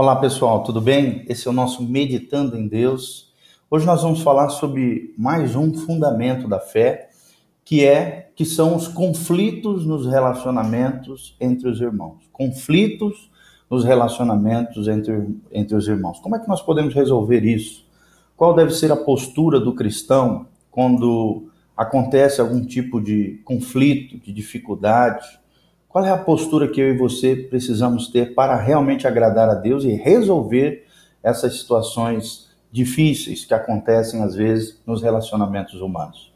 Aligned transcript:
Olá 0.00 0.14
pessoal, 0.14 0.62
tudo 0.62 0.80
bem? 0.80 1.24
Esse 1.28 1.48
é 1.48 1.50
o 1.50 1.52
nosso 1.52 1.82
Meditando 1.82 2.56
em 2.56 2.68
Deus. 2.68 3.32
Hoje 3.68 3.84
nós 3.84 4.00
vamos 4.00 4.22
falar 4.22 4.48
sobre 4.48 5.12
mais 5.18 5.56
um 5.56 5.74
fundamento 5.74 6.46
da 6.46 6.60
fé, 6.60 7.10
que 7.64 7.84
é 7.84 8.30
que 8.36 8.44
são 8.44 8.76
os 8.76 8.86
conflitos 8.86 9.84
nos 9.84 10.06
relacionamentos 10.06 11.36
entre 11.40 11.68
os 11.68 11.80
irmãos. 11.80 12.30
Conflitos 12.32 13.28
nos 13.68 13.82
relacionamentos 13.82 14.86
entre, 14.86 15.34
entre 15.50 15.74
os 15.74 15.88
irmãos. 15.88 16.20
Como 16.20 16.36
é 16.36 16.38
que 16.38 16.48
nós 16.48 16.62
podemos 16.62 16.94
resolver 16.94 17.44
isso? 17.44 17.84
Qual 18.36 18.54
deve 18.54 18.70
ser 18.70 18.92
a 18.92 18.96
postura 18.96 19.58
do 19.58 19.74
cristão 19.74 20.46
quando 20.70 21.48
acontece 21.76 22.40
algum 22.40 22.64
tipo 22.64 23.00
de 23.00 23.40
conflito, 23.44 24.16
de 24.16 24.32
dificuldade? 24.32 25.26
Qual 25.88 26.04
é 26.04 26.10
a 26.10 26.18
postura 26.18 26.68
que 26.68 26.80
eu 26.80 26.94
e 26.94 26.98
você 26.98 27.34
precisamos 27.34 28.08
ter 28.08 28.34
para 28.34 28.54
realmente 28.56 29.06
agradar 29.06 29.48
a 29.48 29.54
Deus 29.54 29.84
e 29.84 29.92
resolver 29.92 30.84
essas 31.22 31.58
situações 31.58 32.50
difíceis 32.70 33.46
que 33.46 33.54
acontecem 33.54 34.22
às 34.22 34.34
vezes 34.34 34.78
nos 34.86 35.02
relacionamentos 35.02 35.80
humanos? 35.80 36.30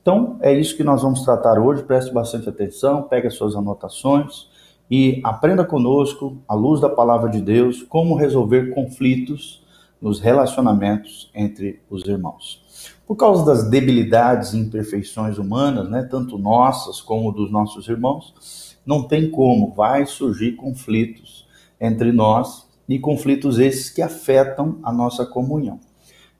Então, 0.00 0.38
é 0.40 0.52
isso 0.52 0.76
que 0.76 0.84
nós 0.84 1.02
vamos 1.02 1.22
tratar 1.22 1.58
hoje. 1.58 1.82
Preste 1.82 2.14
bastante 2.14 2.48
atenção, 2.48 3.02
pegue 3.02 3.26
as 3.26 3.34
suas 3.34 3.56
anotações 3.56 4.48
e 4.88 5.20
aprenda 5.24 5.64
conosco, 5.64 6.38
à 6.46 6.54
luz 6.54 6.80
da 6.80 6.88
palavra 6.88 7.28
de 7.28 7.40
Deus, 7.40 7.82
como 7.82 8.14
resolver 8.14 8.72
conflitos 8.72 9.66
nos 10.00 10.20
relacionamentos 10.20 11.28
entre 11.34 11.80
os 11.90 12.06
irmãos. 12.06 12.64
Por 13.06 13.14
causa 13.14 13.44
das 13.44 13.70
debilidades 13.70 14.52
e 14.52 14.58
imperfeições 14.58 15.38
humanas, 15.38 15.88
né, 15.88 16.02
tanto 16.02 16.36
nossas 16.36 17.00
como 17.00 17.30
dos 17.30 17.52
nossos 17.52 17.86
irmãos, 17.86 18.76
não 18.84 19.06
tem 19.06 19.30
como, 19.30 19.72
vai 19.72 20.04
surgir 20.06 20.56
conflitos 20.56 21.46
entre 21.80 22.10
nós 22.10 22.66
e 22.88 22.98
conflitos 22.98 23.60
esses 23.60 23.90
que 23.90 24.02
afetam 24.02 24.80
a 24.82 24.92
nossa 24.92 25.24
comunhão. 25.24 25.78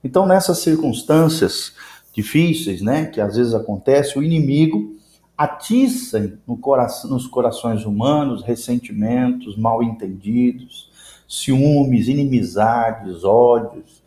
Então, 0.03 0.25
nessas 0.25 0.59
circunstâncias 0.59 1.73
difíceis, 2.13 2.81
né, 2.81 3.05
que 3.05 3.21
às 3.21 3.37
vezes 3.37 3.53
acontece, 3.53 4.19
o 4.19 4.23
inimigo 4.23 4.93
atiça 5.37 6.37
no 6.45 6.57
coração, 6.57 7.11
nos 7.11 7.27
corações 7.27 7.85
humanos 7.85 8.43
ressentimentos, 8.43 9.55
mal 9.55 9.81
entendidos, 9.81 10.89
ciúmes, 11.29 12.09
inimizades, 12.09 13.23
ódios 13.23 14.05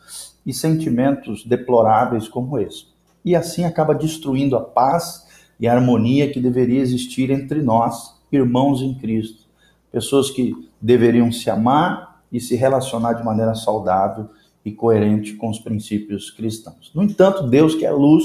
e 0.50 0.52
sentimentos 0.52 1.44
deploráveis 1.46 2.28
como 2.28 2.58
esse. 2.58 2.86
E 3.24 3.36
assim 3.36 3.64
acaba 3.64 3.94
destruindo 3.94 4.56
a 4.56 4.60
paz 4.60 5.28
e 5.60 5.68
a 5.68 5.72
harmonia 5.72 6.28
que 6.30 6.40
deveria 6.40 6.80
existir 6.80 7.30
entre 7.30 7.62
nós 7.62 8.18
irmãos 8.32 8.82
em 8.82 8.94
Cristo, 8.94 9.46
pessoas 9.92 10.28
que 10.28 10.54
deveriam 10.80 11.30
se 11.30 11.48
amar 11.48 12.20
e 12.32 12.40
se 12.40 12.56
relacionar 12.56 13.12
de 13.12 13.24
maneira 13.24 13.54
saudável 13.54 14.28
e 14.64 14.72
coerente 14.72 15.34
com 15.34 15.48
os 15.48 15.60
princípios 15.60 16.30
cristãos. 16.30 16.90
No 16.92 17.04
entanto, 17.04 17.48
Deus 17.48 17.76
que 17.76 17.86
é 17.86 17.92
luz, 17.92 18.24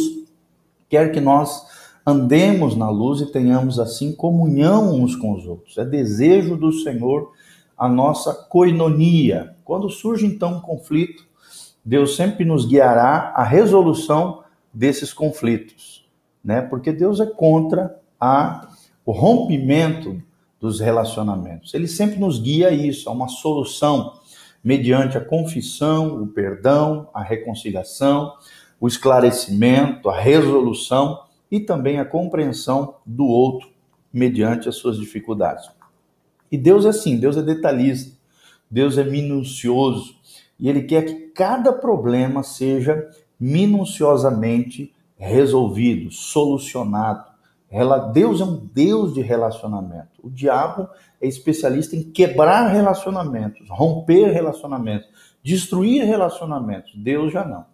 quer 0.90 1.12
que 1.12 1.22
nós 1.22 1.64
andemos 2.06 2.76
na 2.76 2.90
luz 2.90 3.22
e 3.22 3.31
tenhamos 3.31 3.80
assim 3.80 4.14
comunhão 4.14 4.96
uns 4.96 5.16
com 5.16 5.34
os 5.34 5.46
outros. 5.46 5.78
É 5.78 5.86
desejo 5.86 6.58
do 6.58 6.72
Senhor 6.72 7.31
a 7.78 7.88
nossa 7.88 8.34
coinonia. 8.34 9.56
Quando 9.64 9.90
surge 9.90 10.26
então 10.26 10.58
um 10.58 10.62
conflito, 10.62 11.25
Deus 11.86 12.16
sempre 12.16 12.44
nos 12.44 12.66
guiará 12.66 13.31
à 13.36 13.44
resolução 13.44 14.44
desses 14.73 15.14
conflitos, 15.14 16.09
né? 16.44 16.61
Porque 16.61 16.91
Deus 16.91 17.19
é 17.19 17.28
contra 17.28 17.95
a 18.19 18.67
o 19.05 19.11
rompimento 19.11 20.19
dos 20.59 20.80
relacionamentos. 20.80 21.75
Ele 21.75 21.88
sempre 21.88 22.17
nos 22.19 22.39
guia 22.39 22.69
a 22.69 22.72
isso, 22.72 23.08
a 23.08 23.11
uma 23.11 23.28
solução 23.28 24.13
mediante 24.63 25.16
a 25.16 25.23
confissão, 25.23 26.23
o 26.23 26.25
perdão, 26.25 27.08
a 27.13 27.22
reconciliação, 27.22 28.33
o 28.80 28.88
esclarecimento, 28.88 30.09
a 30.09 30.19
resolução 30.19 31.22
e 31.51 31.59
também 31.59 32.00
a 32.00 32.06
compreensão 32.06 32.95
do 33.06 33.28
outro 33.28 33.69
mediante 34.12 34.68
as 34.68 34.75
suas 34.75 34.97
dificuldades. 34.97 35.69
E 36.51 36.57
Deus 36.57 36.85
é 36.85 36.90
assim, 36.90 37.18
Deus 37.18 37.38
é 37.38 37.44
detalhista, 37.44 38.18
Deus 38.72 38.97
é 38.97 39.03
minucioso 39.03 40.16
e 40.60 40.70
ele 40.70 40.84
quer 40.84 41.04
que 41.06 41.14
cada 41.34 41.74
problema 41.74 42.44
seja 42.44 43.10
minuciosamente 43.40 44.94
resolvido, 45.18 46.12
solucionado. 46.12 47.36
Deus 48.14 48.40
é 48.40 48.46
um 48.46 48.70
Deus 48.74 49.14
de 49.14 49.22
relacionamento. 49.22 50.10
O 50.24 50.30
diabo 50.30 50.88
é 51.22 51.28
especialista 51.28 51.96
em 51.96 52.04
quebrar 52.04 52.68
relacionamentos, 52.68 53.68
romper 53.70 54.32
relacionamentos, 54.32 55.10
destruir 55.44 56.06
relacionamentos. 56.06 56.94
Deus 56.96 57.34
já 57.34 57.46
não. 57.46 57.66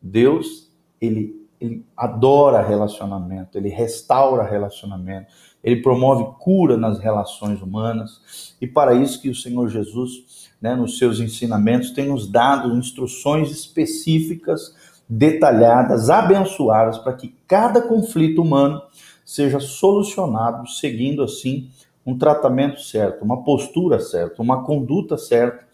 Deus, 0.00 0.70
ele, 1.00 1.34
ele 1.60 1.84
adora 1.96 2.62
relacionamento, 2.62 3.58
ele 3.58 3.68
restaura 3.68 4.44
relacionamento, 4.44 5.26
ele 5.62 5.82
promove 5.82 6.36
cura 6.38 6.76
nas 6.76 7.00
relações 7.00 7.60
humanas. 7.60 8.54
E 8.60 8.66
para 8.66 8.94
isso 8.94 9.20
que 9.20 9.28
o 9.28 9.34
Senhor 9.34 9.68
Jesus, 9.68 10.47
né, 10.60 10.74
nos 10.74 10.98
seus 10.98 11.20
ensinamentos, 11.20 11.90
tem 11.90 12.08
nos 12.08 12.26
dado 12.26 12.76
instruções 12.76 13.50
específicas, 13.50 14.74
detalhadas, 15.08 16.10
abençoadas, 16.10 16.98
para 16.98 17.14
que 17.14 17.34
cada 17.46 17.80
conflito 17.80 18.42
humano 18.42 18.82
seja 19.24 19.60
solucionado 19.60 20.68
seguindo 20.68 21.22
assim 21.22 21.70
um 22.04 22.16
tratamento 22.16 22.80
certo, 22.80 23.22
uma 23.22 23.42
postura 23.44 24.00
certa, 24.00 24.42
uma 24.42 24.64
conduta 24.64 25.16
certa 25.18 25.66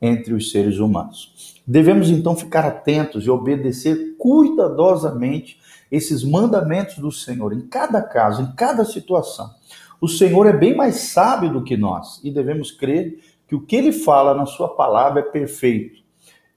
entre 0.00 0.32
os 0.34 0.50
seres 0.50 0.78
humanos. 0.78 1.60
Devemos 1.66 2.10
então 2.10 2.34
ficar 2.34 2.64
atentos 2.64 3.26
e 3.26 3.30
obedecer 3.30 4.16
cuidadosamente 4.18 5.58
esses 5.90 6.24
mandamentos 6.24 6.96
do 6.96 7.12
Senhor 7.12 7.52
em 7.52 7.60
cada 7.60 8.00
caso, 8.00 8.42
em 8.42 8.52
cada 8.56 8.84
situação. 8.84 9.50
O 10.00 10.08
Senhor 10.08 10.46
é 10.46 10.52
bem 10.52 10.74
mais 10.74 10.96
sábio 10.96 11.52
do 11.52 11.62
que 11.62 11.76
nós 11.76 12.20
e 12.24 12.30
devemos 12.30 12.72
crer 12.72 13.20
que 13.52 13.56
o 13.56 13.60
que 13.60 13.76
ele 13.76 13.92
fala 13.92 14.32
na 14.32 14.46
sua 14.46 14.74
palavra 14.74 15.20
é 15.20 15.22
perfeito. 15.24 16.00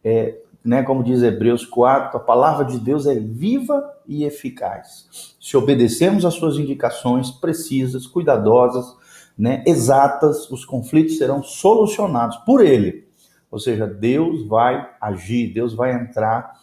É, 0.01 0.38
né, 0.63 0.81
como 0.81 1.03
diz 1.03 1.22
Hebreus 1.22 1.66
4, 1.66 2.16
a 2.16 2.22
palavra 2.22 2.63
de 2.63 2.79
Deus 2.79 3.06
é 3.06 3.16
viva 3.16 3.83
e 4.07 4.23
eficaz. 4.23 5.35
Se 5.38 5.57
obedecermos 5.57 6.23
às 6.23 6.35
suas 6.35 6.57
indicações 6.57 7.31
precisas, 7.31 8.07
cuidadosas, 8.07 8.95
né, 9.38 9.61
exatas, 9.67 10.50
os 10.50 10.63
conflitos 10.63 11.17
serão 11.17 11.44
solucionados 11.44 12.38
por 12.38 12.63
ele. 12.63 13.05
Ou 13.51 13.59
seja, 13.59 13.85
Deus 13.85 14.47
vai 14.47 14.89
agir, 15.01 15.53
Deus 15.53 15.73
vai 15.73 15.94
entrar 15.94 16.53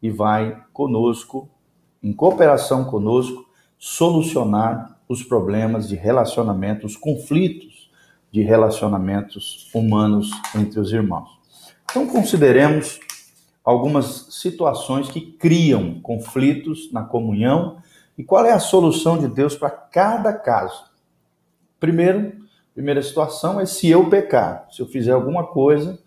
e 0.00 0.08
vai 0.08 0.56
conosco, 0.72 1.50
em 2.00 2.12
cooperação 2.12 2.84
conosco, 2.84 3.44
solucionar 3.76 5.00
os 5.08 5.24
problemas 5.24 5.88
de 5.88 5.96
relacionamento, 5.96 6.86
os 6.86 6.96
conflitos 6.96 7.69
de 8.30 8.42
relacionamentos 8.42 9.70
humanos 9.74 10.30
entre 10.54 10.78
os 10.78 10.92
irmãos. 10.92 11.28
Então, 11.90 12.06
consideremos 12.06 13.00
algumas 13.64 14.26
situações 14.30 15.08
que 15.08 15.20
criam 15.20 16.00
conflitos 16.00 16.92
na 16.92 17.02
comunhão 17.02 17.78
e 18.16 18.24
qual 18.24 18.44
é 18.44 18.52
a 18.52 18.58
solução 18.58 19.18
de 19.18 19.28
Deus 19.28 19.56
para 19.56 19.70
cada 19.70 20.32
caso. 20.32 20.84
Primeiro, 21.78 22.32
primeira 22.74 23.02
situação 23.02 23.60
é 23.60 23.66
se 23.66 23.88
eu 23.88 24.08
pecar, 24.08 24.68
se 24.70 24.80
eu 24.80 24.86
fizer 24.86 25.12
alguma 25.12 25.46
coisa 25.46 25.98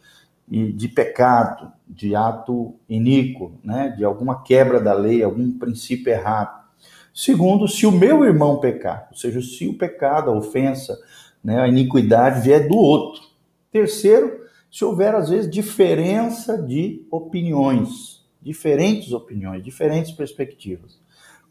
de 0.47 0.87
pecado, 0.87 1.71
de 1.87 2.15
ato 2.15 2.75
iníquo, 2.87 3.53
né, 3.63 3.93
de 3.97 4.03
alguma 4.03 4.43
quebra 4.43 4.79
da 4.79 4.93
lei, 4.93 5.23
algum 5.23 5.57
princípio 5.57 6.11
errado. 6.11 6.63
Segundo, 7.13 7.67
se 7.67 7.85
o 7.85 7.91
meu 7.91 8.25
irmão 8.25 8.59
pecar, 8.59 9.07
ou 9.11 9.17
seja, 9.17 9.41
se 9.41 9.67
o 9.67 9.77
pecado, 9.77 10.29
a 10.29 10.35
ofensa, 10.35 10.97
né, 11.43 11.59
a 11.59 11.67
iniquidade 11.67 12.41
vier 12.41 12.67
do 12.67 12.77
outro. 12.77 13.21
Terceiro, 13.71 14.43
se 14.71 14.85
houver, 14.85 15.13
às 15.13 15.29
vezes, 15.29 15.49
diferença 15.49 16.57
de 16.57 17.05
opiniões, 17.11 18.23
diferentes 18.41 19.11
opiniões, 19.11 19.63
diferentes 19.63 20.11
perspectivas. 20.11 20.99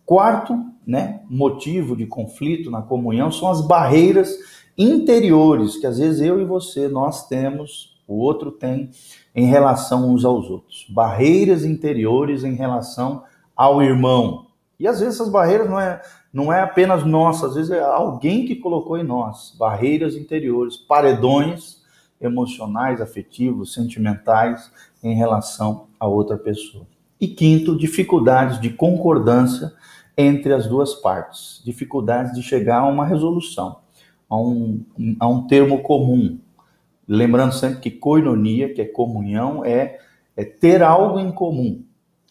Quarto, 0.04 0.54
né, 0.86 1.20
motivo 1.28 1.96
de 1.96 2.06
conflito 2.06 2.70
na 2.70 2.82
comunhão 2.82 3.30
são 3.30 3.48
as 3.48 3.60
barreiras 3.66 4.36
interiores 4.76 5.76
que 5.76 5.86
às 5.86 5.98
vezes 5.98 6.20
eu 6.20 6.40
e 6.40 6.44
você 6.44 6.88
nós 6.88 7.28
temos, 7.28 8.00
o 8.06 8.14
outro 8.14 8.50
tem 8.50 8.90
em 9.34 9.46
relação 9.46 10.12
uns 10.12 10.24
aos 10.24 10.50
outros. 10.50 10.86
Barreiras 10.90 11.64
interiores 11.64 12.44
em 12.44 12.54
relação 12.54 13.22
ao 13.56 13.82
irmão. 13.82 14.46
E 14.82 14.88
às 14.88 14.98
vezes 14.98 15.14
essas 15.14 15.28
barreiras 15.28 15.70
não 15.70 15.78
é 15.78 16.02
não 16.32 16.52
é 16.52 16.60
apenas 16.60 17.04
nossas, 17.04 17.50
às 17.50 17.54
vezes 17.54 17.70
é 17.70 17.80
alguém 17.80 18.44
que 18.44 18.56
colocou 18.56 18.98
em 18.98 19.04
nós 19.04 19.54
barreiras 19.56 20.16
interiores, 20.16 20.76
paredões 20.76 21.80
emocionais, 22.20 23.00
afetivos, 23.00 23.74
sentimentais 23.74 24.72
em 25.00 25.14
relação 25.14 25.86
a 26.00 26.08
outra 26.08 26.36
pessoa. 26.36 26.84
E 27.20 27.28
quinto, 27.28 27.78
dificuldades 27.78 28.60
de 28.60 28.70
concordância 28.70 29.72
entre 30.16 30.52
as 30.52 30.66
duas 30.66 30.94
partes, 30.94 31.62
dificuldades 31.64 32.32
de 32.32 32.42
chegar 32.42 32.78
a 32.80 32.86
uma 32.86 33.06
resolução, 33.06 33.76
a 34.28 34.36
um, 34.36 34.84
a 35.20 35.28
um 35.28 35.46
termo 35.46 35.80
comum. 35.82 36.40
Lembrando 37.06 37.52
sempre 37.52 37.78
que 37.78 37.90
koinonia, 37.92 38.74
que 38.74 38.80
é 38.80 38.86
comunhão, 38.86 39.64
é, 39.64 40.00
é 40.36 40.44
ter 40.44 40.82
algo 40.82 41.20
em 41.20 41.30
comum. 41.30 41.84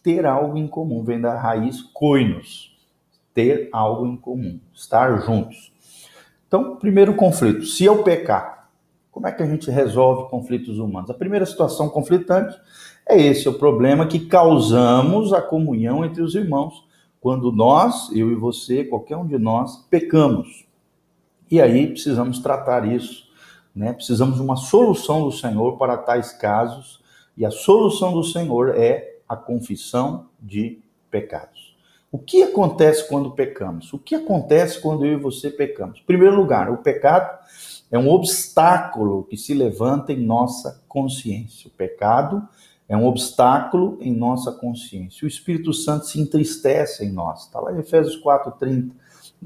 Ter 0.03 0.25
algo 0.25 0.57
em 0.57 0.67
comum 0.67 1.03
vem 1.03 1.19
da 1.19 1.39
raiz 1.39 1.81
koinos. 1.81 2.75
Ter 3.33 3.69
algo 3.71 4.05
em 4.05 4.17
comum, 4.17 4.59
estar 4.73 5.21
juntos. 5.21 5.71
Então, 6.47 6.75
primeiro 6.75 7.15
conflito. 7.15 7.65
Se 7.65 7.85
eu 7.85 8.03
pecar, 8.03 8.69
como 9.11 9.27
é 9.27 9.31
que 9.31 9.43
a 9.43 9.45
gente 9.45 9.69
resolve 9.69 10.29
conflitos 10.29 10.79
humanos? 10.79 11.09
A 11.09 11.13
primeira 11.13 11.45
situação 11.45 11.89
conflitante 11.89 12.57
é 13.07 13.19
esse 13.21 13.47
é 13.47 13.51
o 13.51 13.57
problema 13.57 14.07
que 14.07 14.19
causamos 14.19 15.33
a 15.33 15.41
comunhão 15.41 16.03
entre 16.03 16.21
os 16.21 16.35
irmãos 16.35 16.89
quando 17.21 17.51
nós, 17.51 18.09
eu 18.11 18.31
e 18.31 18.35
você, 18.35 18.83
qualquer 18.83 19.15
um 19.15 19.27
de 19.27 19.37
nós, 19.37 19.77
pecamos. 19.91 20.65
E 21.51 21.61
aí 21.61 21.85
precisamos 21.87 22.39
tratar 22.39 22.91
isso, 22.91 23.27
né? 23.75 23.93
Precisamos 23.93 24.37
de 24.37 24.41
uma 24.41 24.55
solução 24.55 25.23
do 25.23 25.31
Senhor 25.31 25.77
para 25.77 25.97
tais 25.97 26.33
casos, 26.33 26.99
e 27.37 27.45
a 27.45 27.51
solução 27.51 28.11
do 28.13 28.23
Senhor 28.23 28.73
é 28.75 29.10
a 29.31 29.37
confissão 29.37 30.27
de 30.41 30.81
pecados. 31.09 31.73
O 32.11 32.19
que 32.19 32.43
acontece 32.43 33.07
quando 33.07 33.31
pecamos? 33.31 33.93
O 33.93 33.97
que 33.97 34.13
acontece 34.13 34.81
quando 34.81 35.05
eu 35.05 35.13
e 35.13 35.21
você 35.21 35.49
pecamos? 35.49 36.01
Em 36.01 36.05
primeiro 36.05 36.35
lugar, 36.35 36.69
o 36.69 36.79
pecado 36.79 37.39
é 37.89 37.97
um 37.97 38.09
obstáculo 38.09 39.23
que 39.23 39.37
se 39.37 39.53
levanta 39.53 40.11
em 40.11 40.19
nossa 40.19 40.83
consciência. 40.85 41.69
O 41.69 41.71
pecado 41.71 42.45
é 42.89 42.97
um 42.97 43.05
obstáculo 43.05 43.97
em 44.01 44.13
nossa 44.13 44.51
consciência. 44.51 45.23
O 45.23 45.29
Espírito 45.29 45.73
Santo 45.73 46.07
se 46.07 46.19
entristece 46.19 47.05
em 47.05 47.11
nós. 47.13 47.45
Está 47.45 47.61
lá 47.61 47.71
em 47.71 47.79
Efésios 47.79 48.21
4,30. 48.21 48.91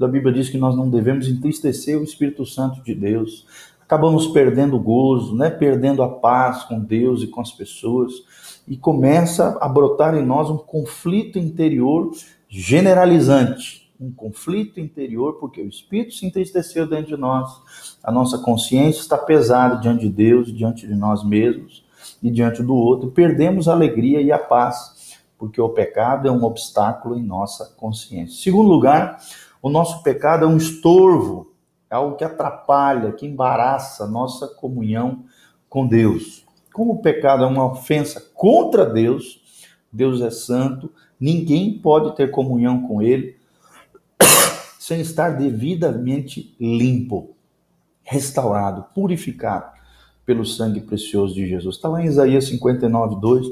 A 0.00 0.08
Bíblia 0.08 0.34
diz 0.34 0.48
que 0.48 0.58
nós 0.58 0.74
não 0.74 0.90
devemos 0.90 1.28
entristecer 1.28 1.96
o 1.96 2.02
Espírito 2.02 2.44
Santo 2.44 2.82
de 2.82 2.92
Deus. 2.92 3.46
Acabamos 3.86 4.26
perdendo 4.26 4.76
o 4.76 4.80
gozo, 4.80 5.34
né? 5.34 5.48
perdendo 5.48 6.02
a 6.02 6.08
paz 6.08 6.64
com 6.64 6.78
Deus 6.78 7.22
e 7.22 7.28
com 7.28 7.40
as 7.40 7.52
pessoas. 7.52 8.12
E 8.68 8.76
começa 8.76 9.56
a 9.60 9.68
brotar 9.68 10.14
em 10.14 10.26
nós 10.26 10.50
um 10.50 10.58
conflito 10.58 11.38
interior 11.38 12.10
generalizante. 12.48 13.90
Um 13.98 14.12
conflito 14.12 14.78
interior, 14.78 15.38
porque 15.40 15.62
o 15.62 15.68
Espírito 15.68 16.14
se 16.14 16.26
entristeceu 16.26 16.86
dentro 16.86 17.14
de 17.14 17.16
nós. 17.16 17.48
A 18.02 18.12
nossa 18.12 18.36
consciência 18.38 19.00
está 19.00 19.16
pesada 19.16 19.76
diante 19.76 20.00
de 20.00 20.10
Deus, 20.10 20.52
diante 20.52 20.86
de 20.86 20.94
nós 20.94 21.24
mesmos 21.24 21.86
e 22.22 22.30
diante 22.30 22.62
do 22.62 22.74
outro, 22.74 23.10
perdemos 23.10 23.68
a 23.68 23.72
alegria 23.72 24.20
e 24.20 24.32
a 24.32 24.38
paz, 24.38 25.16
porque 25.38 25.60
o 25.60 25.68
pecado 25.68 26.28
é 26.28 26.30
um 26.30 26.44
obstáculo 26.44 27.16
em 27.16 27.22
nossa 27.22 27.74
consciência. 27.76 28.42
Segundo 28.42 28.68
lugar, 28.68 29.18
o 29.62 29.68
nosso 29.68 30.02
pecado 30.02 30.44
é 30.44 30.48
um 30.48 30.56
estorvo, 30.56 31.52
algo 31.94 32.16
que 32.16 32.24
atrapalha, 32.24 33.12
que 33.12 33.26
embaraça 33.26 34.04
a 34.04 34.08
nossa 34.08 34.48
comunhão 34.48 35.24
com 35.68 35.86
Deus. 35.86 36.44
Como 36.72 36.94
o 36.94 36.98
pecado 36.98 37.44
é 37.44 37.46
uma 37.46 37.64
ofensa 37.64 38.20
contra 38.34 38.84
Deus, 38.84 39.40
Deus 39.92 40.20
é 40.20 40.30
santo, 40.30 40.92
ninguém 41.18 41.78
pode 41.78 42.14
ter 42.16 42.30
comunhão 42.30 42.82
com 42.82 43.00
Ele 43.00 43.36
sem 44.78 45.00
estar 45.00 45.30
devidamente 45.30 46.54
limpo, 46.60 47.34
restaurado, 48.02 48.86
purificado 48.94 49.76
pelo 50.24 50.44
sangue 50.44 50.80
precioso 50.80 51.34
de 51.34 51.46
Jesus. 51.46 51.76
Está 51.76 51.88
lá 51.88 52.02
em 52.02 52.06
Isaías 52.06 52.46
59, 52.46 53.20
2, 53.20 53.46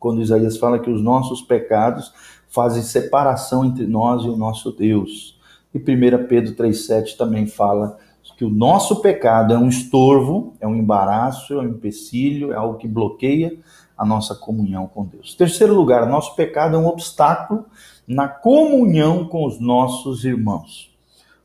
quando 0.00 0.22
Isaías 0.22 0.56
fala 0.56 0.78
que 0.78 0.90
os 0.90 1.02
nossos 1.02 1.42
pecados 1.42 2.12
fazem 2.48 2.82
separação 2.82 3.64
entre 3.64 3.86
nós 3.86 4.24
e 4.24 4.28
o 4.28 4.36
nosso 4.36 4.72
Deus. 4.72 5.38
E 5.74 5.78
1 5.78 6.26
Pedro 6.26 6.54
3,7 6.54 7.16
também 7.16 7.46
fala 7.46 7.98
que 8.36 8.44
o 8.44 8.50
nosso 8.50 9.00
pecado 9.00 9.54
é 9.54 9.58
um 9.58 9.68
estorvo, 9.68 10.54
é 10.60 10.66
um 10.66 10.74
embaraço, 10.74 11.54
é 11.54 11.58
um 11.58 11.68
empecilho, 11.68 12.52
é 12.52 12.56
algo 12.56 12.78
que 12.78 12.88
bloqueia 12.88 13.56
a 13.96 14.04
nossa 14.04 14.34
comunhão 14.34 14.86
com 14.86 15.04
Deus. 15.04 15.34
Terceiro 15.34 15.74
lugar, 15.74 16.08
nosso 16.08 16.34
pecado 16.34 16.74
é 16.74 16.78
um 16.78 16.86
obstáculo 16.86 17.64
na 18.06 18.26
comunhão 18.28 19.26
com 19.26 19.46
os 19.46 19.60
nossos 19.60 20.24
irmãos. 20.24 20.92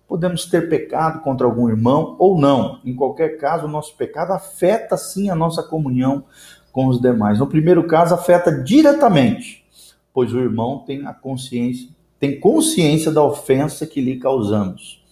Podemos 0.07 0.45
ter 0.45 0.69
pecado 0.69 1.21
contra 1.21 1.45
algum 1.45 1.69
irmão 1.69 2.15
ou 2.17 2.39
não. 2.39 2.79
Em 2.83 2.95
qualquer 2.95 3.37
caso, 3.37 3.65
o 3.65 3.69
nosso 3.69 3.95
pecado 3.95 4.31
afeta 4.31 4.97
sim 4.97 5.29
a 5.29 5.35
nossa 5.35 5.61
comunhão 5.61 6.23
com 6.71 6.87
os 6.87 6.99
demais. 6.99 7.39
No 7.39 7.47
primeiro 7.47 7.85
caso, 7.85 8.15
afeta 8.15 8.51
diretamente, 8.63 9.65
pois 10.13 10.33
o 10.33 10.39
irmão 10.39 10.79
tem 10.79 11.05
a 11.05 11.13
consciência, 11.13 11.89
tem 12.19 12.39
consciência 12.39 13.11
da 13.11 13.23
ofensa 13.23 13.85
que 13.85 14.01
lhe 14.01 14.17
causamos. 14.17 15.03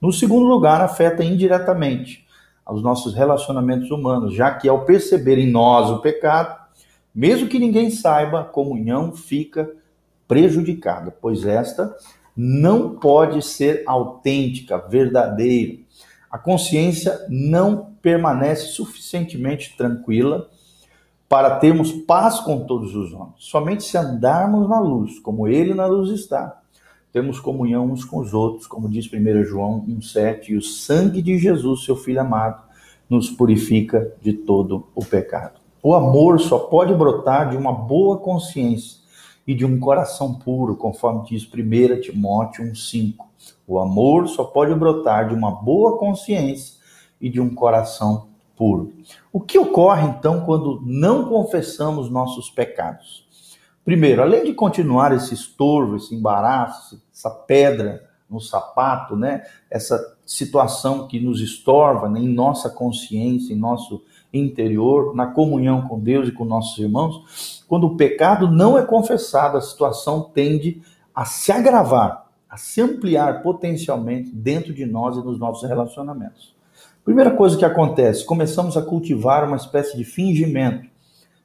No 0.00 0.12
segundo 0.12 0.46
lugar, 0.46 0.80
afeta 0.80 1.24
indiretamente 1.24 2.26
aos 2.64 2.82
nossos 2.82 3.14
relacionamentos 3.14 3.90
humanos, 3.90 4.34
já 4.34 4.52
que 4.52 4.68
ao 4.68 4.84
perceber 4.84 5.38
em 5.38 5.50
nós 5.50 5.90
o 5.90 6.00
pecado, 6.00 6.60
mesmo 7.14 7.48
que 7.48 7.58
ninguém 7.58 7.90
saiba, 7.90 8.40
a 8.40 8.44
comunhão 8.44 9.12
fica 9.12 9.70
prejudicada, 10.26 11.10
pois 11.10 11.44
esta 11.44 11.94
não 12.34 12.94
pode 12.94 13.42
ser 13.42 13.82
autêntica, 13.86 14.78
verdadeira. 14.78 15.78
A 16.30 16.38
consciência 16.38 17.26
não 17.28 17.92
permanece 18.00 18.68
suficientemente 18.68 19.76
tranquila 19.76 20.48
para 21.32 21.56
termos 21.56 21.90
paz 21.90 22.40
com 22.40 22.66
todos 22.66 22.94
os 22.94 23.14
homens. 23.14 23.36
Somente 23.38 23.84
se 23.84 23.96
andarmos 23.96 24.68
na 24.68 24.78
luz, 24.78 25.18
como 25.18 25.48
ele 25.48 25.72
na 25.72 25.86
luz 25.86 26.10
está, 26.10 26.60
temos 27.10 27.40
comunhão 27.40 27.86
uns 27.86 28.04
com 28.04 28.18
os 28.18 28.34
outros, 28.34 28.66
como 28.66 28.86
diz 28.86 29.10
1 29.10 29.42
João 29.44 29.80
1,7, 29.88 30.50
e 30.50 30.56
o 30.56 30.60
sangue 30.60 31.22
de 31.22 31.38
Jesus, 31.38 31.86
seu 31.86 31.96
Filho 31.96 32.20
amado, 32.20 32.62
nos 33.08 33.30
purifica 33.30 34.12
de 34.20 34.34
todo 34.34 34.88
o 34.94 35.02
pecado. 35.02 35.58
O 35.82 35.94
amor 35.94 36.38
só 36.38 36.58
pode 36.58 36.92
brotar 36.92 37.48
de 37.48 37.56
uma 37.56 37.72
boa 37.72 38.18
consciência 38.18 38.98
e 39.46 39.54
de 39.54 39.64
um 39.64 39.80
coração 39.80 40.34
puro, 40.34 40.76
conforme 40.76 41.24
diz 41.24 41.44
1 41.44 42.02
Timóteo 42.02 42.62
1,5. 42.62 43.14
O 43.66 43.78
amor 43.80 44.28
só 44.28 44.44
pode 44.44 44.74
brotar 44.74 45.28
de 45.28 45.34
uma 45.34 45.50
boa 45.50 45.96
consciência 45.96 46.74
e 47.18 47.30
de 47.30 47.40
um 47.40 47.54
coração 47.54 48.31
puro. 48.62 48.92
O 49.32 49.40
que 49.40 49.58
ocorre 49.58 50.06
então 50.06 50.44
quando 50.44 50.80
não 50.86 51.24
confessamos 51.24 52.08
nossos 52.08 52.48
pecados? 52.48 53.26
Primeiro, 53.84 54.22
além 54.22 54.44
de 54.44 54.54
continuar 54.54 55.12
esse 55.12 55.34
estorvo, 55.34 55.96
esse 55.96 56.14
embaraço, 56.14 57.02
essa 57.12 57.28
pedra 57.28 58.08
no 58.30 58.38
sapato, 58.40 59.16
né? 59.16 59.42
Essa 59.68 60.00
situação 60.24 61.08
que 61.08 61.18
nos 61.18 61.40
estorva 61.40 62.08
né? 62.08 62.20
em 62.20 62.28
nossa 62.28 62.70
consciência, 62.70 63.52
em 63.52 63.58
nosso 63.58 64.00
interior, 64.32 65.12
na 65.12 65.26
comunhão 65.26 65.88
com 65.88 65.98
Deus 65.98 66.28
e 66.28 66.32
com 66.32 66.44
nossos 66.44 66.78
irmãos, 66.78 67.64
quando 67.68 67.88
o 67.88 67.96
pecado 67.96 68.48
não 68.48 68.78
é 68.78 68.86
confessado, 68.86 69.58
a 69.58 69.60
situação 69.60 70.30
tende 70.32 70.80
a 71.12 71.24
se 71.24 71.50
agravar, 71.50 72.30
a 72.48 72.56
se 72.56 72.80
ampliar 72.80 73.42
potencialmente 73.42 74.30
dentro 74.30 74.72
de 74.72 74.86
nós 74.86 75.16
e 75.16 75.20
nos 75.20 75.36
nossos 75.36 75.68
relacionamentos. 75.68 76.54
Primeira 77.04 77.32
coisa 77.32 77.58
que 77.58 77.64
acontece, 77.64 78.24
começamos 78.24 78.76
a 78.76 78.82
cultivar 78.82 79.44
uma 79.44 79.56
espécie 79.56 79.96
de 79.96 80.04
fingimento 80.04 80.88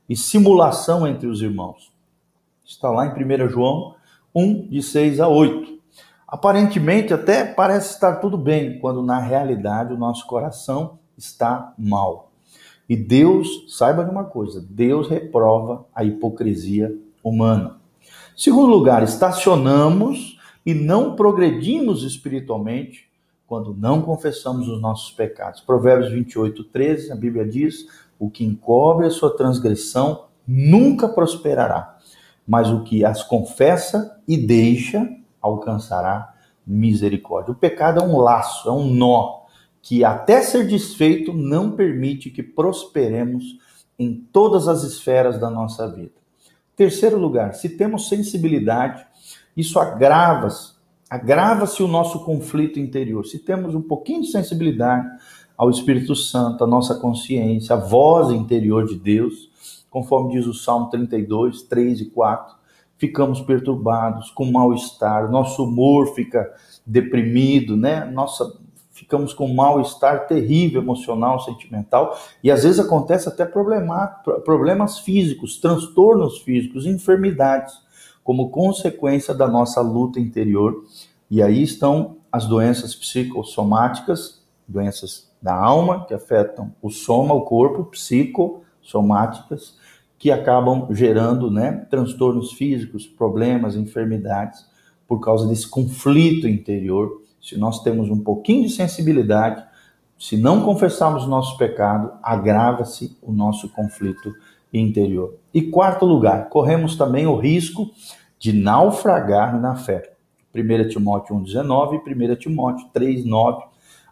e 0.07 0.15
simulação 0.15 1.07
entre 1.07 1.25
os 1.25 1.41
irmãos. 1.41 1.91
Está 2.63 2.91
lá 2.91 3.07
em 3.07 3.09
1 3.09 3.49
João 3.49 3.95
1, 4.35 4.67
de 4.67 4.83
6 4.83 5.19
a 5.19 5.27
8. 5.27 5.79
Aparentemente 6.27 7.11
até 7.11 7.43
parece 7.43 7.95
estar 7.95 8.17
tudo 8.17 8.37
bem, 8.37 8.77
quando 8.77 9.01
na 9.01 9.17
realidade 9.17 9.93
o 9.93 9.97
nosso 9.97 10.27
coração 10.27 10.99
está 11.17 11.73
mal. 11.75 12.31
E 12.87 12.95
Deus, 12.95 13.65
saiba 13.67 14.03
de 14.03 14.11
uma 14.11 14.25
coisa, 14.25 14.63
Deus 14.69 15.09
reprova 15.09 15.87
a 15.93 16.03
hipocrisia 16.03 16.95
humana. 17.23 17.77
Segundo 18.35 18.67
lugar, 18.67 19.01
estacionamos 19.01 20.37
e 20.63 20.75
não 20.75 21.15
progredimos 21.15 22.03
espiritualmente 22.03 23.06
quando 23.47 23.73
não 23.73 24.01
confessamos 24.01 24.67
os 24.67 24.81
nossos 24.81 25.11
pecados. 25.11 25.61
Provérbios 25.61 26.11
28, 26.11 26.65
13, 26.65 27.11
a 27.11 27.15
Bíblia 27.15 27.47
diz: 27.47 27.87
o 28.19 28.29
que 28.29 28.43
encobre 28.43 29.07
a 29.07 29.09
sua 29.09 29.35
transgressão 29.35 30.25
nunca 30.45 31.07
prosperará, 31.07 31.97
mas 32.45 32.69
o 32.69 32.83
que 32.83 33.03
as 33.05 33.23
confessa 33.23 34.21
e 34.27 34.37
deixa 34.37 35.09
alcançará 35.41 36.33
misericórdia. 36.65 37.53
O 37.53 37.55
pecado 37.55 38.01
é 38.01 38.03
um 38.03 38.17
laço, 38.17 38.67
é 38.67 38.71
um 38.71 38.93
nó 38.93 39.45
que 39.81 40.03
até 40.03 40.41
ser 40.41 40.67
desfeito 40.67 41.31
não 41.31 41.71
permite 41.71 42.29
que 42.29 42.43
prosperemos 42.43 43.57
em 43.97 44.13
todas 44.13 44.67
as 44.67 44.83
esferas 44.83 45.39
da 45.39 45.49
nossa 45.49 45.87
vida. 45.89 46.11
Terceiro 46.75 47.17
lugar, 47.17 47.53
se 47.53 47.69
temos 47.69 48.09
sensibilidade, 48.09 49.05
isso 49.55 49.79
agrava-se, 49.79 50.76
agrava-se 51.09 51.81
o 51.81 51.87
nosso 51.87 52.23
conflito 52.23 52.79
interior. 52.79 53.25
Se 53.25 53.39
temos 53.39 53.73
um 53.73 53.81
pouquinho 53.81 54.21
de 54.21 54.27
sensibilidade 54.27 55.07
ao 55.57 55.69
Espírito 55.69 56.15
Santo, 56.15 56.63
a 56.63 56.67
nossa 56.67 56.95
consciência, 56.95 57.75
a 57.75 57.79
voz 57.79 58.31
interior 58.31 58.85
de 58.85 58.95
Deus, 58.95 59.49
conforme 59.89 60.33
diz 60.33 60.45
o 60.45 60.53
Salmo 60.53 60.89
32, 60.89 61.63
3 61.63 62.01
e 62.01 62.05
4, 62.05 62.55
ficamos 62.97 63.41
perturbados, 63.41 64.31
com 64.31 64.51
mal-estar, 64.51 65.31
nosso 65.31 65.63
humor 65.63 66.13
fica 66.13 66.51
deprimido, 66.85 67.77
né? 67.77 68.05
Nossa 68.05 68.57
ficamos 68.97 69.31
com 69.31 69.45
um 69.45 69.53
mal-estar 69.53 70.27
terrível 70.27 70.81
emocional, 70.81 71.39
sentimental, 71.39 72.17
e 72.43 72.49
às 72.49 72.63
vezes 72.63 72.79
acontece 72.79 73.29
até 73.29 73.45
problemas 73.45 74.99
físicos, 74.99 75.59
transtornos 75.59 76.39
físicos, 76.39 76.87
enfermidades, 76.87 77.75
como 78.27 78.50
consequência 78.50 79.34
da 79.34 79.48
nossa 79.48 79.79
luta 79.79 80.19
interior. 80.19 80.84
E 81.31 81.41
aí 81.41 81.63
estão 81.63 82.17
as 82.29 82.46
doenças 82.46 82.93
psicossomáticas, 82.93 84.46
doenças 84.67 85.31
da 85.41 85.55
alma, 85.55 86.05
que 86.05 86.13
afetam 86.13 86.74
o 86.81 86.89
soma, 86.89 87.34
o 87.34 87.46
corpo, 87.46 87.86
psicossomáticas, 87.86 89.77
que 90.19 90.29
acabam 90.29 90.93
gerando 90.93 91.50
né, 91.50 91.88
transtornos 91.89 92.51
físicos, 92.51 93.07
problemas, 93.07 93.77
enfermidades, 93.77 94.65
por 95.07 95.22
causa 95.22 95.48
desse 95.48 95.69
conflito 95.69 96.50
interior. 96.50 97.22
Se 97.41 97.57
nós 97.57 97.81
temos 97.81 98.10
um 98.10 98.19
pouquinho 98.19 98.63
de 98.63 98.74
sensibilidade, 98.74 99.63
se 100.19 100.36
não 100.36 100.65
confessarmos 100.65 101.25
nosso 101.25 101.57
pecado, 101.57 102.12
agrava-se 102.22 103.17
o 103.22 103.31
nosso 103.31 103.69
conflito 103.69 104.34
interior. 104.74 105.36
E 105.53 105.62
quarto 105.62 106.05
lugar, 106.05 106.50
corremos 106.50 106.95
também 106.95 107.25
o 107.25 107.36
risco 107.36 107.89
de 108.39 108.53
naufragar 108.53 109.59
na 109.59 109.75
fé. 109.75 110.13
1 110.53 110.89
Timóteo 110.89 111.36
1,19 111.36 112.01
e 112.05 112.31
1 112.31 112.36
Timóteo 112.36 112.88
3,9. 112.93 113.63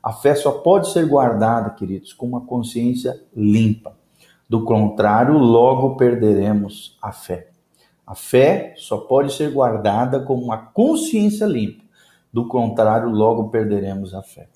A 0.01 0.13
fé 0.13 0.35
só 0.35 0.51
pode 0.51 0.91
ser 0.91 1.07
guardada, 1.07 1.71
queridos, 1.71 2.13
com 2.13 2.27
uma 2.27 2.41
consciência 2.41 3.19
limpa. 3.35 3.97
Do 4.47 4.63
contrário, 4.63 5.37
logo 5.37 5.95
perderemos 5.95 6.97
a 7.01 7.11
fé. 7.11 7.49
A 8.05 8.13
fé 8.13 8.75
só 8.77 8.97
pode 8.97 9.33
ser 9.33 9.51
guardada 9.51 10.19
com 10.19 10.35
uma 10.35 10.57
consciência 10.57 11.45
limpa. 11.45 11.83
Do 12.31 12.47
contrário, 12.47 13.09
logo 13.09 13.49
perderemos 13.49 14.13
a 14.13 14.21
fé. 14.21 14.47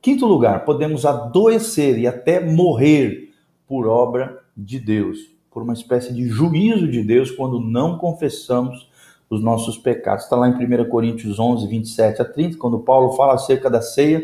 Quinto 0.00 0.24
lugar, 0.24 0.64
podemos 0.64 1.04
adoecer 1.04 1.98
e 1.98 2.06
até 2.06 2.40
morrer 2.40 3.34
por 3.66 3.86
obra 3.86 4.38
de 4.56 4.78
Deus, 4.78 5.18
por 5.56 5.62
uma 5.62 5.72
espécie 5.72 6.12
de 6.12 6.28
juízo 6.28 6.86
de 6.86 7.02
Deus 7.02 7.30
quando 7.30 7.58
não 7.58 7.96
confessamos 7.96 8.90
os 9.30 9.42
nossos 9.42 9.78
pecados. 9.78 10.24
Está 10.24 10.36
lá 10.36 10.46
em 10.46 10.52
1 10.52 10.86
Coríntios 10.90 11.38
11, 11.38 11.66
27 11.66 12.20
a 12.20 12.26
30, 12.26 12.58
quando 12.58 12.80
Paulo 12.80 13.16
fala 13.16 13.32
acerca 13.32 13.70
da 13.70 13.80
ceia, 13.80 14.22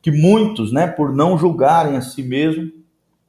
que 0.00 0.12
muitos, 0.12 0.70
né, 0.70 0.86
por 0.86 1.12
não 1.12 1.36
julgarem 1.36 1.96
a 1.96 2.00
si 2.00 2.22
mesmos, 2.22 2.70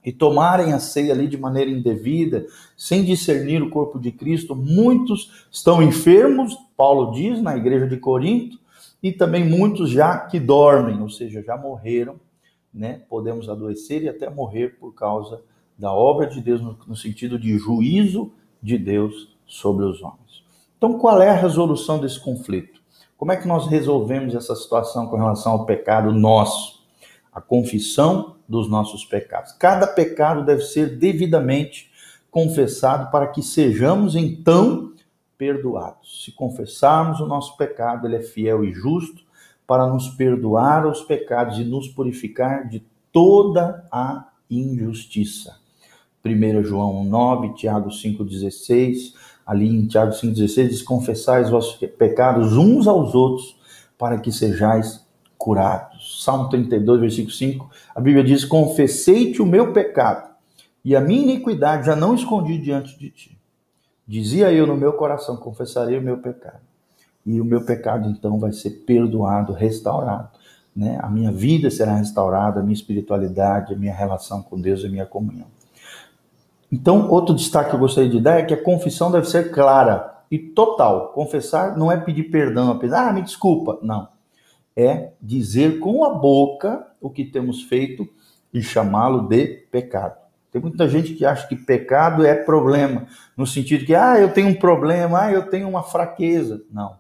e 0.06 0.12
tomarem 0.12 0.74
a 0.74 0.80
ceia 0.80 1.12
ali 1.12 1.28
de 1.28 1.40
maneira 1.40 1.72
indevida, 1.72 2.46
sem 2.78 3.04
discernir 3.04 3.64
o 3.64 3.72
corpo 3.72 3.98
de 3.98 4.12
Cristo, 4.12 4.56
muitos 4.56 5.48
estão 5.50 5.82
enfermos, 5.82 6.56
Paulo 6.78 7.14
diz 7.14 7.42
na 7.42 7.58
igreja 7.58 7.88
de 7.88 7.98
Corinto, 7.98 8.60
e 9.02 9.12
também 9.12 9.44
muitos 9.44 9.90
já 9.90 10.20
que 10.20 10.40
dormem, 10.40 11.02
ou 11.02 11.10
seja, 11.10 11.42
já 11.42 11.58
morreram, 11.58 12.20
né? 12.72 13.02
Podemos 13.10 13.50
adoecer 13.50 14.04
e 14.04 14.08
até 14.08 14.30
morrer 14.30 14.78
por 14.80 14.94
causa 14.94 15.42
da 15.80 15.94
obra 15.94 16.28
de 16.28 16.42
Deus 16.42 16.62
no, 16.62 16.78
no 16.86 16.96
sentido 16.96 17.40
de 17.40 17.58
juízo 17.58 18.32
de 18.62 18.78
Deus 18.78 19.36
sobre 19.48 19.86
os 19.86 20.02
homens. 20.02 20.44
Então, 20.78 21.00
qual 21.00 21.22
é 21.22 21.30
a 21.30 21.36
resolução 21.36 22.00
desse 22.00 22.20
conflito? 22.20 22.80
Como 23.18 23.32
é 23.32 23.38
que 23.38 23.48
nós 23.48 23.68
resolvemos 23.68 24.36
essa 24.36 24.56
situação 24.56 25.08
com 25.08 25.18
relação 25.18 25.54
ao 25.54 25.66
pecado 25.66 26.12
nosso? 26.12 26.84
A 27.34 27.42
confissão 27.42 28.36
dos 28.48 28.70
nossos 28.70 29.06
pecados. 29.06 29.52
Cada 29.54 29.88
pecado 29.88 30.44
deve 30.44 30.62
ser 30.64 30.98
devidamente 30.98 31.90
confessado 32.32 33.12
para 33.12 33.28
que 33.28 33.42
sejamos 33.42 34.16
então 34.16 34.94
perdoados. 35.38 36.24
Se 36.26 36.32
confessarmos 36.32 37.20
o 37.20 37.26
nosso 37.26 37.56
pecado, 37.56 38.06
ele 38.06 38.18
é 38.18 38.22
fiel 38.22 38.64
e 38.64 38.74
justo 38.74 39.24
para 39.66 39.88
nos 39.88 40.10
perdoar 40.10 40.88
os 40.88 41.02
pecados 41.02 41.60
e 41.60 41.64
nos 41.64 41.88
purificar 41.88 42.68
de 42.68 42.84
toda 43.12 43.88
a 43.92 44.30
injustiça. 44.50 45.59
1 46.24 46.64
João 46.64 47.04
9, 47.04 47.54
Tiago 47.54 47.90
5,16, 47.90 49.14
ali 49.46 49.68
em 49.68 49.88
Tiago 49.88 50.12
5,16 50.12 50.68
diz: 50.70 50.82
Confessai 50.82 51.44
os 51.44 51.50
vossos 51.50 51.76
pecados 51.98 52.58
uns 52.58 52.88
aos 52.88 53.16
outros, 53.16 53.58
para 53.98 54.18
que 54.20 54.32
sejais 54.32 55.06
curados. 55.38 56.24
Salmo 56.24 56.50
32, 56.50 57.00
versículo 57.00 57.34
5, 57.34 57.70
a 57.96 58.02
Bíblia 58.02 58.24
diz: 58.24 58.44
Confessei-te 58.44 59.42
o 59.42 59.46
meu 59.46 59.72
pecado, 59.72 60.30
e 60.84 60.96
a 60.96 61.02
minha 61.02 61.24
iniquidade 61.24 61.86
já 61.86 61.96
não 61.96 62.14
escondi 62.14 62.58
diante 62.58 62.98
de 63.00 63.10
ti. 63.10 63.40
Dizia 64.06 64.52
eu 64.52 64.68
no 64.68 64.76
meu 64.76 64.94
coração: 64.94 65.38
Confessarei 65.38 65.98
o 65.98 66.02
meu 66.02 66.18
pecado. 66.18 66.60
E 67.26 67.40
o 67.40 67.46
meu 67.46 67.64
pecado 67.64 68.10
então 68.10 68.40
vai 68.40 68.52
ser 68.52 68.72
perdoado, 68.86 69.54
restaurado. 69.54 70.30
Né? 70.76 70.98
A 71.02 71.10
minha 71.10 71.32
vida 71.32 71.70
será 71.70 71.96
restaurada, 71.96 72.60
a 72.60 72.64
minha 72.64 72.74
espiritualidade, 72.74 73.74
a 73.74 73.78
minha 73.78 73.94
relação 73.94 74.42
com 74.42 74.60
Deus, 74.60 74.84
a 74.84 74.90
minha 74.90 75.06
comunhão. 75.06 75.48
Então, 76.72 77.10
outro 77.10 77.34
destaque 77.34 77.70
que 77.70 77.76
eu 77.76 77.80
gostaria 77.80 78.10
de 78.10 78.20
dar 78.20 78.40
é 78.40 78.44
que 78.44 78.54
a 78.54 78.64
confissão 78.64 79.12
deve 79.12 79.28
ser 79.28 79.52
clara 79.52 80.24
e 80.30 80.38
total. 80.38 81.14
Confessar 81.14 81.78
não 81.78 81.92
é 81.92 81.98
pedir 81.98 82.26
perdão 82.26 82.72
apenas, 82.72 82.96
ah, 82.96 83.12
me 83.12 83.22
desculpa. 83.22 83.80
Não 83.82 84.08
é 84.80 85.12
dizer 85.22 85.80
com 85.80 86.06
a 86.06 86.14
boca 86.14 86.88
o 87.02 87.10
que 87.10 87.26
temos 87.26 87.64
feito 87.64 88.08
e 88.54 88.62
chamá-lo 88.62 89.28
de 89.28 89.46
pecado. 89.70 90.18
Tem 90.52 90.62
muita 90.62 90.88
gente 90.88 91.14
que 91.14 91.26
acha 91.26 91.48
que 91.48 91.56
pecado 91.56 92.26
é 92.26 92.34
problema, 92.34 93.06
no 93.36 93.46
sentido 93.46 93.86
que, 93.86 93.94
ah, 93.94 94.18
eu 94.18 94.34
tenho 94.34 94.48
um 94.48 94.56
problema, 94.56 95.26
ah, 95.26 95.32
eu 95.32 95.50
tenho 95.50 95.68
uma 95.68 95.84
fraqueza. 95.84 96.64
Não. 96.72 96.98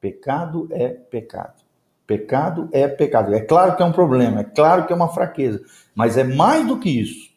Pecado 0.00 0.68
é 0.72 0.88
pecado. 0.88 1.62
Pecado 2.04 2.68
é 2.72 2.88
pecado. 2.88 3.32
É 3.32 3.40
claro 3.40 3.76
que 3.76 3.82
é 3.82 3.86
um 3.86 3.92
problema, 3.92 4.40
é 4.40 4.44
claro 4.44 4.84
que 4.84 4.92
é 4.92 4.96
uma 4.96 5.08
fraqueza, 5.08 5.62
mas 5.94 6.18
é 6.18 6.24
mais 6.24 6.66
do 6.66 6.80
que 6.80 6.90
isso. 6.90 7.30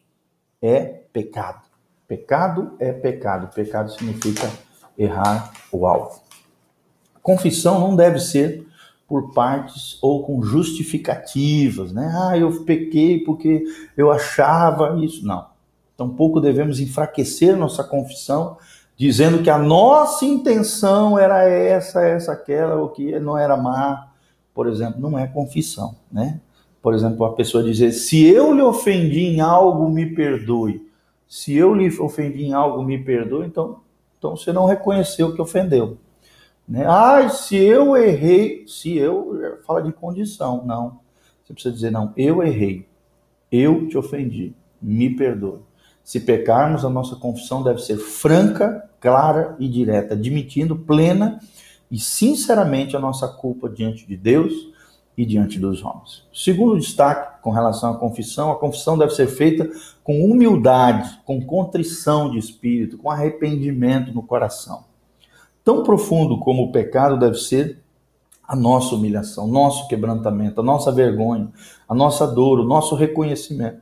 É 0.60 0.84
pecado. 1.12 1.63
Pecado 2.06 2.74
é 2.78 2.92
pecado. 2.92 3.52
Pecado 3.54 3.90
significa 3.92 4.50
errar 4.98 5.52
o 5.72 5.86
alvo. 5.86 6.20
Confissão 7.22 7.80
não 7.80 7.96
deve 7.96 8.18
ser 8.20 8.66
por 9.08 9.32
partes 9.32 9.98
ou 10.02 10.24
com 10.24 10.42
justificativas, 10.42 11.92
né? 11.92 12.12
Ah, 12.14 12.38
eu 12.38 12.64
pequei 12.64 13.20
porque 13.20 13.64
eu 13.96 14.10
achava 14.10 14.98
isso. 15.02 15.26
Não. 15.26 15.46
Tampouco 15.96 16.40
devemos 16.40 16.80
enfraquecer 16.80 17.56
nossa 17.56 17.84
confissão 17.84 18.56
dizendo 18.96 19.42
que 19.42 19.50
a 19.50 19.58
nossa 19.58 20.24
intenção 20.24 21.18
era 21.18 21.42
essa, 21.48 22.02
essa, 22.02 22.32
aquela, 22.32 22.76
ou 22.76 22.88
que 22.88 23.18
não 23.18 23.36
era 23.36 23.56
má. 23.56 24.08
Por 24.52 24.68
exemplo, 24.68 25.00
não 25.00 25.18
é 25.18 25.26
confissão, 25.26 25.96
né? 26.10 26.40
Por 26.80 26.94
exemplo, 26.94 27.24
a 27.24 27.32
pessoa 27.32 27.64
dizer: 27.64 27.92
se 27.92 28.24
eu 28.24 28.52
lhe 28.52 28.62
ofendi 28.62 29.20
em 29.20 29.40
algo, 29.40 29.88
me 29.88 30.14
perdoe. 30.14 30.86
Se 31.28 31.54
eu 31.54 31.74
lhe 31.74 31.88
ofendi 32.00 32.44
em 32.44 32.52
algo, 32.52 32.82
me 32.82 33.02
perdoe. 33.02 33.46
Então, 33.46 33.80
então 34.18 34.36
você 34.36 34.52
não 34.52 34.66
reconheceu 34.66 35.34
que 35.34 35.42
ofendeu. 35.42 35.98
Né? 36.66 36.84
Ah, 36.86 37.28
se 37.28 37.56
eu 37.56 37.96
errei, 37.96 38.64
se 38.66 38.96
eu 38.96 39.60
fala 39.66 39.82
de 39.82 39.92
condição, 39.92 40.64
não. 40.64 41.00
Você 41.44 41.52
precisa 41.52 41.74
dizer 41.74 41.90
não, 41.90 42.12
eu 42.16 42.42
errei, 42.42 42.88
eu 43.52 43.86
te 43.86 43.98
ofendi, 43.98 44.54
me 44.80 45.14
perdoe. 45.14 45.60
Se 46.02 46.20
pecarmos, 46.20 46.84
a 46.84 46.90
nossa 46.90 47.16
confissão 47.16 47.62
deve 47.62 47.80
ser 47.80 47.98
franca, 47.98 48.88
clara 48.98 49.54
e 49.58 49.68
direta, 49.68 50.14
admitindo 50.14 50.76
plena 50.76 51.38
e 51.90 51.98
sinceramente 51.98 52.96
a 52.96 53.00
nossa 53.00 53.28
culpa 53.28 53.68
diante 53.68 54.06
de 54.06 54.16
Deus 54.16 54.72
e 55.16 55.24
diante 55.24 55.58
dos 55.58 55.82
homens. 55.84 56.24
Segundo 56.32 56.78
destaque 56.78 57.40
com 57.42 57.50
relação 57.50 57.92
à 57.92 57.96
confissão, 57.96 58.50
a 58.50 58.56
confissão 58.56 58.98
deve 58.98 59.14
ser 59.14 59.28
feita 59.28 59.68
com 60.02 60.24
humildade, 60.24 61.20
com 61.24 61.44
contrição 61.44 62.30
de 62.30 62.38
espírito, 62.38 62.98
com 62.98 63.10
arrependimento 63.10 64.12
no 64.12 64.22
coração. 64.22 64.84
Tão 65.62 65.82
profundo 65.82 66.38
como 66.38 66.64
o 66.64 66.72
pecado 66.72 67.18
deve 67.18 67.36
ser 67.36 67.78
a 68.46 68.54
nossa 68.54 68.94
humilhação, 68.94 69.46
nosso 69.46 69.88
quebrantamento, 69.88 70.60
a 70.60 70.64
nossa 70.64 70.92
vergonha, 70.92 71.48
a 71.88 71.94
nossa 71.94 72.26
dor, 72.26 72.60
o 72.60 72.64
nosso 72.64 72.94
reconhecimento. 72.94 73.80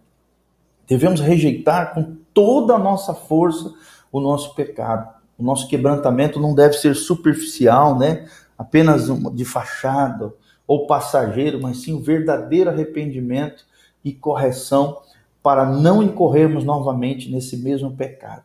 Devemos 0.86 1.20
rejeitar 1.20 1.94
com 1.94 2.16
toda 2.32 2.74
a 2.74 2.78
nossa 2.78 3.14
força 3.14 3.72
o 4.12 4.20
nosso 4.20 4.54
pecado. 4.54 5.08
O 5.38 5.42
nosso 5.42 5.66
quebrantamento 5.66 6.38
não 6.38 6.54
deve 6.54 6.74
ser 6.74 6.94
superficial, 6.94 7.98
né? 7.98 8.26
apenas 8.56 9.08
de 9.34 9.44
fachada 9.44 10.32
ou 10.72 10.86
passageiro, 10.86 11.60
mas 11.60 11.82
sim 11.82 11.92
um 11.92 12.00
verdadeiro 12.00 12.70
arrependimento 12.70 13.66
e 14.02 14.10
correção 14.10 15.02
para 15.42 15.66
não 15.66 16.02
incorrermos 16.02 16.64
novamente 16.64 17.30
nesse 17.30 17.58
mesmo 17.58 17.94
pecado. 17.94 18.44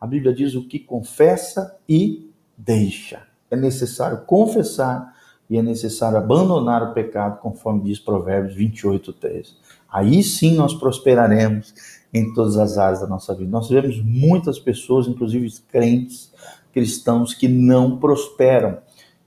A 0.00 0.04
Bíblia 0.04 0.34
diz 0.34 0.56
o 0.56 0.66
que 0.66 0.80
confessa 0.80 1.76
e 1.88 2.28
deixa. 2.58 3.22
É 3.48 3.54
necessário 3.54 4.22
confessar 4.22 5.14
e 5.48 5.56
é 5.58 5.62
necessário 5.62 6.18
abandonar 6.18 6.82
o 6.82 6.92
pecado, 6.92 7.38
conforme 7.38 7.84
diz 7.84 8.00
Provérbios 8.00 8.56
28, 8.56 9.12
13. 9.12 9.52
Aí 9.88 10.24
sim 10.24 10.56
nós 10.56 10.74
prosperaremos 10.74 11.72
em 12.12 12.34
todas 12.34 12.56
as 12.56 12.78
áreas 12.78 13.00
da 13.00 13.06
nossa 13.06 13.32
vida. 13.32 13.48
Nós 13.48 13.68
vemos 13.68 14.02
muitas 14.02 14.58
pessoas, 14.58 15.06
inclusive 15.06 15.48
crentes, 15.70 16.32
cristãos, 16.72 17.32
que 17.32 17.46
não 17.46 17.96
prosperam, 17.96 18.78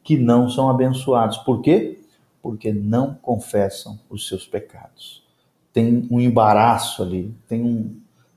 que 0.04 0.18
não 0.18 0.50
são 0.50 0.70
abençoados. 0.70 1.38
Por 1.38 1.62
quê? 1.62 2.03
Porque 2.44 2.72
não 2.72 3.16
confessam 3.16 4.00
os 4.08 4.28
seus 4.28 4.46
pecados. 4.46 5.24
Tem 5.74 6.08
um 6.12 6.20
embaraço 6.20 7.02
ali, 7.02 7.34
tem 7.48 7.64
um, 7.64 7.96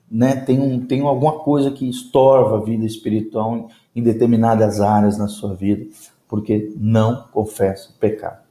né, 0.09 0.35
tem, 0.35 0.59
um, 0.59 0.83
tem 0.83 1.01
alguma 1.01 1.39
coisa 1.39 1.69
que 1.69 1.87
estorva 1.87 2.57
a 2.57 2.63
vida 2.63 2.85
espiritual 2.85 3.69
em 3.95 4.01
determinadas 4.01 4.81
áreas 4.81 5.17
na 5.17 5.27
sua 5.27 5.53
vida, 5.53 5.85
porque 6.27 6.73
não 6.77 7.27
confessa 7.31 7.91
o 7.91 7.99
pecado. 7.99 8.47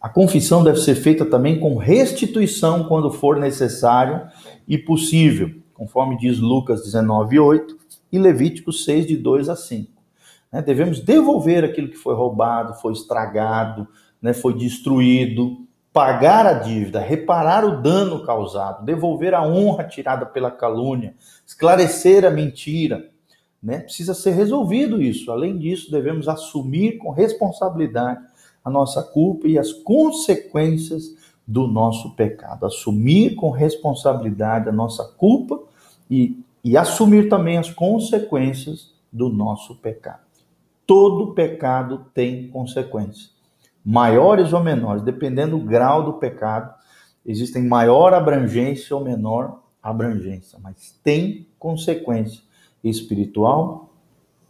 A 0.00 0.08
confissão 0.08 0.62
deve 0.62 0.78
ser 0.78 0.94
feita 0.94 1.24
também 1.24 1.58
com 1.58 1.76
restituição 1.76 2.84
quando 2.84 3.10
for 3.10 3.36
necessário 3.36 4.28
e 4.66 4.78
possível, 4.78 5.50
conforme 5.74 6.16
diz 6.16 6.38
Lucas 6.38 6.84
19, 6.84 7.38
8 7.38 7.76
e 8.12 8.18
Levíticos 8.18 8.84
6, 8.84 9.06
de 9.06 9.16
2 9.16 9.48
a 9.48 9.56
5. 9.56 9.90
Né, 10.52 10.62
devemos 10.62 11.00
devolver 11.00 11.64
aquilo 11.64 11.88
que 11.88 11.96
foi 11.96 12.14
roubado, 12.14 12.74
foi 12.74 12.92
estragado, 12.92 13.88
né, 14.20 14.32
foi 14.32 14.54
destruído, 14.54 15.68
pagar 15.92 16.46
a 16.46 16.52
dívida, 16.52 17.00
reparar 17.00 17.64
o 17.64 17.82
dano 17.82 18.24
causado, 18.24 18.84
devolver 18.84 19.34
a 19.34 19.42
honra 19.42 19.84
tirada 19.84 20.26
pela 20.26 20.50
calúnia, 20.50 21.14
esclarecer 21.46 22.24
a 22.24 22.30
mentira. 22.30 23.10
Né? 23.62 23.80
Precisa 23.80 24.14
ser 24.14 24.32
resolvido 24.32 25.02
isso. 25.02 25.32
Além 25.32 25.58
disso, 25.58 25.90
devemos 25.90 26.28
assumir 26.28 26.98
com 26.98 27.10
responsabilidade 27.10 28.20
a 28.64 28.70
nossa 28.70 29.02
culpa 29.02 29.48
e 29.48 29.58
as 29.58 29.72
consequências 29.72 31.16
do 31.46 31.66
nosso 31.66 32.14
pecado. 32.14 32.66
Assumir 32.66 33.34
com 33.34 33.50
responsabilidade 33.50 34.68
a 34.68 34.72
nossa 34.72 35.02
culpa 35.04 35.60
e, 36.08 36.38
e 36.62 36.76
assumir 36.76 37.28
também 37.28 37.56
as 37.56 37.70
consequências 37.70 38.92
do 39.10 39.28
nosso 39.30 39.74
pecado. 39.76 40.20
Todo 40.86 41.34
pecado 41.34 42.06
tem 42.14 42.48
consequências 42.48 43.37
maiores 43.88 44.52
ou 44.52 44.62
menores, 44.62 45.00
dependendo 45.00 45.56
do 45.56 45.64
grau 45.64 46.04
do 46.04 46.12
pecado, 46.12 46.74
existem 47.24 47.66
maior 47.66 48.12
abrangência 48.12 48.94
ou 48.94 49.02
menor 49.02 49.62
abrangência, 49.82 50.58
mas 50.62 51.00
tem 51.02 51.46
consequência 51.58 52.42
espiritual, 52.84 53.88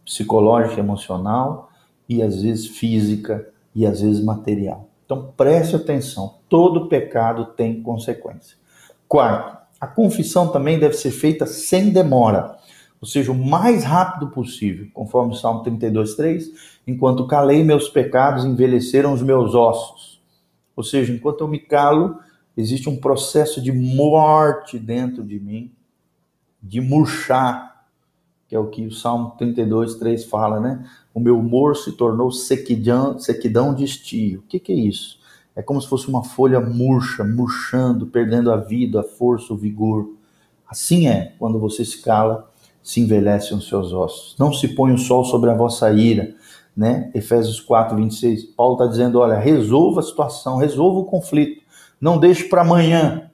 psicológica, 0.03 0.81
emocional 0.81 1.69
e 2.09 2.21
às 2.21 2.41
vezes 2.41 2.67
física 2.67 3.47
e 3.73 3.85
às 3.85 4.01
vezes 4.01 4.21
material. 4.21 4.89
Então 5.05 5.31
preste 5.37 5.73
atenção, 5.73 6.35
todo 6.49 6.89
pecado 6.89 7.45
tem 7.45 7.81
consequência. 7.81 8.57
Quarto, 9.07 9.57
a 9.79 9.87
confissão 9.87 10.49
também 10.49 10.77
deve 10.77 10.95
ser 10.95 11.11
feita 11.11 11.45
sem 11.45 11.91
demora 11.91 12.58
ou 13.01 13.07
seja, 13.07 13.31
o 13.31 13.35
mais 13.35 13.83
rápido 13.83 14.29
possível, 14.29 14.87
conforme 14.93 15.31
o 15.33 15.35
Salmo 15.35 15.63
32, 15.63 16.15
3, 16.15 16.51
enquanto 16.85 17.27
calei 17.27 17.63
meus 17.63 17.87
pecados, 17.87 18.43
envelheceram 18.43 19.13
os 19.13 19.21
meus 19.21 19.55
ossos. 19.55 20.21
Ou 20.75 20.83
seja, 20.83 21.13
enquanto 21.13 21.41
eu 21.41 21.47
me 21.47 21.59
calo, 21.59 22.19
existe 22.57 22.89
um 22.89 22.97
processo 22.97 23.61
de 23.61 23.71
morte 23.71 24.77
dentro 24.77 25.23
de 25.23 25.39
mim, 25.39 25.71
de 26.61 26.81
murchar, 26.81 27.85
que 28.49 28.55
é 28.55 28.59
o 28.59 28.67
que 28.67 28.85
o 28.85 28.91
Salmo 28.91 29.31
32, 29.37 29.95
3 29.95 30.25
fala, 30.25 30.59
né? 30.59 30.85
O 31.13 31.19
meu 31.19 31.39
humor 31.39 31.77
se 31.77 31.93
tornou 31.93 32.31
sequidão, 32.31 33.17
sequidão 33.17 33.73
de 33.73 33.85
estio. 33.85 34.39
O 34.39 34.43
que, 34.43 34.59
que 34.59 34.73
é 34.73 34.75
isso? 34.75 35.19
É 35.55 35.61
como 35.61 35.81
se 35.81 35.87
fosse 35.87 36.07
uma 36.09 36.23
folha 36.23 36.59
murcha, 36.59 37.23
murchando, 37.23 38.07
perdendo 38.07 38.51
a 38.51 38.57
vida, 38.57 39.01
a 39.01 39.03
força, 39.03 39.53
o 39.53 39.57
vigor. 39.57 40.09
Assim 40.67 41.07
é 41.07 41.33
quando 41.37 41.59
você 41.59 41.85
se 41.85 42.01
cala 42.01 42.48
se 42.89 42.99
envelhecem 43.01 43.55
os 43.55 43.67
seus 43.67 43.93
ossos. 43.93 44.35
Não 44.39 44.51
se 44.51 44.69
põe 44.69 44.91
o 44.91 44.97
sol 44.97 45.23
sobre 45.23 45.51
a 45.51 45.53
vossa 45.53 45.91
ira, 45.91 46.33
né? 46.75 47.11
Efésios 47.13 47.59
4, 47.59 47.95
26. 47.95 48.45
Paulo 48.55 48.73
está 48.73 48.87
dizendo: 48.87 49.19
olha, 49.19 49.37
resolva 49.37 49.99
a 49.99 50.03
situação, 50.03 50.57
resolva 50.57 51.01
o 51.01 51.05
conflito. 51.05 51.61
Não 52.01 52.17
deixe 52.17 52.45
para 52.45 52.61
amanhã. 52.61 53.29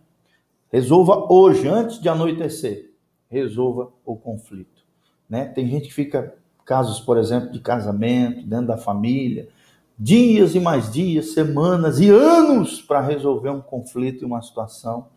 Resolva 0.69 1.31
hoje, 1.31 1.69
antes 1.69 2.01
de 2.01 2.09
anoitecer. 2.09 2.91
Resolva 3.29 3.93
o 4.05 4.17
conflito. 4.17 4.83
Né? 5.29 5.45
Tem 5.45 5.65
gente 5.69 5.88
que 5.88 5.93
fica, 5.93 6.36
casos, 6.65 6.99
por 6.99 7.17
exemplo, 7.17 7.49
de 7.49 7.62
casamento, 7.62 8.45
dentro 8.45 8.67
da 8.67 8.77
família, 8.77 9.47
dias 9.97 10.53
e 10.53 10.60
mais 10.60 10.91
dias, 10.91 11.34
semanas 11.34 12.01
e 12.01 12.10
anos 12.10 12.82
para 12.82 12.99
resolver 12.99 13.51
um 13.51 13.62
conflito 13.62 14.21
e 14.21 14.25
uma 14.25 14.41
situação. 14.41 15.08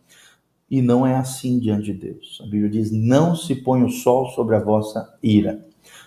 E 0.69 0.81
não 0.81 1.05
é 1.05 1.15
assim 1.15 1.57
diante 1.57 1.85
de 1.85 1.93
Deus. 1.93 2.39
A 2.41 2.43
Bíblia 2.43 2.69
diz: 2.69 2.91
não 2.91 3.35
se 3.35 3.55
põe 3.55 3.83
o 3.83 3.89
sol 3.89 4.27
sobre 4.29 4.55
a 4.55 4.59
vossa 4.59 5.17
ira. 5.21 5.65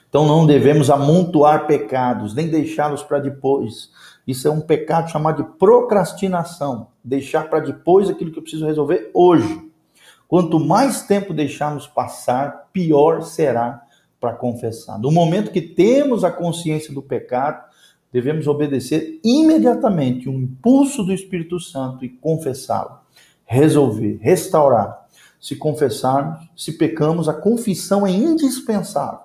Então 0.08 0.26
não 0.26 0.46
devemos 0.46 0.90
amontoar 0.90 1.66
pecados, 1.66 2.34
nem 2.34 2.48
deixá-los 2.48 3.02
para 3.02 3.18
depois. 3.18 3.90
Isso 4.26 4.46
é 4.46 4.50
um 4.50 4.60
pecado 4.60 5.10
chamado 5.10 5.42
de 5.42 5.50
procrastinação. 5.58 6.88
Deixar 7.02 7.48
para 7.48 7.60
depois 7.60 8.08
aquilo 8.08 8.30
que 8.30 8.38
eu 8.38 8.42
preciso 8.42 8.66
resolver 8.66 9.10
hoje. 9.12 9.70
Quanto 10.28 10.60
mais 10.60 11.02
tempo 11.02 11.34
deixarmos 11.34 11.86
passar, 11.86 12.68
pior 12.72 13.22
será 13.22 13.82
para 14.20 14.34
confessar. 14.34 14.98
No 14.98 15.10
momento 15.10 15.50
que 15.50 15.60
temos 15.60 16.24
a 16.24 16.30
consciência 16.30 16.94
do 16.94 17.02
pecado, 17.02 17.64
devemos 18.12 18.46
obedecer 18.46 19.18
imediatamente 19.24 20.28
o 20.28 20.32
impulso 20.32 21.02
do 21.02 21.12
Espírito 21.12 21.58
Santo 21.58 22.04
e 22.04 22.08
confessá-lo 22.08 23.01
resolver, 23.52 24.18
restaurar. 24.22 25.06
Se 25.38 25.56
confessarmos, 25.56 26.48
se 26.56 26.72
pecamos, 26.72 27.28
a 27.28 27.34
confissão 27.34 28.06
é 28.06 28.10
indispensável 28.10 29.20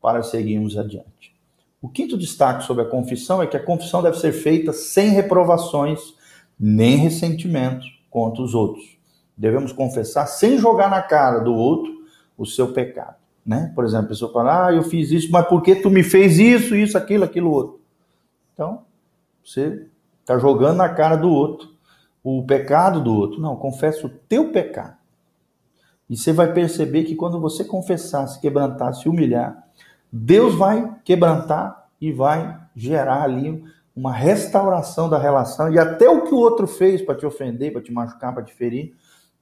para 0.00 0.22
seguirmos 0.22 0.76
adiante. 0.76 1.34
O 1.80 1.88
quinto 1.88 2.18
destaque 2.18 2.64
sobre 2.64 2.84
a 2.84 2.88
confissão 2.88 3.42
é 3.42 3.46
que 3.46 3.56
a 3.56 3.64
confissão 3.64 4.02
deve 4.02 4.18
ser 4.18 4.32
feita 4.32 4.72
sem 4.72 5.10
reprovações 5.10 6.00
nem 6.58 6.96
ressentimentos 6.96 7.86
contra 8.10 8.42
os 8.42 8.54
outros. 8.54 8.84
Devemos 9.36 9.72
confessar 9.72 10.26
sem 10.26 10.58
jogar 10.58 10.90
na 10.90 11.00
cara 11.00 11.38
do 11.38 11.54
outro 11.54 11.90
o 12.36 12.44
seu 12.44 12.72
pecado. 12.72 13.16
Né? 13.44 13.72
Por 13.74 13.84
exemplo, 13.84 14.06
a 14.06 14.08
pessoa 14.08 14.32
fala, 14.32 14.66
ah, 14.66 14.72
eu 14.72 14.82
fiz 14.82 15.10
isso, 15.10 15.30
mas 15.32 15.46
por 15.48 15.62
que 15.62 15.76
tu 15.76 15.90
me 15.90 16.02
fez 16.02 16.38
isso, 16.38 16.76
isso, 16.76 16.98
aquilo, 16.98 17.24
aquilo 17.24 17.50
outro? 17.50 17.80
Então, 18.52 18.82
você 19.44 19.86
está 20.20 20.38
jogando 20.38 20.76
na 20.76 20.88
cara 20.88 21.16
do 21.16 21.30
outro 21.30 21.71
o 22.22 22.44
pecado 22.44 23.00
do 23.00 23.14
outro. 23.14 23.40
Não, 23.40 23.56
confessa 23.56 24.06
o 24.06 24.10
teu 24.10 24.52
pecado. 24.52 24.96
E 26.08 26.16
você 26.16 26.32
vai 26.32 26.52
perceber 26.52 27.04
que 27.04 27.14
quando 27.14 27.40
você 27.40 27.64
confessar, 27.64 28.26
se 28.26 28.40
quebrantar, 28.40 28.94
se 28.94 29.08
humilhar, 29.08 29.66
Deus 30.12 30.54
vai 30.54 30.94
quebrantar 31.04 31.88
e 32.00 32.12
vai 32.12 32.60
gerar 32.76 33.22
ali 33.22 33.64
uma 33.94 34.12
restauração 34.12 35.08
da 35.08 35.18
relação 35.18 35.72
e 35.72 35.78
até 35.78 36.08
o 36.08 36.22
que 36.24 36.34
o 36.34 36.38
outro 36.38 36.66
fez 36.66 37.02
para 37.02 37.14
te 37.14 37.24
ofender, 37.26 37.72
para 37.72 37.82
te 37.82 37.92
machucar, 37.92 38.34
para 38.34 38.42
te 38.42 38.52
ferir, 38.52 38.94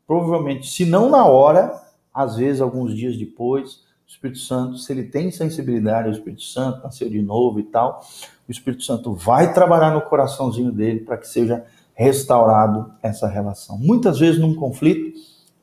provavelmente, 0.06 0.68
se 0.68 0.84
não 0.84 1.08
na 1.08 1.24
hora, 1.24 1.72
às 2.12 2.36
vezes 2.36 2.60
alguns 2.60 2.94
dias 2.94 3.16
depois, 3.16 3.84
o 4.06 4.10
Espírito 4.10 4.40
Santo, 4.40 4.76
se 4.76 4.92
ele 4.92 5.04
tem 5.04 5.30
sensibilidade 5.30 6.08
ao 6.08 6.12
Espírito 6.12 6.42
Santo, 6.42 6.82
nasceu 6.82 7.08
de 7.08 7.22
novo 7.22 7.60
e 7.60 7.64
tal, 7.64 8.00
o 8.48 8.50
Espírito 8.50 8.82
Santo 8.82 9.14
vai 9.14 9.52
trabalhar 9.52 9.92
no 9.92 10.02
coraçãozinho 10.02 10.72
dele 10.72 11.00
para 11.00 11.16
que 11.16 11.28
seja 11.28 11.64
restaurado 12.00 12.94
essa 13.02 13.28
relação. 13.28 13.78
Muitas 13.78 14.18
vezes, 14.18 14.40
num 14.40 14.54
conflito, 14.54 15.12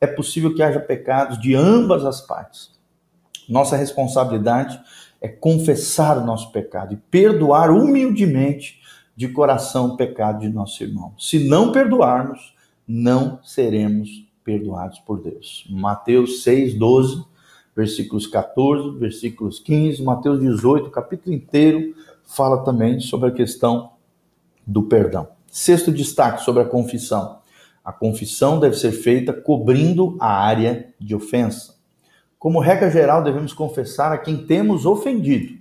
é 0.00 0.06
possível 0.06 0.54
que 0.54 0.62
haja 0.62 0.78
pecados 0.78 1.36
de 1.40 1.52
ambas 1.52 2.04
as 2.04 2.20
partes. 2.20 2.70
Nossa 3.48 3.76
responsabilidade 3.76 4.80
é 5.20 5.26
confessar 5.26 6.16
o 6.16 6.24
nosso 6.24 6.52
pecado 6.52 6.94
e 6.94 6.96
perdoar 6.96 7.72
humildemente 7.72 8.80
de 9.16 9.26
coração 9.26 9.86
o 9.86 9.96
pecado 9.96 10.38
de 10.38 10.48
nosso 10.48 10.80
irmão. 10.80 11.12
Se 11.18 11.48
não 11.48 11.72
perdoarmos, 11.72 12.54
não 12.86 13.40
seremos 13.42 14.08
perdoados 14.44 15.00
por 15.00 15.20
Deus. 15.20 15.66
Mateus 15.68 16.44
6, 16.44 16.74
12, 16.74 17.24
versículos 17.74 18.28
14, 18.28 18.96
versículos 18.96 19.58
15, 19.58 20.04
Mateus 20.04 20.38
18, 20.38 20.88
capítulo 20.90 21.34
inteiro, 21.34 21.96
fala 22.24 22.62
também 22.62 23.00
sobre 23.00 23.28
a 23.28 23.32
questão 23.32 23.90
do 24.64 24.84
perdão. 24.84 25.36
Sexto 25.50 25.90
destaque 25.90 26.42
sobre 26.42 26.62
a 26.62 26.66
confissão. 26.66 27.38
A 27.84 27.92
confissão 27.92 28.60
deve 28.60 28.76
ser 28.76 28.92
feita 28.92 29.32
cobrindo 29.32 30.16
a 30.20 30.30
área 30.30 30.92
de 31.00 31.14
ofensa. 31.14 31.76
Como 32.38 32.60
regra 32.60 32.90
geral, 32.90 33.22
devemos 33.22 33.52
confessar 33.52 34.12
a 34.12 34.18
quem 34.18 34.46
temos 34.46 34.86
ofendido. 34.86 35.58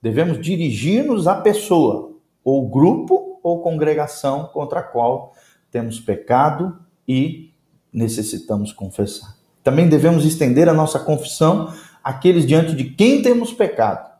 Devemos 0.00 0.40
dirigir-nos 0.40 1.26
à 1.26 1.34
pessoa, 1.34 2.12
ou 2.44 2.68
grupo 2.68 3.40
ou 3.42 3.62
congregação 3.62 4.44
contra 4.52 4.80
a 4.80 4.82
qual 4.82 5.32
temos 5.70 5.98
pecado 5.98 6.78
e 7.08 7.52
necessitamos 7.92 8.72
confessar. 8.72 9.36
Também 9.62 9.88
devemos 9.88 10.24
estender 10.24 10.68
a 10.68 10.74
nossa 10.74 10.98
confissão 10.98 11.72
àqueles 12.02 12.46
diante 12.46 12.74
de 12.74 12.84
quem 12.84 13.22
temos 13.22 13.52
pecado. 13.52 14.10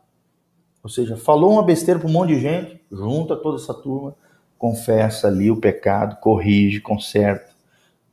Ou 0.82 0.88
seja, 0.88 1.16
falou 1.16 1.52
uma 1.52 1.62
besteira 1.62 2.00
para 2.00 2.08
um 2.08 2.12
monte 2.12 2.34
de 2.34 2.40
gente, 2.40 2.80
junta 2.90 3.36
toda 3.36 3.56
essa 3.56 3.74
turma, 3.74 4.14
confessa 4.60 5.26
ali 5.26 5.50
o 5.50 5.56
pecado, 5.56 6.20
corrige, 6.20 6.82
conserta. 6.82 7.48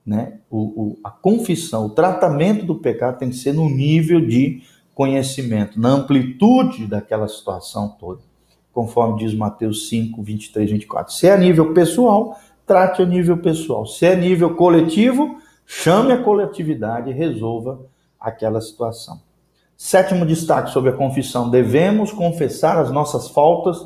Né? 0.05 0.39
O, 0.49 0.57
o, 0.59 0.99
a 1.03 1.11
confissão, 1.11 1.87
o 1.87 1.89
tratamento 1.89 2.65
do 2.65 2.75
pecado 2.75 3.19
tem 3.19 3.29
que 3.29 3.35
ser 3.35 3.53
no 3.53 3.69
nível 3.69 4.25
de 4.25 4.63
conhecimento, 4.95 5.77
na 5.77 5.89
amplitude 5.89 6.87
daquela 6.87 7.27
situação 7.27 7.89
toda, 7.99 8.21
conforme 8.71 9.19
diz 9.19 9.33
Mateus 9.33 9.89
5, 9.89 10.23
23, 10.23 10.71
24. 10.71 11.13
Se 11.13 11.27
é 11.27 11.37
nível 11.37 11.73
pessoal, 11.73 12.39
trate 12.65 13.01
a 13.01 13.05
nível 13.05 13.39
pessoal. 13.39 13.85
Se 13.85 14.05
é 14.05 14.15
nível 14.15 14.55
coletivo, 14.55 15.41
chame 15.65 16.13
a 16.13 16.23
coletividade 16.23 17.09
e 17.09 17.13
resolva 17.13 17.81
aquela 18.17 18.61
situação. 18.61 19.19
Sétimo 19.75 20.25
destaque 20.25 20.71
sobre 20.71 20.91
a 20.91 20.93
confissão: 20.93 21.49
devemos 21.49 22.13
confessar 22.13 22.77
as 22.77 22.89
nossas 22.89 23.27
faltas 23.27 23.77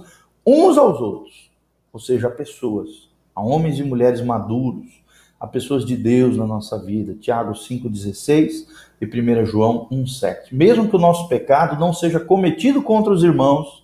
uns 0.45 0.77
aos 0.77 1.01
outros, 1.01 1.50
ou 1.91 1.99
seja, 1.99 2.27
a 2.27 2.31
pessoas, 2.31 3.09
a 3.35 3.41
homens 3.41 3.79
e 3.79 3.83
mulheres 3.83 4.21
maduros, 4.21 5.01
a 5.39 5.47
pessoas 5.47 5.83
de 5.83 5.97
Deus 5.97 6.37
na 6.37 6.45
nossa 6.45 6.77
vida. 6.77 7.15
Tiago 7.15 7.53
5,16 7.53 8.67
e 9.01 9.05
1 9.05 9.45
João 9.45 9.87
1,7. 9.91 10.53
Mesmo 10.53 10.87
que 10.87 10.95
o 10.95 10.99
nosso 10.99 11.27
pecado 11.27 11.79
não 11.79 11.93
seja 11.93 12.19
cometido 12.19 12.81
contra 12.81 13.11
os 13.11 13.23
irmãos, 13.23 13.83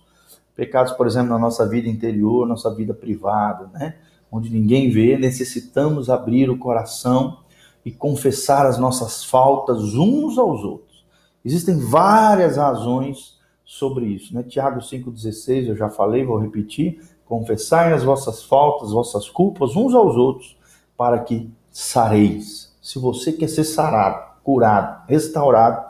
pecados, 0.54 0.92
por 0.92 1.06
exemplo, 1.06 1.30
na 1.30 1.38
nossa 1.38 1.68
vida 1.68 1.88
interior, 1.88 2.46
nossa 2.46 2.72
vida 2.74 2.94
privada, 2.94 3.68
né? 3.74 3.96
onde 4.30 4.50
ninguém 4.50 4.90
vê, 4.90 5.16
necessitamos 5.16 6.10
abrir 6.10 6.50
o 6.50 6.58
coração 6.58 7.38
e 7.84 7.90
confessar 7.90 8.66
as 8.66 8.78
nossas 8.78 9.24
faltas 9.24 9.94
uns 9.94 10.38
aos 10.38 10.62
outros. 10.62 11.04
Existem 11.44 11.78
várias 11.78 12.56
razões 12.56 13.38
sobre 13.64 14.06
isso, 14.06 14.34
né? 14.34 14.42
Tiago 14.42 14.80
5,16, 14.80 15.68
eu 15.68 15.76
já 15.76 15.88
falei, 15.88 16.24
vou 16.24 16.38
repetir. 16.38 17.00
Confessai 17.28 17.92
as 17.92 18.02
vossas 18.02 18.42
faltas, 18.42 18.90
vossas 18.90 19.28
culpas 19.28 19.76
uns 19.76 19.94
aos 19.94 20.16
outros, 20.16 20.56
para 20.96 21.18
que 21.18 21.50
sareis. 21.70 22.74
Se 22.80 22.98
você 22.98 23.32
quer 23.32 23.48
ser 23.48 23.64
sarado, 23.64 24.40
curado, 24.42 25.06
restaurado, 25.06 25.86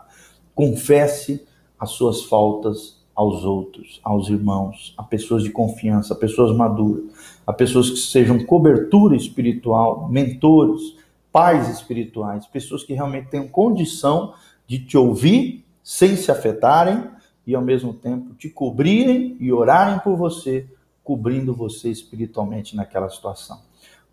confesse 0.55 1.47
as 1.79 1.91
suas 1.91 2.25
faltas 2.25 2.99
aos 3.15 3.45
outros, 3.45 4.01
aos 4.03 4.29
irmãos, 4.29 4.95
a 4.97 5.03
pessoas 5.03 5.45
de 5.45 5.51
confiança, 5.51 6.13
a 6.13 6.17
pessoas 6.17 6.57
maduras, 6.57 7.05
a 7.47 7.53
pessoas 7.53 7.91
que 7.91 7.99
sejam 7.99 8.45
cobertura 8.45 9.17
espiritual, 9.17 10.09
mentores, 10.09 10.97
pais 11.31 11.69
espirituais, 11.69 12.47
pessoas 12.47 12.83
que 12.83 12.95
realmente 12.95 13.29
tenham 13.29 13.47
condição 13.47 14.35
de 14.67 14.79
te 14.79 14.97
ouvir 14.97 15.65
sem 15.83 16.17
se 16.17 16.31
afetarem 16.31 17.05
e 17.47 17.55
ao 17.55 17.63
mesmo 17.63 17.95
tempo 17.95 18.35
te 18.35 18.49
cobrirem 18.49 19.37
e 19.41 19.53
orarem 19.53 19.99
por 20.01 20.17
você, 20.17 20.67
cobrindo 21.09 21.55
você 21.55 21.89
espiritualmente 21.89 22.77
naquela 22.77 23.09
situação. 23.09 23.63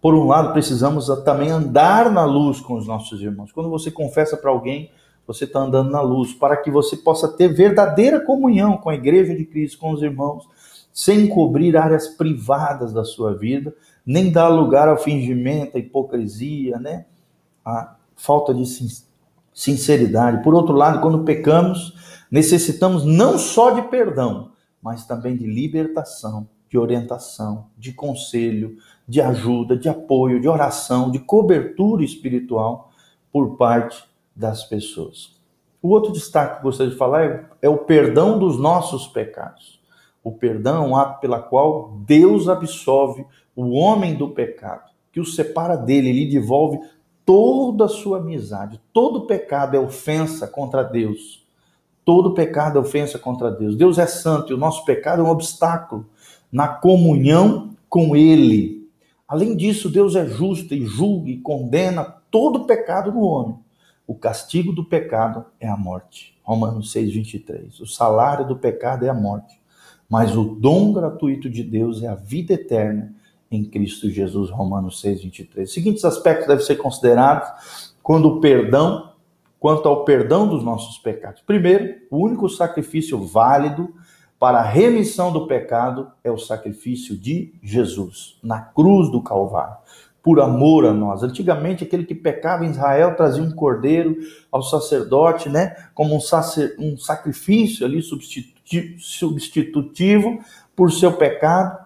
Por 0.01 0.15
um 0.15 0.27
lado, 0.27 0.53
precisamos 0.53 1.07
também 1.25 1.49
andar 1.49 2.09
na 2.09 2.23
luz 2.23 2.61
com 2.61 2.75
os 2.75 2.87
nossos 2.87 3.21
irmãos. 3.21 3.51
Quando 3.51 3.69
você 3.69 3.91
confessa 3.91 4.37
para 4.37 4.49
alguém, 4.49 4.89
você 5.27 5.43
está 5.43 5.59
andando 5.59 5.91
na 5.91 5.99
luz, 5.99 6.33
para 6.33 6.55
que 6.55 6.71
você 6.71 6.95
possa 6.95 7.27
ter 7.27 7.49
verdadeira 7.49 8.21
comunhão 8.21 8.77
com 8.77 8.89
a 8.89 8.95
igreja 8.95 9.35
de 9.35 9.43
Cristo, 9.43 9.77
com 9.77 9.91
os 9.91 10.01
irmãos, 10.01 10.47
sem 10.93 11.27
cobrir 11.27 11.75
áreas 11.75 12.07
privadas 12.07 12.93
da 12.93 13.03
sua 13.03 13.37
vida, 13.37 13.75
nem 14.05 14.31
dar 14.31 14.47
lugar 14.47 14.87
ao 14.87 14.95
fingimento, 14.95 15.75
à 15.75 15.79
hipocrisia, 15.81 16.79
né? 16.79 17.07
a 17.65 17.97
falta 18.15 18.53
de 18.53 18.63
sinceridade. 19.53 20.41
Por 20.45 20.53
outro 20.53 20.73
lado, 20.73 21.01
quando 21.01 21.25
pecamos, 21.25 21.93
necessitamos 22.31 23.03
não 23.03 23.37
só 23.37 23.71
de 23.71 23.81
perdão, 23.89 24.51
mas 24.81 25.05
também 25.05 25.35
de 25.35 25.45
libertação, 25.45 26.47
de 26.75 26.79
orientação, 26.79 27.67
de 27.77 27.93
conselho, 27.93 28.75
de 29.07 29.21
ajuda, 29.21 29.77
de 29.77 29.87
apoio, 29.87 30.41
de 30.41 30.47
oração, 30.49 31.09
de 31.09 31.19
cobertura 31.19 32.03
espiritual 32.03 32.91
por 33.31 33.55
parte 33.55 34.03
das 34.35 34.65
pessoas. 34.65 35.39
O 35.81 35.87
outro 35.87 36.11
destaque 36.11 36.57
que 36.57 36.63
gostaria 36.63 36.91
de 36.91 36.97
falar 36.97 37.23
é, 37.23 37.45
é 37.61 37.69
o 37.69 37.77
perdão 37.77 38.37
dos 38.37 38.59
nossos 38.59 39.07
pecados. 39.07 39.79
O 40.21 40.33
perdão 40.33 40.83
é 40.83 40.87
um 40.87 40.97
ato 40.97 41.21
pela 41.21 41.39
qual 41.39 41.93
Deus 42.05 42.49
absolve 42.49 43.25
o 43.55 43.69
homem 43.69 44.15
do 44.15 44.31
pecado, 44.31 44.91
que 45.13 45.21
o 45.21 45.25
separa 45.25 45.77
dele, 45.77 46.11
lhe 46.11 46.29
devolve 46.29 46.79
toda 47.25 47.85
a 47.85 47.89
sua 47.89 48.17
amizade. 48.17 48.81
Todo 48.91 49.27
pecado 49.27 49.77
é 49.77 49.79
ofensa 49.79 50.45
contra 50.45 50.83
Deus. 50.83 51.47
Todo 52.03 52.33
pecado 52.33 52.77
é 52.77 52.81
ofensa 52.81 53.17
contra 53.17 53.49
Deus. 53.49 53.77
Deus 53.77 53.97
é 53.97 54.05
santo 54.05 54.51
e 54.51 54.55
o 54.55 54.57
nosso 54.57 54.83
pecado 54.83 55.21
é 55.21 55.25
um 55.25 55.29
obstáculo 55.29 56.05
na 56.55 56.69
comunhão 56.69 57.75
com 57.89 58.15
Ele. 58.15 58.87
Além 59.27 59.57
disso, 59.57 59.89
Deus 59.89 60.15
é 60.15 60.25
justo 60.25 60.73
e 60.73 60.85
julga 60.85 61.29
e 61.29 61.37
condena 61.37 62.05
todo 62.31 62.65
pecado 62.65 63.11
no 63.11 63.23
homem. 63.23 63.57
O 64.07 64.15
castigo 64.15 64.71
do 64.71 64.85
pecado 64.85 65.43
é 65.59 65.67
a 65.67 65.75
morte. 65.75 66.39
Romanos 66.43 66.93
6, 66.93 67.13
23. 67.13 67.79
O 67.81 67.85
salário 67.85 68.47
do 68.47 68.55
pecado 68.55 69.05
é 69.05 69.09
a 69.09 69.13
morte, 69.13 69.59
mas 70.09 70.37
o 70.37 70.45
dom 70.45 70.93
gratuito 70.93 71.49
de 71.49 71.61
Deus 71.61 72.01
é 72.01 72.07
a 72.07 72.15
vida 72.15 72.53
eterna 72.53 73.13
em 73.51 73.65
Cristo 73.65 74.09
Jesus. 74.09 74.49
Romanos 74.49 75.01
6, 75.01 75.23
23. 75.23 75.67
Os 75.67 75.73
seguintes 75.73 76.05
aspectos 76.05 76.47
devem 76.47 76.63
ser 76.63 76.77
considerados 76.77 77.93
quando 78.01 78.29
o 78.29 78.39
perdão, 78.39 79.11
quanto 79.59 79.89
ao 79.89 80.05
perdão 80.05 80.47
dos 80.47 80.63
nossos 80.63 80.97
pecados. 80.99 81.41
Primeiro, 81.45 81.95
o 82.09 82.19
único 82.19 82.47
sacrifício 82.47 83.21
válido 83.25 83.93
para 84.39 84.59
a 84.59 84.63
remissão 84.63 85.31
do 85.31 85.47
pecado 85.47 86.11
é 86.23 86.29
o 86.29 86.37
sacrifício 86.37 87.17
de 87.17 87.53
Jesus 87.63 88.37
na 88.43 88.59
cruz 88.61 89.09
do 89.09 89.21
Calvário, 89.21 89.77
por 90.21 90.41
amor 90.41 90.85
a 90.85 90.93
nós. 90.93 91.23
Antigamente, 91.23 91.83
aquele 91.83 92.05
que 92.05 92.13
pecava 92.13 92.65
em 92.65 92.71
Israel 92.71 93.15
trazia 93.15 93.41
um 93.41 93.51
cordeiro 93.51 94.17
ao 94.51 94.61
sacerdote, 94.61 95.47
né, 95.49 95.75
como 95.93 96.15
um, 96.15 96.19
sacer, 96.19 96.75
um 96.77 96.97
sacrifício 96.97 97.85
ali 97.85 98.01
substitutivo 98.99 100.39
por 100.75 100.91
seu 100.91 101.13
pecado. 101.13 101.85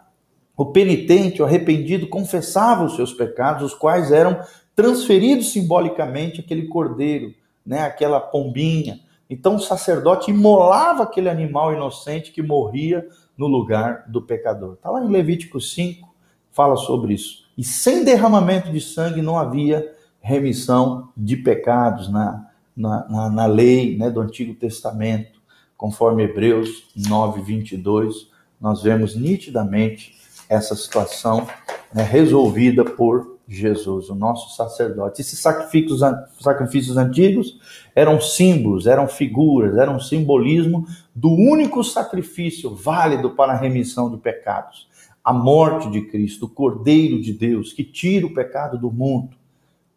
O 0.57 0.65
penitente, 0.65 1.41
o 1.41 1.45
arrependido, 1.45 2.07
confessava 2.07 2.83
os 2.83 2.95
seus 2.95 3.13
pecados, 3.13 3.63
os 3.63 3.73
quais 3.77 4.11
eram 4.11 4.39
transferidos 4.75 5.51
simbolicamente 5.51 6.41
aquele 6.41 6.67
cordeiro, 6.67 7.33
né, 7.65 7.83
aquela 7.83 8.19
pombinha 8.19 8.99
então 9.29 9.55
o 9.55 9.59
sacerdote 9.59 10.31
imolava 10.31 11.03
aquele 11.03 11.29
animal 11.29 11.73
inocente 11.73 12.31
que 12.31 12.41
morria 12.41 13.07
no 13.37 13.47
lugar 13.47 14.05
do 14.07 14.21
pecador. 14.21 14.73
Está 14.73 14.89
lá 14.89 15.03
em 15.03 15.07
Levítico 15.07 15.61
5, 15.61 16.09
fala 16.51 16.75
sobre 16.75 17.13
isso. 17.13 17.47
E 17.57 17.63
sem 17.63 18.03
derramamento 18.03 18.71
de 18.71 18.81
sangue 18.81 19.21
não 19.21 19.37
havia 19.37 19.95
remissão 20.19 21.09
de 21.15 21.37
pecados 21.37 22.09
na, 22.09 22.47
na, 22.75 23.07
na, 23.07 23.29
na 23.29 23.45
lei 23.45 23.97
né, 23.97 24.09
do 24.09 24.19
Antigo 24.19 24.53
Testamento, 24.53 25.39
conforme 25.77 26.23
Hebreus 26.23 26.89
9, 26.95 27.41
22. 27.41 28.29
Nós 28.59 28.81
vemos 28.81 29.15
nitidamente 29.15 30.17
essa 30.49 30.75
situação 30.75 31.47
né, 31.93 32.03
resolvida 32.03 32.83
por 32.83 33.38
Jesus, 33.49 34.09
o 34.09 34.15
nosso 34.15 34.55
sacerdote. 34.55 35.21
Esses 35.21 35.39
sacrifícios, 35.39 36.01
sacrifícios 36.39 36.97
antigos 36.97 37.59
eram 37.95 38.21
símbolos, 38.21 38.85
eram 38.85 39.07
figuras, 39.07 39.75
eram 39.75 39.99
simbolismo 39.99 40.85
do 41.15 41.31
único 41.31 41.83
sacrifício 41.83 42.75
válido 42.75 43.31
para 43.31 43.53
a 43.53 43.57
remissão 43.57 44.11
de 44.11 44.17
pecados. 44.17 44.87
A 45.23 45.33
morte 45.33 45.89
de 45.89 46.01
Cristo, 46.01 46.45
o 46.45 46.49
Cordeiro 46.49 47.19
de 47.19 47.33
Deus, 47.33 47.73
que 47.73 47.83
tira 47.83 48.27
o 48.27 48.33
pecado 48.33 48.77
do 48.77 48.91
mundo, 48.91 49.35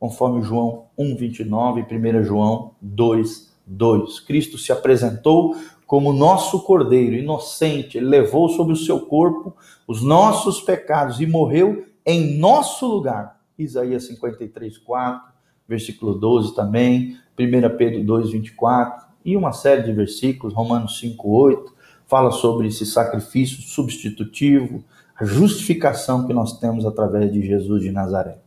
conforme 0.01 0.43
João 0.43 0.87
1,29 0.99 1.87
e 1.91 2.19
1 2.19 2.25
João 2.25 2.73
2,2. 2.83 4.25
Cristo 4.27 4.57
se 4.57 4.73
apresentou 4.73 5.55
como 5.87 6.11
nosso 6.11 6.62
Cordeiro 6.62 7.15
inocente, 7.17 7.99
ele 7.99 8.07
levou 8.07 8.49
sobre 8.49 8.73
o 8.73 8.77
seu 8.77 9.01
corpo 9.01 9.55
os 9.87 10.03
nossos 10.03 10.62
pecados 10.62 11.21
e 11.21 11.27
morreu 11.27 11.85
em 12.07 12.38
nosso 12.38 12.87
lugar 12.87 13.41
Isaías 13.62 14.07
53, 14.07 14.79
4, 14.79 15.33
versículo 15.68 16.14
12 16.14 16.55
também, 16.55 17.16
1 17.38 17.77
Pedro 17.77 18.05
2, 18.05 18.31
24, 18.33 19.07
e 19.25 19.37
uma 19.37 19.53
série 19.53 19.83
de 19.83 19.92
versículos, 19.92 20.55
Romanos 20.55 20.98
5, 20.98 21.29
8, 21.29 21.75
fala 22.07 22.31
sobre 22.31 22.68
esse 22.68 22.85
sacrifício 22.85 23.62
substitutivo, 23.62 24.85
a 25.18 25.25
justificação 25.25 26.27
que 26.27 26.35
nós 26.35 26.59
temos 26.59 26.85
através 26.85 27.33
de 27.33 27.40
Jesus 27.40 27.83
de 27.83 27.90
Nazaré. 27.90 28.38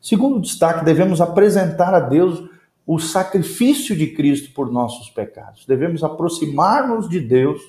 Segundo 0.00 0.40
destaque, 0.40 0.84
devemos 0.84 1.20
apresentar 1.20 1.94
a 1.94 2.00
Deus 2.00 2.48
o 2.86 2.98
sacrifício 2.98 3.96
de 3.96 4.06
Cristo 4.08 4.52
por 4.54 4.72
nossos 4.72 5.10
pecados. 5.10 5.66
Devemos 5.66 6.02
aproximar-nos 6.04 7.08
de 7.08 7.20
Deus 7.20 7.60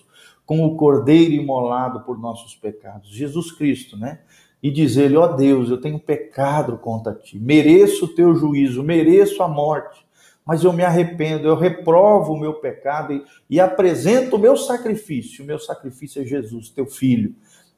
com 0.45 0.65
o 0.65 0.75
cordeiro 0.75 1.33
imolado 1.33 2.01
por 2.01 2.17
nossos 2.17 2.55
pecados. 2.55 3.09
Jesus 3.09 3.51
Cristo, 3.51 3.97
né? 3.97 4.19
E 4.61 4.69
dizer-lhe: 4.69 5.17
Ó 5.17 5.25
oh 5.25 5.35
Deus, 5.35 5.69
eu 5.69 5.79
tenho 5.79 5.99
pecado 5.99 6.77
contra 6.77 7.13
ti, 7.13 7.39
mereço 7.39 8.05
o 8.05 8.15
teu 8.15 8.35
juízo, 8.35 8.83
mereço 8.83 9.41
a 9.41 9.47
morte, 9.47 10.05
mas 10.45 10.63
eu 10.63 10.73
me 10.73 10.83
arrependo, 10.83 11.47
eu 11.47 11.55
reprovo 11.55 12.33
o 12.33 12.39
meu 12.39 12.55
pecado 12.55 13.13
e, 13.13 13.23
e 13.49 13.59
apresento 13.59 14.35
o 14.35 14.39
meu 14.39 14.57
sacrifício. 14.57 15.43
O 15.43 15.47
meu 15.47 15.59
sacrifício 15.59 16.21
é 16.21 16.25
Jesus, 16.25 16.69
teu 16.69 16.87
filho, 16.87 17.35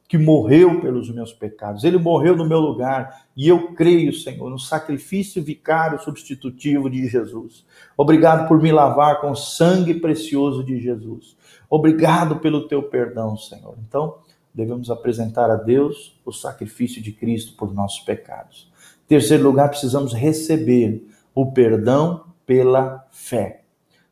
que 0.08 0.16
morreu 0.16 0.80
pelos 0.80 1.10
meus 1.10 1.32
pecados. 1.32 1.84
Ele 1.84 1.98
morreu 1.98 2.36
no 2.36 2.48
meu 2.48 2.60
lugar 2.60 3.26
e 3.36 3.48
eu 3.48 3.74
creio, 3.74 4.12
Senhor, 4.12 4.50
no 4.50 4.58
sacrifício 4.58 5.42
vicário 5.42 6.00
substitutivo 6.00 6.88
de 6.90 7.06
Jesus. 7.08 7.64
Obrigado 7.96 8.48
por 8.48 8.60
me 8.60 8.72
lavar 8.72 9.20
com 9.20 9.30
o 9.30 9.36
sangue 9.36 9.94
precioso 9.94 10.64
de 10.64 10.80
Jesus. 10.80 11.36
Obrigado 11.68 12.36
pelo 12.40 12.68
teu 12.68 12.82
perdão, 12.82 13.36
Senhor. 13.36 13.76
Então, 13.86 14.16
devemos 14.54 14.90
apresentar 14.90 15.50
a 15.50 15.56
Deus 15.56 16.20
o 16.24 16.32
sacrifício 16.32 17.02
de 17.02 17.12
Cristo 17.12 17.56
por 17.56 17.72
nossos 17.72 18.00
pecados. 18.00 18.70
Em 19.04 19.08
terceiro 19.08 19.44
lugar, 19.44 19.68
precisamos 19.68 20.12
receber 20.12 21.06
o 21.34 21.52
perdão 21.52 22.24
pela 22.46 23.06
fé. 23.10 23.62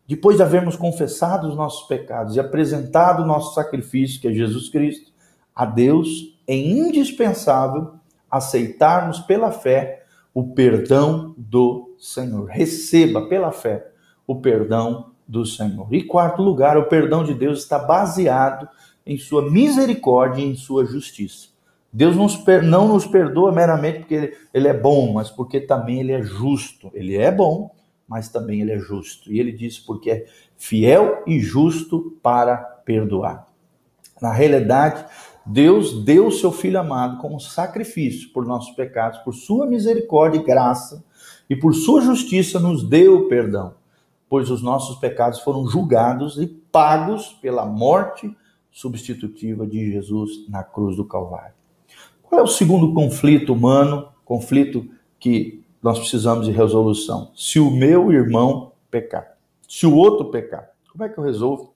Depois 0.06 0.36
de 0.36 0.42
havermos 0.42 0.76
confessado 0.76 1.48
os 1.48 1.54
nossos 1.54 1.86
pecados 1.86 2.34
e 2.34 2.40
apresentado 2.40 3.22
o 3.22 3.26
nosso 3.26 3.54
sacrifício, 3.54 4.20
que 4.20 4.28
é 4.28 4.32
Jesus 4.32 4.68
Cristo, 4.68 5.12
a 5.54 5.64
Deus, 5.64 6.38
é 6.46 6.56
indispensável 6.56 7.92
aceitarmos 8.30 9.20
pela 9.20 9.52
fé 9.52 10.04
o 10.32 10.54
perdão 10.54 11.34
do 11.36 11.94
Senhor. 11.98 12.46
Receba 12.46 13.28
pela 13.28 13.52
fé 13.52 13.90
o 14.26 14.40
perdão 14.40 15.10
do 15.26 15.46
Senhor. 15.46 15.86
E 15.92 16.02
quarto 16.02 16.42
lugar, 16.42 16.76
o 16.76 16.88
perdão 16.88 17.22
de 17.22 17.34
Deus 17.34 17.60
está 17.60 17.78
baseado 17.78 18.68
em 19.10 19.18
sua 19.18 19.50
misericórdia 19.50 20.40
e 20.40 20.48
em 20.48 20.54
sua 20.54 20.86
justiça. 20.86 21.48
Deus 21.92 22.14
não 22.62 22.86
nos 22.86 23.04
perdoa 23.08 23.50
meramente 23.50 23.98
porque 23.98 24.36
ele 24.54 24.68
é 24.68 24.72
bom, 24.72 25.12
mas 25.14 25.28
porque 25.28 25.60
também 25.60 25.98
ele 25.98 26.12
é 26.12 26.22
justo. 26.22 26.88
Ele 26.94 27.16
é 27.16 27.32
bom, 27.32 27.74
mas 28.06 28.28
também 28.28 28.60
ele 28.60 28.70
é 28.70 28.78
justo. 28.78 29.32
E 29.32 29.40
ele 29.40 29.50
diz 29.50 29.80
porque 29.80 30.10
é 30.12 30.26
fiel 30.56 31.24
e 31.26 31.40
justo 31.40 32.16
para 32.22 32.56
perdoar. 32.56 33.48
Na 34.22 34.32
realidade, 34.32 35.04
Deus 35.44 36.04
deu 36.04 36.28
o 36.28 36.32
seu 36.32 36.52
Filho 36.52 36.78
amado 36.78 37.20
como 37.20 37.40
sacrifício 37.40 38.32
por 38.32 38.46
nossos 38.46 38.76
pecados, 38.76 39.18
por 39.20 39.34
sua 39.34 39.66
misericórdia 39.66 40.38
e 40.38 40.44
graça, 40.44 41.04
e 41.48 41.56
por 41.56 41.74
sua 41.74 42.00
justiça 42.00 42.60
nos 42.60 42.88
deu 42.88 43.16
o 43.16 43.28
perdão, 43.28 43.74
pois 44.28 44.50
os 44.50 44.62
nossos 44.62 45.00
pecados 45.00 45.40
foram 45.40 45.66
julgados 45.66 46.38
e 46.38 46.46
pagos 46.46 47.32
pela 47.42 47.66
morte 47.66 48.32
substitutiva 48.70 49.66
de 49.66 49.92
Jesus 49.92 50.48
na 50.48 50.62
cruz 50.62 50.96
do 50.96 51.04
Calvário. 51.04 51.54
Qual 52.22 52.40
é 52.40 52.44
o 52.44 52.46
segundo 52.46 52.94
conflito 52.94 53.52
humano, 53.52 54.08
conflito 54.24 54.88
que 55.18 55.62
nós 55.82 55.98
precisamos 55.98 56.46
de 56.46 56.52
resolução. 56.52 57.32
Se 57.34 57.58
o 57.58 57.70
meu 57.70 58.12
irmão 58.12 58.72
pecar, 58.90 59.36
se 59.68 59.86
o 59.86 59.94
outro 59.94 60.30
pecar, 60.30 60.70
como 60.92 61.04
é 61.04 61.08
que 61.08 61.18
eu 61.18 61.24
resolvo 61.24 61.74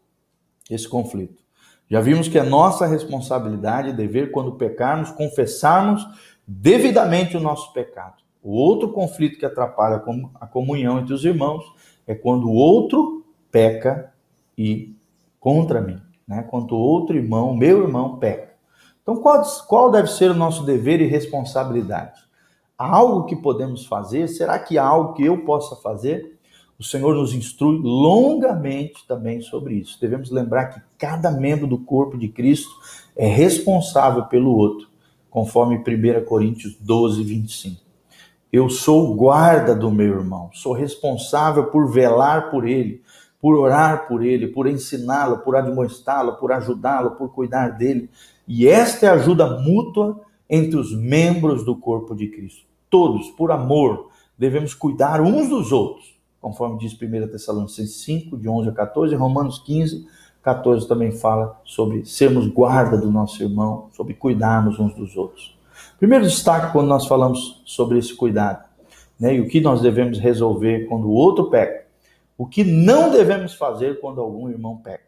esse 0.70 0.88
conflito? 0.88 1.42
Já 1.88 2.00
vimos 2.00 2.28
que 2.28 2.38
é 2.38 2.42
nossa 2.42 2.87
responsabilidade 2.87 3.90
e 3.90 3.92
dever, 3.92 4.30
quando 4.30 4.52
pecarmos, 4.52 5.11
confessarmos 5.11 6.07
devidamente 6.46 7.37
o 7.37 7.40
nosso 7.40 7.72
pecado. 7.72 8.22
O 8.42 8.52
outro 8.52 8.90
conflito 8.90 9.38
que 9.38 9.46
atrapalha 9.46 10.02
a 10.40 10.46
comunhão 10.46 10.98
entre 10.98 11.14
os 11.14 11.24
irmãos 11.24 11.64
é 12.07 12.14
quando 12.14 12.48
o 12.48 12.54
outro 12.54 13.24
peca 13.50 14.12
e 14.57 14.94
contra 15.38 15.80
mim, 15.80 16.00
né? 16.27 16.49
Outro 16.71 17.17
irmão, 17.17 17.55
meu 17.55 17.83
irmão, 17.83 18.19
peca. 18.19 18.55
Então, 19.03 19.17
qual, 19.17 19.43
qual 19.69 19.91
deve 19.91 20.09
ser 20.09 20.31
o 20.31 20.35
nosso 20.35 20.65
dever 20.65 21.01
e 21.01 21.07
responsabilidade? 21.07 22.21
Há 22.77 22.97
algo 22.97 23.25
que 23.25 23.37
podemos 23.37 23.87
fazer? 23.87 24.29
Será 24.29 24.59
que 24.59 24.79
há 24.79 24.85
algo 24.85 25.13
que 25.13 25.25
eu 25.25 25.45
possa 25.45 25.77
fazer? 25.77 26.39
O 26.79 26.83
Senhor 26.83 27.15
nos 27.15 27.33
instrui 27.33 27.79
longamente 27.83 29.07
também 29.07 29.41
sobre 29.41 29.75
isso. 29.75 30.01
Devemos 30.01 30.31
lembrar 30.31 30.67
que 30.67 30.83
cada 30.99 31.31
membro 31.31 31.67
do 31.67 31.79
corpo 31.79 32.19
de 32.19 32.29
Cristo 32.29 32.71
é 33.15 33.27
responsável 33.27 34.25
pelo 34.25 34.57
outro, 34.57 34.89
conforme 35.31 35.77
1 35.77 36.25
Coríntios 36.25 36.75
12, 36.81 37.23
25. 37.23 37.81
Eu 38.53 38.69
sou 38.69 39.15
guarda 39.15 39.75
do 39.75 39.91
meu 39.91 40.15
irmão, 40.19 40.51
sou 40.53 40.73
responsável 40.73 41.67
por 41.67 41.91
velar 41.91 42.51
por 42.51 42.67
ele, 42.67 43.03
por 43.44 43.57
orar 43.57 44.09
por 44.09 44.24
ele, 44.24 44.46
por 44.46 44.66
ensiná-lo, 44.66 45.40
por 45.40 45.54
admoestá-lo, 45.54 46.37
por 46.37 46.50
ajudá-lo, 46.50 47.11
por 47.11 47.28
cuidar 47.28 47.76
dele. 47.76 48.09
E 48.48 48.66
esta 48.66 49.04
é 49.04 49.09
a 49.11 49.12
ajuda 49.12 49.61
mútua 49.61 50.18
entre 50.48 50.78
os 50.78 50.96
membros 50.96 51.62
do 51.62 51.76
corpo 51.76 52.14
de 52.14 52.26
Cristo. 52.28 52.62
Todos, 52.88 53.28
por 53.33 53.52
amor, 53.52 54.09
devemos 54.38 54.72
cuidar 54.72 55.20
uns 55.20 55.50
dos 55.50 55.72
outros, 55.72 56.16
conforme 56.40 56.78
diz 56.78 56.94
1 56.94 57.28
Tessalonicenses 57.28 58.02
5, 58.04 58.38
de 58.38 58.48
11 58.48 58.70
a 58.70 58.72
14, 58.72 59.14
Romanos 59.14 59.59
15, 59.59 60.09
14 60.42 60.88
também 60.88 61.12
fala 61.12 61.61
sobre 61.66 62.07
sermos 62.07 62.46
guarda 62.46 62.96
do 62.96 63.11
nosso 63.11 63.42
irmão, 63.42 63.90
sobre 63.92 64.14
cuidarmos 64.14 64.78
uns 64.78 64.94
dos 64.94 65.18
outros. 65.18 65.54
Primeiro 65.98 66.24
destaque 66.24 66.72
quando 66.72 66.88
nós 66.88 67.07
falamos 67.07 67.62
sobre 67.66 67.98
esse 67.98 68.14
cuidado, 68.14 68.64
né, 69.20 69.35
e 69.35 69.40
o 69.42 69.48
que 69.48 69.61
nós 69.61 69.83
devemos 69.83 70.18
resolver 70.18 70.87
quando 70.87 71.09
o 71.09 71.12
outro 71.12 71.50
peca, 71.50 71.84
o 72.37 72.47
que 72.47 72.64
não 72.64 73.11
devemos 73.11 73.55
fazer 73.55 74.01
quando 74.01 74.20
algum 74.20 74.49
irmão 74.49 74.77
peca. 74.77 75.05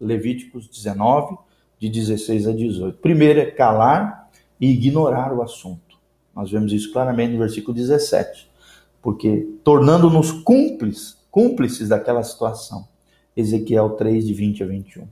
Levíticos 0.00 0.68
19, 0.68 1.36
de 1.78 1.88
16 1.88 2.48
a 2.48 2.52
18. 2.52 2.98
Primeiro 2.98 3.40
é 3.40 3.46
calar 3.46 4.30
e 4.60 4.70
ignorar 4.70 5.32
o 5.32 5.42
assunto. 5.42 5.98
Nós 6.34 6.50
vemos 6.50 6.72
isso 6.72 6.92
claramente 6.92 7.32
no 7.32 7.38
versículo 7.38 7.74
17. 7.74 8.50
Porque 9.00 9.48
tornando-nos 9.62 10.32
cúmplices, 10.32 11.16
cúmplices 11.30 11.88
daquela 11.88 12.22
situação. 12.22 12.88
Ezequiel 13.36 13.90
3, 13.90 14.26
de 14.26 14.34
20 14.34 14.62
a 14.62 14.66
21. 14.66 15.08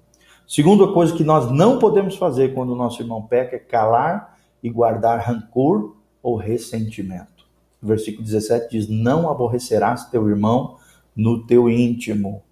Segunda 0.47 0.93
coisa 0.93 1.15
que 1.15 1.25
nós 1.25 1.51
não 1.51 1.79
podemos 1.79 2.17
fazer 2.17 2.55
quando 2.55 2.71
o 2.71 2.77
nosso 2.77 3.03
irmão 3.03 3.23
peca 3.23 3.57
é 3.57 3.59
calar 3.59 4.39
e 4.63 4.69
guardar 4.69 5.21
rancor 5.21 5.97
ou 6.23 6.37
ressentimento. 6.37 7.47
O 7.83 7.87
versículo 7.87 8.25
17 8.25 8.71
diz: 8.71 8.89
Não 8.89 9.31
aborrecerás 9.31 10.09
teu 10.11 10.29
irmão 10.29 10.77
no 11.15 11.47
teu 11.47 11.69
íntimo. 11.69 12.43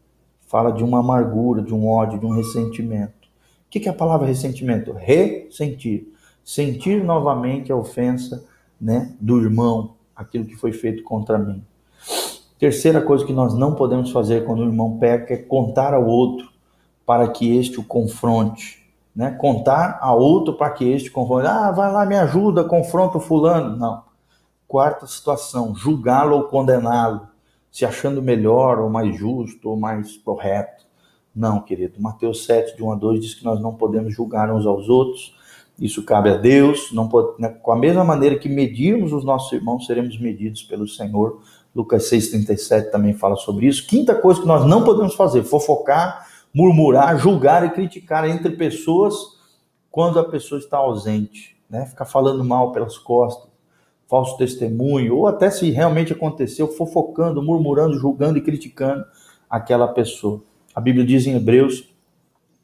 Fala 0.47 0.73
de 0.73 0.83
uma 0.83 1.01
amargura, 1.01 1.63
de 1.63 1.75
um 1.75 1.89
ódio, 1.89 2.19
de 2.19 2.27
um 2.27 2.31
ressentimento. 2.31 3.29
O 3.67 3.71
que 3.71 3.89
é 3.89 3.91
a 3.91 3.95
palavra 3.95 4.27
ressentimento? 4.27 4.93
Ressentir 4.93 6.11
sentir 6.45 7.05
novamente 7.05 7.71
a 7.71 7.77
ofensa 7.77 8.45
né, 8.81 9.15
do 9.21 9.41
irmão, 9.41 9.95
aquilo 10.17 10.45
que 10.45 10.57
foi 10.57 10.73
feito 10.73 11.05
contra 11.05 11.39
mim. 11.39 11.63
Terceira 12.59 13.01
coisa 13.01 13.25
que 13.25 13.33
nós 13.33 13.55
não 13.55 13.75
podemos 13.75 14.11
fazer 14.11 14.45
quando 14.45 14.61
o 14.61 14.67
irmão 14.67 14.99
peca 14.99 15.35
é 15.35 15.37
contar 15.37 15.95
ao 15.95 16.05
outro 16.05 16.51
para 17.07 17.29
que 17.29 17.57
este 17.57 17.79
o 17.79 17.85
confronte. 17.85 18.85
Né? 19.15 19.31
Contar 19.31 19.99
a 20.01 20.13
outro 20.13 20.55
para 20.55 20.71
que 20.71 20.85
este 20.91 21.11
confronte. 21.11 21.47
Ah, 21.47 21.71
vai 21.71 21.93
lá, 21.93 22.05
me 22.05 22.17
ajuda, 22.17 22.65
confronta 22.65 23.19
o 23.19 23.21
fulano. 23.21 23.77
Não. 23.77 24.03
Quarta 24.67 25.07
situação, 25.07 25.75
julgá-lo 25.75 26.37
ou 26.37 26.45
condená-lo, 26.45 27.29
se 27.71 27.85
achando 27.85 28.23
melhor 28.23 28.79
ou 28.79 28.91
mais 28.91 29.17
justo 29.17 29.71
ou 29.71 29.77
mais 29.77 30.17
correto. 30.19 30.85
Não, 31.35 31.61
querido. 31.61 32.01
Mateus 32.01 32.45
7, 32.45 32.77
de 32.77 32.83
1 32.83 32.93
a 32.93 32.95
2 32.97 33.21
diz 33.21 33.35
que 33.35 33.45
nós 33.45 33.61
não 33.61 33.75
podemos 33.75 34.13
julgar 34.13 34.53
uns 34.53 34.67
aos 34.67 34.89
outros, 34.89 35.35
isso 35.79 36.05
cabe 36.05 36.29
a 36.31 36.37
Deus. 36.37 36.93
Não 36.93 37.09
pode, 37.09 37.41
né, 37.41 37.49
com 37.49 37.73
a 37.73 37.77
mesma 37.77 38.05
maneira 38.05 38.39
que 38.39 38.49
medirmos 38.49 39.13
os 39.13 39.25
nossos 39.25 39.51
irmãos, 39.53 39.87
seremos 39.87 40.19
medidos 40.19 40.63
pelo 40.63 40.87
Senhor. 40.87 41.41
Lucas 41.75 42.11
6,37 42.11 42.91
também 42.91 43.15
fala 43.15 43.37
sobre 43.37 43.67
isso. 43.67 43.87
Quinta 43.87 44.15
coisa 44.15 44.41
que 44.41 44.47
nós 44.47 44.67
não 44.67 44.85
podemos 44.85 45.15
fazer: 45.15 45.45
fofocar, 45.45 46.27
murmurar, 46.53 47.17
julgar 47.19 47.65
e 47.65 47.71
criticar 47.71 48.29
entre 48.29 48.51
pessoas 48.51 49.15
quando 49.91 50.19
a 50.19 50.25
pessoa 50.25 50.59
está 50.59 50.77
ausente. 50.79 51.57
Né? 51.69 51.87
Ficar 51.87 52.05
falando 52.05 52.45
mal 52.45 52.73
pelas 52.73 52.99
costas, 52.99 53.50
falso 54.11 54.37
testemunho, 54.37 55.17
ou 55.17 55.29
até 55.29 55.49
se 55.51 55.71
realmente 55.71 56.13
aconteceu, 56.13 56.67
fofocando, 56.67 57.41
murmurando, 57.41 57.97
julgando 57.97 58.37
e 58.37 58.43
criticando 58.43 59.05
aquela 59.49 59.87
pessoa. 59.87 60.43
A 60.75 60.81
Bíblia 60.81 61.07
diz 61.07 61.29
em 61.29 61.37
Hebreus 61.37 61.89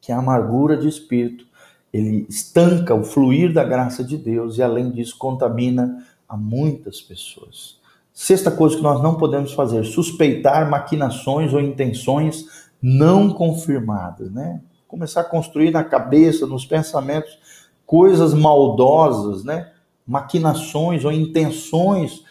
que 0.01 0.11
a 0.11 0.17
amargura 0.17 0.75
de 0.75 0.89
espírito 0.89 1.47
ele 1.93 2.27
estanca 2.29 2.93
o 2.93 3.03
fluir 3.03 3.53
da 3.53 3.63
graça 3.63 4.03
de 4.03 4.17
Deus 4.17 4.57
e, 4.57 4.61
além 4.61 4.91
disso, 4.91 5.17
contamina 5.17 6.05
a 6.27 6.35
muitas 6.35 6.99
pessoas. 6.99 7.79
Sexta 8.13 8.51
coisa 8.51 8.75
que 8.75 8.83
nós 8.83 9.01
não 9.01 9.15
podemos 9.15 9.53
fazer: 9.53 9.85
suspeitar 9.85 10.69
maquinações 10.69 11.53
ou 11.53 11.61
intenções 11.61 12.45
não 12.81 13.29
confirmadas, 13.29 14.29
né? 14.31 14.61
Começar 14.85 15.21
a 15.21 15.23
construir 15.23 15.71
na 15.71 15.83
cabeça, 15.83 16.45
nos 16.45 16.65
pensamentos, 16.65 17.39
coisas 17.85 18.33
maldosas, 18.33 19.43
né? 19.45 19.71
Maquinações 20.07 21.03
ou 21.03 21.11
intenções, 21.11 22.23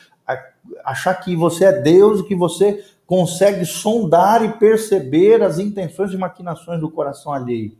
achar 0.85 1.15
que 1.15 1.37
você 1.37 1.67
é 1.67 1.81
Deus 1.81 2.21
e 2.21 2.25
que 2.25 2.35
você 2.35 2.85
consegue 3.07 3.65
sondar 3.65 4.45
e 4.45 4.53
perceber 4.59 5.43
as 5.43 5.59
intenções 5.59 6.13
e 6.13 6.17
maquinações 6.17 6.81
do 6.81 6.91
coração 6.91 7.33
alheio. 7.33 7.77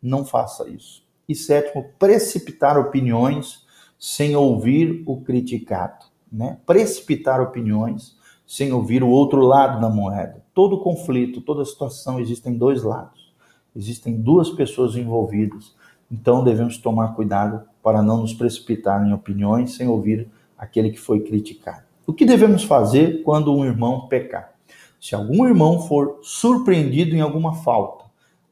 Não 0.00 0.24
faça 0.24 0.68
isso. 0.68 1.02
E 1.28 1.34
sétimo, 1.34 1.86
precipitar 1.98 2.78
opiniões 2.78 3.66
sem 3.98 4.36
ouvir 4.36 5.02
o 5.06 5.20
criticado. 5.20 6.06
Né? 6.30 6.58
Precipitar 6.64 7.40
opiniões 7.40 8.16
sem 8.46 8.72
ouvir 8.72 9.02
o 9.02 9.08
outro 9.08 9.40
lado 9.42 9.80
da 9.80 9.90
moeda. 9.90 10.42
Todo 10.54 10.80
conflito, 10.80 11.40
toda 11.40 11.64
situação, 11.64 12.20
existem 12.20 12.56
dois 12.56 12.82
lados. 12.82 13.34
Existem 13.74 14.16
duas 14.16 14.48
pessoas 14.50 14.96
envolvidas. 14.96 15.74
Então 16.10 16.42
devemos 16.42 16.78
tomar 16.78 17.14
cuidado 17.14 17.67
para 17.88 18.02
não 18.02 18.18
nos 18.18 18.34
precipitar 18.34 19.02
em 19.06 19.14
opiniões 19.14 19.74
sem 19.74 19.88
ouvir 19.88 20.28
aquele 20.58 20.90
que 20.90 21.00
foi 21.00 21.20
criticado. 21.20 21.84
O 22.06 22.12
que 22.12 22.26
devemos 22.26 22.62
fazer 22.62 23.22
quando 23.22 23.50
um 23.50 23.64
irmão 23.64 24.08
pecar? 24.08 24.52
Se 25.00 25.14
algum 25.14 25.46
irmão 25.46 25.80
for 25.80 26.18
surpreendido 26.20 27.16
em 27.16 27.22
alguma 27.22 27.54
falta, 27.54 28.04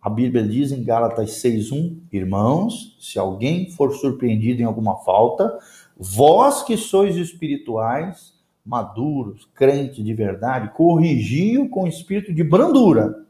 A 0.06 0.08
Bíblia 0.08 0.46
diz 0.46 0.70
em 0.70 0.84
Gálatas 0.84 1.32
6:1, 1.42 1.98
irmãos, 2.12 2.96
se 3.00 3.18
alguém 3.18 3.68
for 3.72 3.92
surpreendido 3.92 4.62
em 4.62 4.64
alguma 4.64 4.98
falta, 4.98 5.58
vós 5.98 6.62
que 6.62 6.76
sois 6.76 7.16
espirituais, 7.16 8.32
maduros, 8.64 9.50
crentes 9.52 10.04
de 10.04 10.14
verdade, 10.14 10.70
corrigiu 10.76 11.68
com 11.68 11.88
espírito 11.88 12.32
de 12.32 12.44
brandura, 12.44 13.26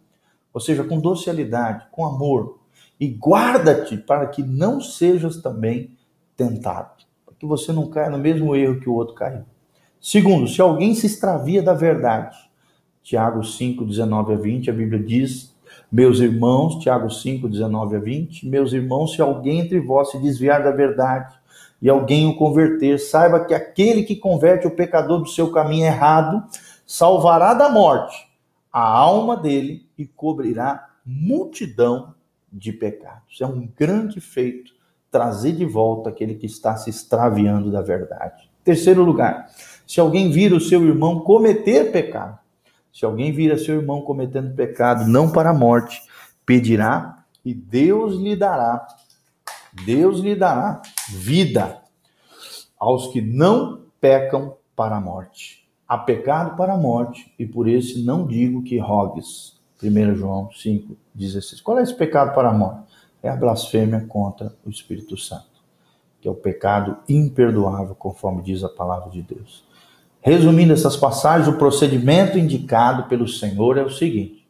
ou 0.52 0.60
seja, 0.60 0.84
com 0.84 1.00
docilidade, 1.00 1.86
com 1.90 2.04
amor, 2.04 2.58
e 3.00 3.06
guarda-te 3.06 3.96
para 3.96 4.26
que 4.26 4.42
não 4.42 4.78
sejas 4.78 5.38
também 5.40 5.95
tentado, 6.36 6.90
para 7.24 7.34
que 7.38 7.46
você 7.46 7.72
não 7.72 7.88
caia 7.88 8.10
no 8.10 8.18
mesmo 8.18 8.54
erro 8.54 8.80
que 8.80 8.88
o 8.88 8.94
outro 8.94 9.14
caiu. 9.14 9.44
Segundo, 10.00 10.46
se 10.46 10.60
alguém 10.60 10.94
se 10.94 11.06
extravia 11.06 11.62
da 11.62 11.72
verdade, 11.72 12.36
Tiago 13.02 13.42
5, 13.42 13.84
19 13.84 14.34
a 14.34 14.36
20, 14.36 14.70
a 14.70 14.72
Bíblia 14.72 15.02
diz, 15.02 15.54
meus 15.90 16.20
irmãos, 16.20 16.76
Tiago 16.76 17.10
5, 17.10 17.48
19 17.48 17.96
a 17.96 17.98
20, 17.98 18.48
meus 18.48 18.72
irmãos, 18.72 19.14
se 19.14 19.22
alguém 19.22 19.60
entre 19.60 19.80
vós 19.80 20.10
se 20.10 20.18
desviar 20.18 20.62
da 20.62 20.70
verdade 20.70 21.34
e 21.80 21.88
alguém 21.88 22.26
o 22.26 22.36
converter, 22.36 22.98
saiba 22.98 23.44
que 23.44 23.54
aquele 23.54 24.02
que 24.02 24.16
converte 24.16 24.66
o 24.66 24.70
pecador 24.70 25.20
do 25.20 25.28
seu 25.28 25.50
caminho 25.50 25.86
errado 25.86 26.44
salvará 26.86 27.54
da 27.54 27.68
morte 27.68 28.26
a 28.72 28.82
alma 28.82 29.36
dele 29.36 29.88
e 29.96 30.04
cobrirá 30.04 30.90
multidão 31.04 32.14
de 32.52 32.72
pecados. 32.72 33.40
É 33.40 33.46
um 33.46 33.66
grande 33.66 34.20
feito 34.20 34.74
trazer 35.16 35.52
de 35.52 35.64
volta 35.64 36.10
aquele 36.10 36.34
que 36.34 36.44
está 36.44 36.76
se 36.76 36.90
extraviando 36.90 37.70
da 37.72 37.80
verdade. 37.80 38.50
Terceiro 38.62 39.02
lugar, 39.02 39.48
se 39.86 39.98
alguém 39.98 40.30
vira 40.30 40.54
o 40.54 40.60
seu 40.60 40.86
irmão 40.86 41.20
cometer 41.20 41.90
pecado, 41.90 42.38
se 42.92 43.06
alguém 43.06 43.32
vira 43.32 43.56
seu 43.56 43.76
irmão 43.76 44.02
cometendo 44.02 44.54
pecado, 44.54 45.08
não 45.08 45.30
para 45.32 45.50
a 45.50 45.54
morte, 45.54 46.02
pedirá 46.44 47.24
e 47.42 47.54
Deus 47.54 48.16
lhe 48.16 48.36
dará, 48.36 48.86
Deus 49.86 50.20
lhe 50.20 50.36
dará 50.36 50.82
vida 51.08 51.78
aos 52.78 53.08
que 53.08 53.22
não 53.22 53.86
pecam 53.98 54.54
para 54.74 54.96
a 54.96 55.00
morte. 55.00 55.66
Há 55.88 55.96
pecado 55.96 56.56
para 56.56 56.74
a 56.74 56.76
morte, 56.76 57.32
e 57.38 57.46
por 57.46 57.66
esse 57.66 58.04
não 58.04 58.26
digo 58.26 58.62
que 58.62 58.78
rogues. 58.78 59.58
1 59.82 60.14
João 60.14 60.50
5, 60.52 60.94
16. 61.14 61.62
Qual 61.62 61.78
é 61.78 61.82
esse 61.82 61.94
pecado 61.94 62.34
para 62.34 62.50
a 62.50 62.52
morte? 62.52 62.85
É 63.26 63.28
a 63.28 63.34
blasfêmia 63.34 64.06
contra 64.08 64.54
o 64.64 64.70
Espírito 64.70 65.16
Santo, 65.16 65.60
que 66.20 66.28
é 66.28 66.30
o 66.30 66.34
pecado 66.36 66.98
imperdoável, 67.08 67.92
conforme 67.96 68.40
diz 68.40 68.62
a 68.62 68.68
palavra 68.68 69.10
de 69.10 69.20
Deus. 69.20 69.64
Resumindo 70.20 70.72
essas 70.72 70.96
passagens, 70.96 71.48
o 71.48 71.58
procedimento 71.58 72.38
indicado 72.38 73.08
pelo 73.08 73.26
Senhor 73.26 73.78
é 73.78 73.82
o 73.82 73.90
seguinte: 73.90 74.46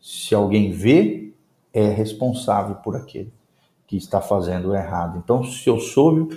se 0.00 0.34
alguém 0.34 0.72
vê, 0.72 1.32
é 1.72 1.86
responsável 1.86 2.74
por 2.74 2.96
aquele 2.96 3.32
que 3.86 3.96
está 3.96 4.20
fazendo 4.20 4.70
o 4.70 4.74
errado. 4.74 5.22
Então, 5.22 5.44
se 5.44 5.70
eu 5.70 5.78
soube, 5.78 6.36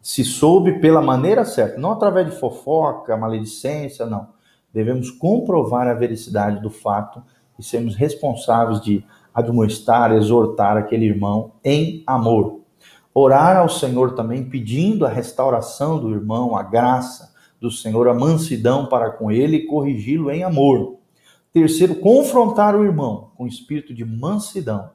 se 0.00 0.22
soube 0.24 0.78
pela 0.78 1.02
maneira 1.02 1.44
certa, 1.44 1.80
não 1.80 1.90
através 1.90 2.30
de 2.30 2.38
fofoca, 2.38 3.16
maledicência, 3.16 4.06
não. 4.06 4.28
Devemos 4.72 5.10
comprovar 5.10 5.88
a 5.88 5.94
veracidade 5.94 6.62
do 6.62 6.70
fato 6.70 7.20
e 7.58 7.62
sermos 7.64 7.96
responsáveis 7.96 8.80
de 8.80 9.04
admoestar, 9.38 10.12
exortar 10.12 10.76
aquele 10.76 11.06
irmão 11.06 11.52
em 11.64 12.02
amor. 12.06 12.60
Orar 13.14 13.56
ao 13.56 13.68
Senhor 13.68 14.14
também 14.14 14.44
pedindo 14.44 15.06
a 15.06 15.08
restauração 15.08 15.98
do 15.98 16.10
irmão, 16.10 16.56
a 16.56 16.62
graça 16.62 17.34
do 17.60 17.70
Senhor, 17.70 18.08
a 18.08 18.14
mansidão 18.14 18.86
para 18.86 19.10
com 19.10 19.30
ele 19.30 19.56
e 19.56 19.66
corrigi-lo 19.66 20.30
em 20.30 20.44
amor. 20.44 20.98
Terceiro, 21.52 21.96
confrontar 21.96 22.76
o 22.76 22.84
irmão 22.84 23.30
com 23.36 23.46
espírito 23.46 23.94
de 23.94 24.04
mansidão 24.04 24.90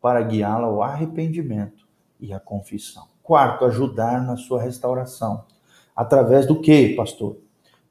para 0.00 0.20
guiá-lo 0.22 0.66
ao 0.66 0.82
arrependimento 0.82 1.86
e 2.20 2.32
à 2.32 2.40
confissão. 2.40 3.04
Quarto, 3.22 3.64
ajudar 3.64 4.22
na 4.22 4.36
sua 4.36 4.60
restauração. 4.60 5.44
Através 5.94 6.46
do 6.46 6.60
que, 6.60 6.94
pastor? 6.94 7.36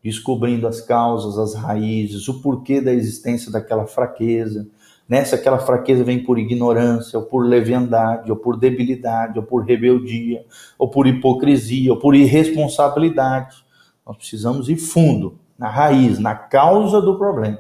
Descobrindo 0.04 0.68
as 0.68 0.82
causas, 0.82 1.38
as 1.38 1.54
raízes, 1.54 2.28
o 2.28 2.42
porquê 2.42 2.82
da 2.82 2.92
existência 2.92 3.52
daquela 3.52 3.86
fraqueza. 3.86 4.68
Né? 5.12 5.26
Se 5.26 5.36
aquela 5.36 5.60
fraqueza 5.60 6.06
vem 6.06 6.24
por 6.24 6.40
ignorância, 6.40 7.20
ou 7.20 7.26
por 7.26 7.46
leviandade, 7.46 8.32
ou 8.32 8.38
por 8.38 8.58
debilidade, 8.58 9.38
ou 9.38 9.44
por 9.44 9.66
rebeldia, 9.66 10.46
ou 10.80 10.88
por 10.88 11.06
hipocrisia, 11.06 11.92
ou 11.92 12.00
por 12.00 12.16
irresponsabilidade. 12.16 13.58
Nós 14.08 14.16
precisamos 14.16 14.70
ir 14.70 14.78
fundo, 14.78 15.38
na 15.60 15.68
raiz, 15.68 16.18
na 16.18 16.34
causa 16.34 17.02
do 17.02 17.18
problema. 17.18 17.60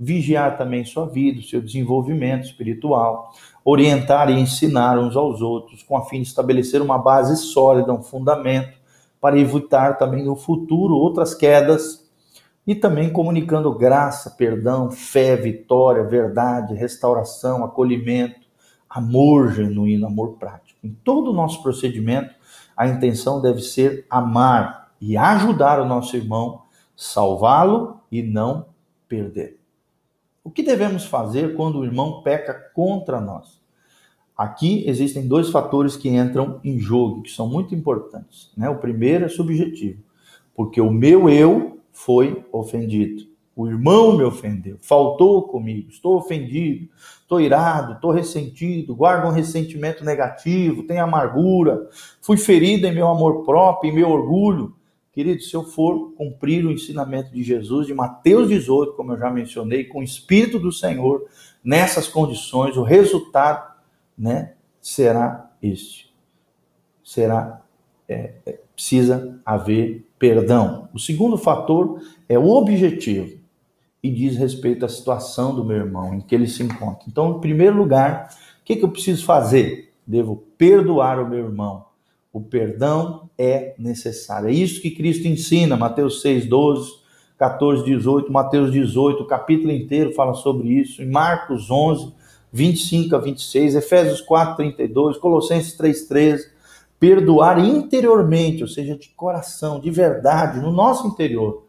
Vigiar 0.00 0.56
também 0.56 0.82
sua 0.82 1.06
vida, 1.06 1.42
seu 1.42 1.60
desenvolvimento 1.60 2.46
espiritual, 2.46 3.34
orientar 3.62 4.30
e 4.30 4.40
ensinar 4.40 4.98
uns 4.98 5.14
aos 5.14 5.42
outros, 5.42 5.82
com 5.82 5.94
a 5.94 6.06
fim 6.06 6.22
de 6.22 6.28
estabelecer 6.28 6.80
uma 6.80 6.96
base 6.96 7.36
sólida, 7.36 7.92
um 7.92 8.02
fundamento, 8.02 8.78
para 9.20 9.38
evitar 9.38 9.98
também 9.98 10.24
no 10.24 10.34
futuro 10.34 10.94
outras 10.94 11.34
quedas, 11.34 12.01
e 12.66 12.74
também 12.74 13.12
comunicando 13.12 13.76
graça, 13.76 14.30
perdão, 14.30 14.90
fé, 14.90 15.36
vitória, 15.36 16.04
verdade, 16.04 16.74
restauração, 16.74 17.64
acolhimento, 17.64 18.40
amor 18.88 19.52
genuíno, 19.52 20.06
amor 20.06 20.36
prático. 20.38 20.78
Em 20.84 20.92
todo 21.04 21.30
o 21.30 21.34
nosso 21.34 21.62
procedimento, 21.62 22.34
a 22.76 22.86
intenção 22.86 23.40
deve 23.40 23.60
ser 23.60 24.06
amar 24.08 24.92
e 25.00 25.16
ajudar 25.16 25.80
o 25.80 25.84
nosso 25.84 26.16
irmão, 26.16 26.62
salvá-lo 26.96 28.00
e 28.10 28.22
não 28.22 28.66
perder. 29.08 29.58
O 30.44 30.50
que 30.50 30.62
devemos 30.62 31.04
fazer 31.04 31.54
quando 31.56 31.78
o 31.78 31.84
irmão 31.84 32.22
peca 32.22 32.54
contra 32.74 33.20
nós? 33.20 33.60
Aqui 34.36 34.84
existem 34.88 35.26
dois 35.26 35.50
fatores 35.50 35.96
que 35.96 36.08
entram 36.08 36.60
em 36.64 36.78
jogo, 36.78 37.22
que 37.22 37.30
são 37.30 37.48
muito 37.48 37.74
importantes. 37.74 38.50
Né? 38.56 38.68
O 38.68 38.78
primeiro 38.78 39.24
é 39.24 39.28
subjetivo, 39.28 40.02
porque 40.54 40.80
o 40.80 40.90
meu 40.90 41.28
eu 41.28 41.80
foi 41.92 42.44
ofendido. 42.50 43.30
O 43.54 43.68
irmão 43.68 44.16
me 44.16 44.24
ofendeu, 44.24 44.78
faltou 44.80 45.42
comigo, 45.42 45.90
estou 45.90 46.16
ofendido, 46.16 46.88
estou 47.20 47.38
irado, 47.38 47.92
estou 47.92 48.10
ressentido, 48.10 48.96
guardo 48.96 49.26
um 49.26 49.30
ressentimento 49.30 50.02
negativo, 50.02 50.84
tenho 50.84 51.04
amargura, 51.04 51.86
fui 52.22 52.38
ferido 52.38 52.86
em 52.86 52.94
meu 52.94 53.08
amor 53.08 53.44
próprio, 53.44 53.90
em 53.90 53.94
meu 53.94 54.08
orgulho. 54.08 54.74
Querido, 55.12 55.42
se 55.42 55.54
eu 55.54 55.62
for 55.62 56.12
cumprir 56.14 56.64
o 56.64 56.72
ensinamento 56.72 57.30
de 57.30 57.42
Jesus, 57.42 57.86
de 57.86 57.92
Mateus 57.92 58.48
18, 58.48 58.94
como 58.94 59.12
eu 59.12 59.18
já 59.18 59.30
mencionei, 59.30 59.84
com 59.84 59.98
o 59.98 60.02
Espírito 60.02 60.58
do 60.58 60.72
Senhor, 60.72 61.26
nessas 61.62 62.08
condições, 62.08 62.78
o 62.78 62.82
resultado 62.82 63.70
né, 64.16 64.54
será 64.80 65.50
este. 65.62 66.10
Será, 67.04 67.60
é, 68.08 68.32
é, 68.46 68.60
precisa 68.74 69.38
haver 69.44 70.06
perdão. 70.22 70.88
O 70.94 71.00
segundo 71.00 71.36
fator 71.36 72.00
é 72.28 72.38
o 72.38 72.48
objetivo 72.48 73.40
e 74.00 74.08
diz 74.08 74.36
respeito 74.36 74.84
à 74.84 74.88
situação 74.88 75.52
do 75.52 75.64
meu 75.64 75.78
irmão, 75.78 76.14
em 76.14 76.20
que 76.20 76.32
ele 76.32 76.46
se 76.46 76.62
encontra. 76.62 77.04
Então, 77.08 77.36
em 77.36 77.40
primeiro 77.40 77.76
lugar, 77.76 78.30
o 78.60 78.64
que, 78.64 78.76
que 78.76 78.84
eu 78.84 78.90
preciso 78.90 79.24
fazer? 79.24 79.92
Devo 80.06 80.44
perdoar 80.56 81.18
o 81.18 81.28
meu 81.28 81.40
irmão 81.46 81.86
o 82.32 82.40
perdão 82.40 83.28
é 83.36 83.74
necessário. 83.78 84.48
É 84.48 84.52
isso 84.52 84.80
que 84.80 84.90
Cristo 84.90 85.28
ensina, 85.28 85.76
Mateus 85.76 86.22
6, 86.22 86.46
12, 86.46 86.90
14, 87.36 87.84
18, 87.84 88.32
Mateus 88.32 88.72
18, 88.72 89.22
o 89.22 89.26
capítulo 89.26 89.70
inteiro 89.70 90.12
fala 90.14 90.32
sobre 90.32 90.68
isso, 90.68 91.02
em 91.02 91.10
Marcos 91.10 91.70
11, 91.70 92.12
25 92.50 93.16
a 93.16 93.18
26, 93.18 93.74
Efésios 93.74 94.20
4, 94.22 94.56
32, 94.56 95.18
Colossenses 95.18 95.74
3, 95.74 96.06
13. 96.06 96.51
Perdoar 97.02 97.58
interiormente, 97.58 98.62
ou 98.62 98.68
seja, 98.68 98.96
de 98.96 99.08
coração, 99.08 99.80
de 99.80 99.90
verdade, 99.90 100.60
no 100.60 100.70
nosso 100.70 101.08
interior. 101.08 101.64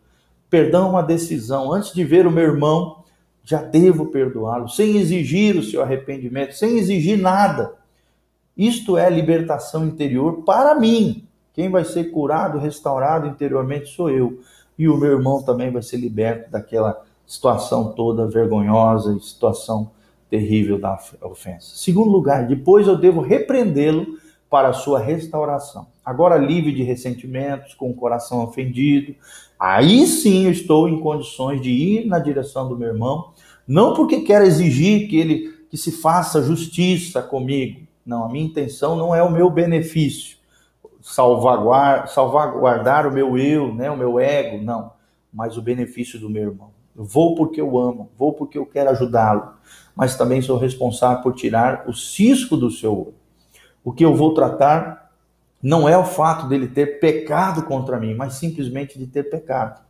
Perdão 0.47 0.85
é 0.85 0.89
uma 0.91 1.01
decisão. 1.01 1.73
Antes 1.73 1.91
de 1.91 2.03
ver 2.03 2.27
o 2.27 2.31
meu 2.31 2.43
irmão, 2.43 3.03
já 3.43 3.59
devo 3.59 4.11
perdoá-lo, 4.11 4.69
sem 4.69 4.95
exigir 4.95 5.55
o 5.55 5.63
seu 5.63 5.81
arrependimento, 5.81 6.53
sem 6.53 6.77
exigir 6.77 7.17
nada. 7.17 7.73
Isto 8.55 8.95
é 8.95 9.09
libertação 9.09 9.87
interior 9.87 10.43
para 10.43 10.75
mim. 10.75 11.27
Quem 11.51 11.67
vai 11.67 11.83
ser 11.83 12.11
curado, 12.11 12.59
restaurado 12.59 13.25
interiormente 13.25 13.87
sou 13.87 14.11
eu. 14.11 14.39
E 14.77 14.87
o 14.87 14.95
meu 14.97 15.13
irmão 15.13 15.41
também 15.41 15.71
vai 15.71 15.81
ser 15.81 15.97
liberto 15.97 16.51
daquela 16.51 17.03
situação 17.25 17.91
toda 17.93 18.27
vergonhosa, 18.27 19.19
situação 19.19 19.89
terrível 20.29 20.77
da 20.77 20.95
ofensa. 21.23 21.75
Segundo 21.75 22.11
lugar, 22.11 22.45
depois 22.45 22.85
eu 22.85 22.95
devo 22.95 23.19
repreendê-lo 23.19 24.21
para 24.53 24.69
a 24.69 24.73
sua 24.73 24.99
restauração. 24.99 25.87
Agora 26.05 26.37
livre 26.37 26.71
de 26.71 26.83
ressentimentos, 26.83 27.73
com 27.73 27.89
o 27.89 27.93
coração 27.95 28.43
ofendido, 28.43 29.15
aí 29.59 30.05
sim 30.05 30.45
eu 30.45 30.51
estou 30.51 30.87
em 30.87 30.99
condições 30.99 31.59
de 31.59 31.71
ir 31.71 32.05
na 32.05 32.19
direção 32.19 32.69
do 32.69 32.77
meu 32.77 32.89
irmão, 32.89 33.31
não 33.67 33.95
porque 33.95 34.21
quero 34.21 34.45
exigir 34.45 35.07
que 35.07 35.17
ele 35.17 35.53
que 35.71 35.75
se 35.75 35.91
faça 35.91 36.43
justiça 36.43 37.19
comigo, 37.19 37.81
não, 38.05 38.25
a 38.25 38.29
minha 38.29 38.45
intenção 38.45 38.95
não 38.95 39.15
é 39.15 39.23
o 39.23 39.31
meu 39.31 39.49
benefício, 39.49 40.37
salvaguardar, 41.01 42.07
salvaguardar 42.07 43.07
o 43.07 43.11
meu 43.11 43.35
eu, 43.35 43.73
né, 43.73 43.89
o 43.89 43.97
meu 43.97 44.19
ego, 44.19 44.63
não, 44.63 44.91
mas 45.33 45.57
o 45.57 45.63
benefício 45.63 46.19
do 46.19 46.29
meu 46.29 46.43
irmão. 46.51 46.69
vou 46.95 47.33
porque 47.33 47.59
eu 47.59 47.79
amo, 47.79 48.11
vou 48.15 48.33
porque 48.33 48.59
eu 48.59 48.67
quero 48.67 48.91
ajudá-lo, 48.91 49.53
mas 49.95 50.15
também 50.15 50.43
sou 50.43 50.59
responsável 50.59 51.23
por 51.23 51.33
tirar 51.33 51.85
o 51.89 51.93
cisco 51.93 52.55
do 52.55 52.69
seu 52.69 52.93
olho. 52.93 53.22
O 53.83 53.91
que 53.91 54.05
eu 54.05 54.15
vou 54.15 54.33
tratar 54.33 55.11
não 55.61 55.87
é 55.87 55.97
o 55.97 56.05
fato 56.05 56.47
dele 56.47 56.67
ter 56.67 56.99
pecado 56.99 57.63
contra 57.63 57.99
mim, 57.99 58.13
mas 58.13 58.33
simplesmente 58.33 58.99
de 58.99 59.07
ter 59.07 59.23
pecado. 59.23 59.81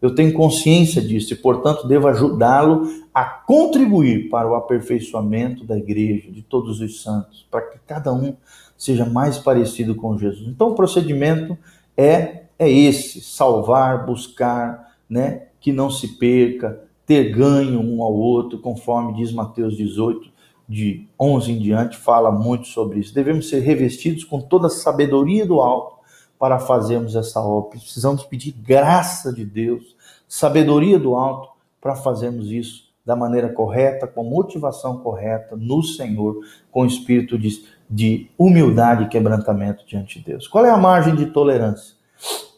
Eu 0.00 0.14
tenho 0.14 0.32
consciência 0.32 1.00
disso 1.00 1.32
e, 1.32 1.36
portanto, 1.36 1.88
devo 1.88 2.06
ajudá-lo 2.06 2.88
a 3.14 3.24
contribuir 3.24 4.28
para 4.28 4.48
o 4.48 4.54
aperfeiçoamento 4.54 5.64
da 5.64 5.76
igreja, 5.76 6.30
de 6.30 6.42
todos 6.42 6.80
os 6.80 7.02
santos, 7.02 7.46
para 7.50 7.62
que 7.62 7.78
cada 7.86 8.12
um 8.12 8.36
seja 8.76 9.06
mais 9.06 9.38
parecido 9.38 9.94
com 9.94 10.18
Jesus. 10.18 10.46
Então, 10.48 10.68
o 10.68 10.74
procedimento 10.74 11.56
é, 11.96 12.42
é 12.58 12.70
esse: 12.70 13.20
salvar, 13.22 14.04
buscar, 14.04 14.94
né, 15.08 15.46
que 15.60 15.72
não 15.72 15.90
se 15.90 16.08
perca, 16.18 16.80
ter 17.06 17.30
ganho 17.30 17.80
um 17.80 18.02
ao 18.02 18.12
outro, 18.12 18.58
conforme 18.58 19.14
diz 19.14 19.32
Mateus 19.32 19.76
18, 19.76 20.35
de 20.68 21.08
11 21.18 21.52
em 21.52 21.58
diante, 21.58 21.96
fala 21.96 22.30
muito 22.30 22.66
sobre 22.66 22.98
isso. 22.98 23.14
Devemos 23.14 23.48
ser 23.48 23.60
revestidos 23.60 24.24
com 24.24 24.40
toda 24.40 24.66
a 24.66 24.70
sabedoria 24.70 25.46
do 25.46 25.60
alto 25.60 25.96
para 26.38 26.58
fazermos 26.58 27.14
essa 27.14 27.40
obra. 27.40 27.78
Precisamos 27.78 28.24
pedir 28.24 28.52
graça 28.52 29.32
de 29.32 29.44
Deus, 29.44 29.96
sabedoria 30.28 30.98
do 30.98 31.14
alto 31.14 31.50
para 31.80 31.94
fazermos 31.94 32.50
isso 32.50 32.86
da 33.04 33.14
maneira 33.14 33.48
correta, 33.48 34.08
com 34.08 34.24
motivação 34.24 34.98
correta, 34.98 35.54
no 35.56 35.80
Senhor, 35.80 36.40
com 36.72 36.84
espírito 36.84 37.38
de, 37.38 37.64
de 37.88 38.28
humildade 38.36 39.04
e 39.04 39.08
quebrantamento 39.08 39.86
diante 39.86 40.18
de 40.18 40.24
Deus. 40.24 40.48
Qual 40.48 40.66
é 40.66 40.70
a 40.70 40.76
margem 40.76 41.14
de 41.14 41.26
tolerância? 41.26 41.94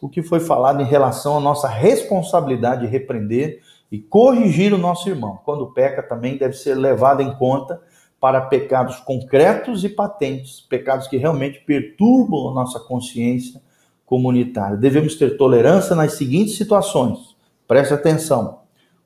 O 0.01 0.09
que 0.09 0.23
foi 0.23 0.39
falado 0.39 0.81
em 0.81 0.85
relação 0.85 1.37
à 1.37 1.39
nossa 1.39 1.67
responsabilidade 1.67 2.81
de 2.81 2.87
repreender 2.87 3.61
e 3.91 3.99
corrigir 3.99 4.73
o 4.73 4.77
nosso 4.77 5.07
irmão. 5.09 5.39
Quando 5.43 5.71
peca, 5.71 6.01
também 6.01 6.37
deve 6.37 6.53
ser 6.53 6.75
levado 6.75 7.21
em 7.21 7.33
conta 7.35 7.79
para 8.19 8.41
pecados 8.41 8.97
concretos 8.97 9.83
e 9.83 9.89
patentes, 9.89 10.59
pecados 10.61 11.07
que 11.07 11.17
realmente 11.17 11.59
perturbam 11.61 12.49
a 12.49 12.53
nossa 12.53 12.79
consciência 12.79 13.61
comunitária. 14.05 14.75
Devemos 14.75 15.15
ter 15.15 15.37
tolerância 15.37 15.95
nas 15.95 16.13
seguintes 16.13 16.57
situações. 16.57 17.35
Preste 17.67 17.93
atenção. 17.93 18.59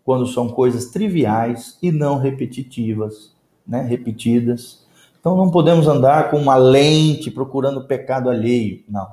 Quando 0.03 0.26
são 0.26 0.49
coisas 0.49 0.86
triviais 0.86 1.78
e 1.82 1.91
não 1.91 2.18
repetitivas, 2.18 3.34
né, 3.66 3.82
repetidas. 3.82 4.86
Então 5.20 5.38
não 5.38 5.49
podemos 5.49 5.88
andar 5.88 6.30
com 6.30 6.38
uma 6.38 6.55
lente 6.55 7.32
procurando 7.32 7.86
pecado 7.86 8.30
alheio, 8.30 8.84
não. 8.89 9.07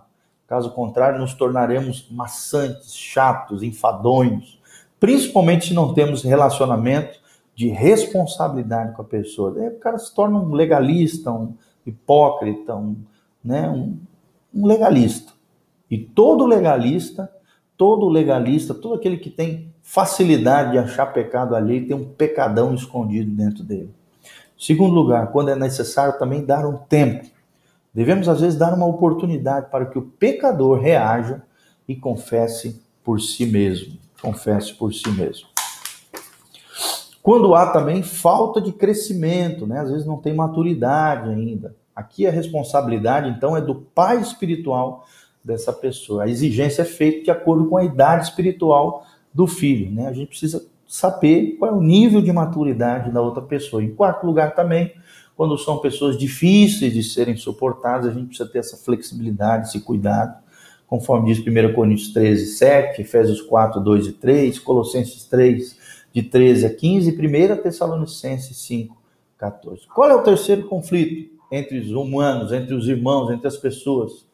Caso 0.49 0.73
contrário, 0.73 1.21
nos 1.21 1.35
tornaremos 1.35 2.09
maçantes, 2.11 2.97
chatos, 2.97 3.63
enfadonhos, 3.63 4.61
principalmente 4.99 5.69
se 5.69 5.75
não 5.75 5.95
temos 5.95 6.25
relacionamento 6.25 7.20
de 7.61 7.69
responsabilidade 7.69 8.97
com 8.97 9.03
a 9.03 9.05
pessoa. 9.05 9.53
Daí 9.53 9.69
o 9.69 9.79
cara 9.79 9.99
se 9.99 10.15
torna 10.15 10.39
um 10.39 10.55
legalista, 10.55 11.31
um 11.31 11.53
hipócrita, 11.85 12.75
um, 12.75 12.97
né, 13.45 13.69
um, 13.69 13.99
um 14.55 14.65
legalista. 14.65 15.35
E 15.91 15.99
todo 15.99 16.47
legalista, 16.47 17.31
todo 17.77 18.09
legalista, 18.09 18.73
todo 18.73 18.95
aquele 18.95 19.19
que 19.19 19.29
tem 19.29 19.75
facilidade 19.83 20.73
de 20.73 20.79
achar 20.79 21.13
pecado 21.13 21.55
ali, 21.55 21.87
tem 21.87 21.95
um 21.95 22.09
pecadão 22.09 22.75
escondido 22.75 23.31
dentro 23.31 23.63
dele. 23.63 23.91
Segundo 24.59 24.95
lugar, 24.95 25.31
quando 25.31 25.51
é 25.51 25.55
necessário 25.55 26.19
também 26.19 26.43
dar 26.43 26.67
um 26.67 26.79
tempo. 26.79 27.29
Devemos 27.93 28.27
às 28.27 28.41
vezes 28.41 28.59
dar 28.59 28.73
uma 28.73 28.87
oportunidade 28.87 29.69
para 29.71 29.85
que 29.85 29.99
o 29.99 30.03
pecador 30.03 30.81
reaja 30.81 31.43
e 31.87 31.95
confesse 31.95 32.81
por 33.05 33.21
si 33.21 33.45
mesmo. 33.45 33.99
Confesse 34.23 34.73
por 34.73 34.95
si 34.95 35.11
mesmo. 35.11 35.50
Quando 37.31 37.55
há 37.55 37.69
também 37.69 38.03
falta 38.03 38.61
de 38.61 38.73
crescimento, 38.73 39.65
né? 39.65 39.79
às 39.79 39.89
vezes 39.89 40.05
não 40.05 40.17
tem 40.17 40.35
maturidade 40.35 41.31
ainda. 41.31 41.77
Aqui 41.95 42.27
a 42.27 42.31
responsabilidade, 42.33 43.31
então, 43.31 43.57
é 43.57 43.61
do 43.61 43.73
pai 43.73 44.21
espiritual 44.21 45.07
dessa 45.45 45.73
pessoa. 45.73 46.25
A 46.25 46.29
exigência 46.29 46.83
é 46.83 46.85
feita 46.85 47.23
de 47.27 47.31
acordo 47.31 47.69
com 47.69 47.77
a 47.77 47.85
idade 47.85 48.25
espiritual 48.25 49.07
do 49.33 49.47
filho. 49.47 49.93
Né? 49.93 50.09
A 50.09 50.13
gente 50.13 50.31
precisa 50.31 50.67
saber 50.89 51.55
qual 51.57 51.71
é 51.71 51.75
o 51.75 51.81
nível 51.81 52.21
de 52.21 52.33
maturidade 52.33 53.13
da 53.13 53.23
outra 53.23 53.43
pessoa. 53.43 53.81
Em 53.81 53.95
quarto 53.95 54.27
lugar, 54.27 54.57
também, 54.57 54.93
quando 55.37 55.57
são 55.57 55.79
pessoas 55.79 56.19
difíceis 56.19 56.93
de 56.93 57.05
serem 57.05 57.37
suportadas, 57.37 58.09
a 58.09 58.13
gente 58.13 58.27
precisa 58.27 58.49
ter 58.49 58.59
essa 58.59 58.77
flexibilidade, 58.77 59.69
esse 59.69 59.79
cuidado, 59.79 60.37
conforme 60.89 61.33
diz 61.33 61.39
1 61.39 61.75
Coríntios 61.75 62.13
13, 62.13 62.47
7, 62.57 63.03
Efésios 63.03 63.41
4, 63.41 63.81
2 63.81 64.09
e 64.09 64.13
3, 64.15 64.59
Colossenses 64.59 65.23
3, 65.27 65.79
de 66.13 66.23
13 66.23 66.67
a 66.67 66.75
15, 66.75 67.11
e 67.11 67.55
1 67.55 67.63
Tessalonicenses 67.63 68.57
5, 68.59 68.97
14. 69.39 69.87
Qual 69.95 70.11
é 70.11 70.15
o 70.15 70.23
terceiro 70.23 70.67
conflito 70.69 71.31
entre 71.51 71.79
os 71.79 71.91
humanos, 71.91 72.53
entre 72.53 72.75
os 72.75 72.89
irmãos, 72.89 73.31
entre 73.31 73.49
as 73.49 73.57
pessoas? 73.57 74.27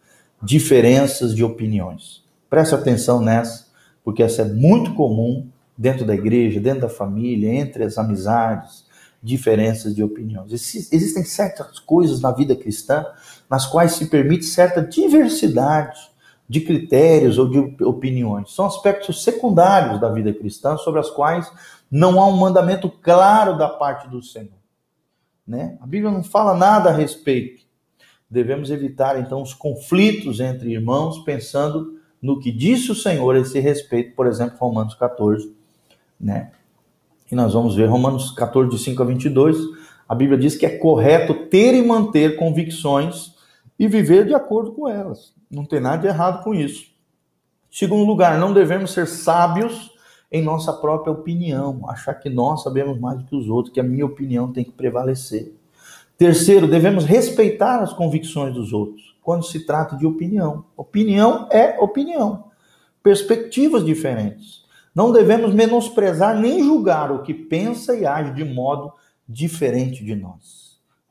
Diferenças 0.42 1.34
de 1.34 1.42
opiniões. 1.42 2.24
Preste 2.50 2.74
atenção 2.74 3.20
nessa, 3.20 3.66
porque 4.04 4.22
essa 4.22 4.42
é 4.42 4.44
muito 4.44 4.94
comum 4.94 5.48
dentro 5.76 6.04
da 6.04 6.14
igreja, 6.14 6.60
dentro 6.60 6.82
da 6.82 6.88
família, 6.88 7.52
entre 7.52 7.84
as 7.84 7.98
amizades, 7.98 8.84
diferenças 9.22 9.94
de 9.94 10.02
opiniões. 10.02 10.52
Existem 10.52 11.24
certas 11.24 11.78
coisas 11.78 12.20
na 12.20 12.30
vida 12.30 12.54
cristã 12.54 13.04
nas 13.50 13.66
quais 13.66 13.92
se 13.92 14.06
permite 14.06 14.44
certa 14.44 14.80
diversidade 14.80 15.98
de 16.49 16.61
critérios 16.61 17.38
ou 17.38 17.49
de 17.49 17.84
opiniões. 17.84 18.55
São 18.55 18.66
aspectos 18.66 19.22
secundários 19.22 20.01
da 20.01 20.09
vida 20.11 20.32
cristã 20.32 20.76
sobre 20.76 21.01
as 21.01 21.11
quais 21.11 21.51
não 21.90 22.20
há 22.20 22.26
um 22.26 22.36
mandamento 22.36 22.88
claro 22.88 23.57
da 23.57 23.68
parte 23.68 24.09
do 24.09 24.22
Senhor. 24.22 24.57
Né? 25.47 25.76
A 25.80 25.86
Bíblia 25.86 26.11
não 26.11 26.22
fala 26.22 26.55
nada 26.55 26.90
a 26.90 26.92
respeito. 26.92 27.64
Devemos 28.28 28.70
evitar 28.70 29.20
então 29.20 29.40
os 29.40 29.55
conflitos 29.55 30.40
entre 30.40 30.72
irmãos, 30.72 31.18
pensando 31.20 31.97
no 32.20 32.40
que 32.40 32.51
disse 32.51 32.90
o 32.90 32.94
Senhor 32.94 33.36
a 33.36 33.38
esse 33.38 33.61
respeito, 33.61 34.14
por 34.16 34.26
exemplo, 34.26 34.57
Romanos 34.59 34.94
14, 34.94 35.55
né? 36.20 36.51
E 37.30 37.34
nós 37.34 37.53
vamos 37.53 37.76
ver 37.76 37.86
Romanos 37.86 38.32
14, 38.32 38.70
de 38.70 38.78
5 38.78 39.03
a 39.03 39.07
22. 39.07 39.57
A 40.09 40.14
Bíblia 40.14 40.38
diz 40.38 40.57
que 40.57 40.66
é 40.66 40.78
correto 40.78 41.34
ter 41.47 41.74
e 41.74 41.82
manter 41.82 42.36
convicções 42.36 43.34
e 43.78 43.86
viver 43.86 44.26
de 44.26 44.34
acordo 44.34 44.72
com 44.72 44.88
elas. 44.88 45.36
Não 45.51 45.64
tem 45.64 45.80
nada 45.80 45.99
de 45.99 46.07
errado 46.09 46.42
com 46.42 46.55
isso. 46.55 46.86
Segundo 47.70 48.05
lugar, 48.05 48.38
não 48.38 48.53
devemos 48.53 48.92
ser 48.92 49.07
sábios 49.07 49.94
em 50.30 50.42
nossa 50.42 50.72
própria 50.72 51.12
opinião, 51.12 51.88
achar 51.88 52.14
que 52.14 52.28
nós 52.28 52.62
sabemos 52.62 52.99
mais 52.99 53.18
do 53.18 53.24
que 53.24 53.36
os 53.36 53.49
outros, 53.49 53.72
que 53.72 53.80
a 53.80 53.84
minha 53.84 54.05
opinião 54.05 54.53
tem 54.53 54.64
que 54.64 54.72
prevalecer. 54.72 55.55
Terceiro, 56.18 56.66
devemos 56.66 57.05
respeitar 57.05 57.80
as 57.80 57.92
convicções 57.92 58.55
dos 58.55 58.72
outros 58.72 59.14
quando 59.22 59.44
se 59.44 59.66
trata 59.66 59.97
de 59.97 60.07
opinião. 60.07 60.64
Opinião 60.76 61.49
é 61.51 61.78
opinião. 61.78 62.44
Perspectivas 63.03 63.84
diferentes. 63.84 64.64
Não 64.94 65.12
devemos 65.12 65.53
menosprezar 65.53 66.38
nem 66.38 66.64
julgar 66.64 67.12
o 67.12 67.22
que 67.22 67.34
pensa 67.34 67.94
e 67.94 68.07
age 68.07 68.32
de 68.32 68.44
modo 68.44 68.92
diferente 69.28 70.03
de 70.03 70.14
nós. 70.14 70.65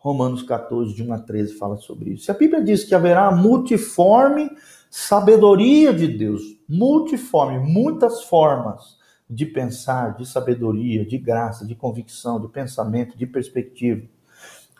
Romanos 0.06 0.44
14, 0.44 0.94
de 0.94 1.02
1 1.02 1.14
a 1.14 1.18
13 1.18 1.56
fala 1.56 1.78
sobre 1.78 2.12
isso. 2.12 2.30
A 2.30 2.36
Bíblia 2.36 2.64
diz 2.64 2.84
que 2.84 2.94
haverá 2.94 3.32
multiforme 3.32 4.52
sabedoria 4.88 5.92
de 5.92 6.08
Deus, 6.08 6.44
multiforme, 6.70 7.58
muitas 7.58 8.22
formas 8.26 9.00
de 9.28 9.48
pensar, 9.48 10.16
de 10.16 10.24
sabedoria, 10.24 11.04
de 11.04 11.18
graça, 11.18 11.66
de 11.66 11.74
convicção, 11.74 12.40
de 12.40 12.48
pensamento, 12.48 13.18
de 13.18 13.26
perspectiva. 13.26 14.04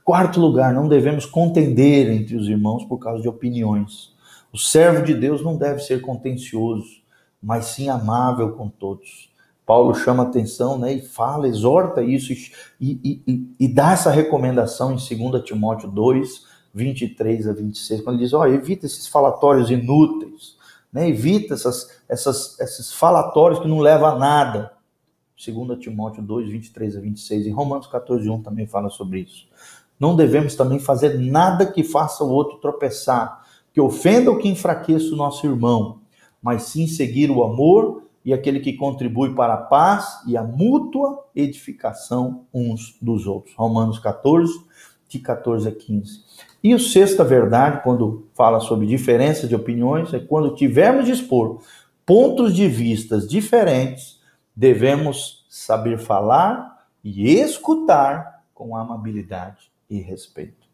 Quarto 0.04 0.40
lugar, 0.40 0.72
não 0.72 0.88
devemos 0.88 1.26
contender 1.26 2.08
entre 2.12 2.36
os 2.36 2.48
irmãos 2.48 2.86
por 2.86 3.00
causa 3.00 3.24
de 3.24 3.28
opiniões. 3.28 4.14
O 4.54 4.60
servo 4.60 5.04
de 5.04 5.16
Deus 5.16 5.44
não 5.44 5.58
deve 5.58 5.80
ser 5.80 6.02
contencioso, 6.02 7.02
mas 7.42 7.66
sim 7.66 7.90
amável 7.90 8.52
com 8.52 8.70
todos. 8.70 9.34
Paulo 9.66 9.96
chama 9.96 10.24
atenção 10.24 10.78
né, 10.78 10.94
e 10.94 11.02
fala, 11.02 11.48
exorta 11.48 12.04
isso 12.04 12.32
e, 12.32 12.52
e, 12.80 13.22
e, 13.28 13.56
e 13.60 13.68
dá 13.68 13.94
essa 13.94 14.12
recomendação 14.12 14.94
em 14.94 15.30
2 15.30 15.44
Timóteo 15.44 15.90
2, 15.90 16.46
23 16.74 17.48
a 17.48 17.54
26, 17.54 18.02
quando 18.02 18.18
ele 18.18 18.26
diz: 18.26 18.34
oh, 18.34 18.46
evita 18.46 18.86
esses 18.86 19.08
falatórios 19.08 19.72
inúteis, 19.72 20.56
né, 20.94 21.10
evita 21.10 21.56
essas, 21.56 21.90
essas, 22.08 22.60
esses 22.60 22.94
falatórios 22.94 23.60
que 23.60 23.68
não 23.68 23.80
levam 23.80 24.10
a 24.10 24.20
nada. 24.20 24.72
2 25.36 25.80
Timóteo 25.80 26.22
2, 26.22 26.50
23 26.50 26.98
a 26.98 27.00
26, 27.02 27.48
em 27.48 27.52
Romanos 27.52 27.88
14, 27.88 28.30
1 28.30 28.44
também 28.44 28.68
fala 28.68 28.90
sobre 28.90 29.22
isso. 29.22 29.48
Não 30.00 30.16
devemos 30.16 30.56
também 30.56 30.80
fazer 30.80 31.20
nada 31.20 31.66
que 31.66 31.84
faça 31.84 32.24
o 32.24 32.30
outro 32.30 32.58
tropeçar, 32.60 33.46
que 33.74 33.82
ofenda 33.82 34.30
ou 34.30 34.38
que 34.38 34.48
enfraqueça 34.48 35.14
o 35.14 35.18
nosso 35.18 35.46
irmão, 35.46 36.00
mas 36.42 36.64
sim 36.64 36.88
seguir 36.88 37.32
o 37.32 37.44
amor 37.44 38.05
e 38.26 38.34
aquele 38.34 38.60
que 38.60 38.74
contribui 38.74 39.36
para 39.36 39.54
a 39.54 39.58
paz 39.58 40.20
e 40.28 40.36
a 40.36 40.44
mútua 40.44 41.26
edificação 41.36 42.46
uns 42.52 42.98
dos 43.00 43.28
outros. 43.28 43.54
Romanos 43.56 44.00
14, 44.00 44.52
de 45.08 45.20
14 45.20 45.70
a 45.70 45.72
15. 45.72 46.26
E 46.64 46.74
o 46.74 46.80
sexta 46.80 47.24
verdade, 47.24 47.84
quando 47.84 48.28
fala 48.34 48.60
sobre 48.60 48.88
diferença 48.88 49.48
de 49.48 49.56
opiniões, 49.56 50.12
é 50.12 50.20
quando 50.20 50.56
tivermos 50.56 51.06
de 51.06 51.12
expor 51.12 51.62
pontos 52.04 52.56
de 52.56 52.68
vistas 52.68 53.28
diferentes, 53.28 54.20
devemos 54.56 55.46
saber 55.48 56.00
falar 56.00 56.88
e 57.04 57.32
escutar 57.32 58.44
com 58.54 58.76
amabilidade 58.76 59.72
e 59.88 60.00
respeito. 60.00 60.66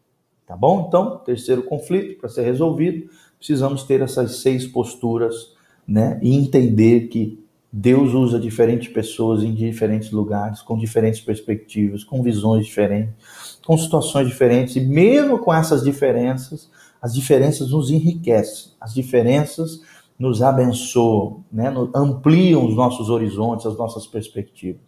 Tá 0.46 0.56
bom? 0.56 0.86
Então, 0.88 1.18
terceiro 1.20 1.64
conflito, 1.64 2.20
para 2.20 2.30
ser 2.30 2.44
resolvido, 2.44 3.10
precisamos 3.38 3.84
ter 3.84 4.02
essas 4.02 4.38
seis 4.38 4.66
posturas, 4.66 5.56
né? 5.92 6.18
E 6.22 6.34
entender 6.34 7.10
que 7.10 7.44
Deus 7.72 8.14
usa 8.14 8.40
diferentes 8.40 8.88
pessoas 8.88 9.44
em 9.44 9.54
diferentes 9.54 10.10
lugares, 10.10 10.62
com 10.62 10.78
diferentes 10.78 11.20
perspectivas, 11.20 12.02
com 12.02 12.24
visões 12.24 12.66
diferentes, 12.66 13.60
com 13.66 13.78
situações 13.78 14.28
diferentes, 14.28 14.78
e 14.78 14.80
mesmo 14.80 15.40
com 15.40 15.54
essas 15.54 15.84
diferenças, 15.84 16.72
as 17.02 17.14
diferenças 17.14 17.72
nos 17.72 17.92
enriquecem, 17.92 18.72
as 18.80 18.94
diferenças 18.94 19.82
nos 20.18 20.42
abençoam, 20.42 21.44
né? 21.52 21.74
ampliam 21.94 22.66
os 22.66 22.76
nossos 22.76 23.10
horizontes, 23.10 23.66
as 23.66 23.78
nossas 23.78 24.08
perspectivas. 24.08 24.82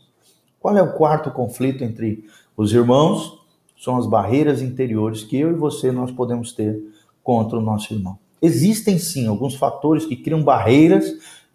Qual 0.58 0.78
é 0.78 0.82
o 0.82 0.94
quarto 0.94 1.32
conflito 1.32 1.84
entre 1.84 2.24
os 2.56 2.72
irmãos? 2.72 3.40
São 3.78 3.98
as 3.98 4.08
barreiras 4.08 4.62
interiores 4.62 5.24
que 5.24 5.38
eu 5.38 5.52
e 5.52 5.56
você 5.56 5.92
nós 5.92 6.12
podemos 6.12 6.54
ter 6.54 6.82
contra 7.22 7.58
o 7.58 7.62
nosso 7.62 7.94
irmão. 7.94 8.23
Existem 8.44 9.00
sim 9.00 9.26
alguns 9.26 9.56
fatores 9.56 10.06
que 10.06 10.18
criam 10.18 10.44
barreiras 10.44 11.06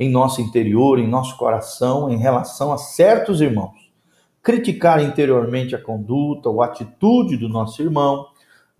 em 0.01 0.11
nosso 0.11 0.41
interior, 0.41 0.99
em 0.99 1.07
nosso 1.07 1.36
coração, 1.36 2.09
em 2.09 2.16
relação 2.16 2.72
a 2.72 2.78
certos 2.78 3.43
irmãos. 3.43 3.93
Criticar 4.43 5.05
interiormente 5.05 5.74
a 5.74 5.78
conduta 5.78 6.49
ou 6.49 6.62
atitude 6.62 7.36
do 7.36 7.47
nosso 7.47 7.82
irmão, 7.82 8.28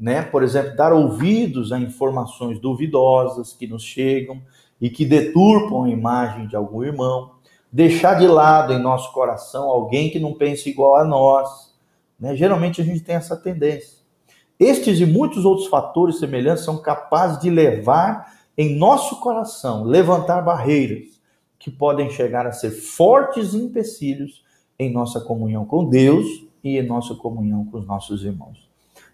né? 0.01 0.23
Por 0.23 0.43
exemplo, 0.43 0.75
dar 0.75 0.91
ouvidos 0.91 1.71
a 1.71 1.79
informações 1.79 2.59
duvidosas 2.59 3.53
que 3.53 3.67
nos 3.67 3.83
chegam 3.83 4.41
e 4.81 4.89
que 4.89 5.05
deturpam 5.05 5.85
a 5.85 5.91
imagem 5.91 6.47
de 6.47 6.57
algum 6.57 6.83
irmão, 6.83 7.33
deixar 7.71 8.15
de 8.15 8.27
lado 8.27 8.73
em 8.73 8.81
nosso 8.81 9.13
coração 9.13 9.69
alguém 9.69 10.09
que 10.09 10.19
não 10.19 10.33
pensa 10.33 10.67
igual 10.71 10.97
a 10.97 11.05
nós, 11.05 11.75
né? 12.19 12.35
Geralmente 12.35 12.81
a 12.81 12.85
gente 12.85 13.01
tem 13.01 13.17
essa 13.17 13.37
tendência. 13.37 13.98
Estes 14.59 14.99
e 15.01 15.07
muitos 15.07 15.45
outros 15.45 15.69
fatores 15.69 16.19
semelhantes 16.19 16.65
são 16.65 16.79
capazes 16.79 17.41
de 17.41 17.49
levar 17.49 18.33
em 18.57 18.77
nosso 18.77 19.21
coração 19.21 19.85
levantar 19.85 20.43
barreiras 20.43 21.21
que 21.59 21.71
podem 21.71 22.11
chegar 22.11 22.47
a 22.47 22.53
ser 22.53 22.71
fortes 22.71 23.55
empecilhos 23.55 24.43
em 24.79 24.93
nossa 24.93 25.21
comunhão 25.21 25.65
com 25.65 25.89
Deus 25.89 26.27
e 26.63 26.77
em 26.77 26.87
nossa 26.87 27.15
comunhão 27.15 27.65
com 27.67 27.79
os 27.79 27.87
nossos 27.87 28.25
irmãos. 28.25 28.69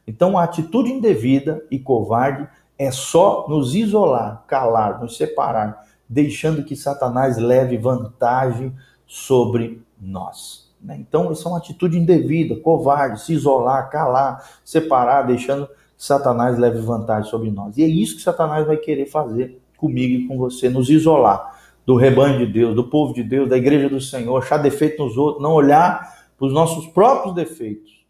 Então, 0.07 0.36
a 0.36 0.45
atitude 0.45 0.92
indevida 0.92 1.64
e 1.70 1.78
covarde 1.78 2.49
é 2.78 2.90
só 2.90 3.47
nos 3.49 3.74
isolar, 3.74 4.45
calar, 4.47 5.01
nos 5.01 5.16
separar, 5.16 5.86
deixando 6.09 6.64
que 6.64 6.76
Satanás 6.76 7.38
leve 7.38 7.78
vantagem 7.78 8.74
sobre 9.07 9.82
nós. 10.01 10.73
Né? 10.85 10.99
Então, 11.01 11.32
isso 11.32 11.49
é 11.49 11.51
uma 11.51 11.59
atitude 11.59 11.99
indevida, 11.99 12.57
covarde, 12.57 13.22
se 13.22 13.32
isolar, 13.32 13.89
calar, 13.89 14.45
separar, 14.62 15.22
deixando 15.22 15.66
Satanás 15.97 16.59
leve 16.59 16.78
vantagem 16.80 17.30
sobre 17.30 17.51
nós. 17.51 17.78
E 17.78 17.82
é 17.82 17.87
isso 17.87 18.16
que 18.16 18.22
Satanás 18.22 18.66
vai 18.66 18.76
querer 18.76 19.07
fazer 19.07 19.61
comigo 19.78 20.14
e 20.14 20.28
com 20.28 20.37
você, 20.37 20.68
nos 20.68 20.91
isolar 20.91 21.55
do 21.87 21.97
rebanho 21.97 22.39
de 22.39 22.53
Deus, 22.53 22.74
do 22.74 22.85
povo 22.85 23.12
de 23.12 23.22
Deus, 23.22 23.49
da 23.49 23.57
igreja 23.57 23.89
do 23.89 24.01
Senhor, 24.01 24.37
achar 24.37 24.59
defeito 24.59 25.03
nos 25.03 25.16
outros, 25.16 25.43
não 25.43 25.53
olhar 25.53 26.14
para 26.37 26.47
os 26.47 26.53
nossos 26.53 26.87
próprios 26.87 27.35
defeitos. 27.35 28.05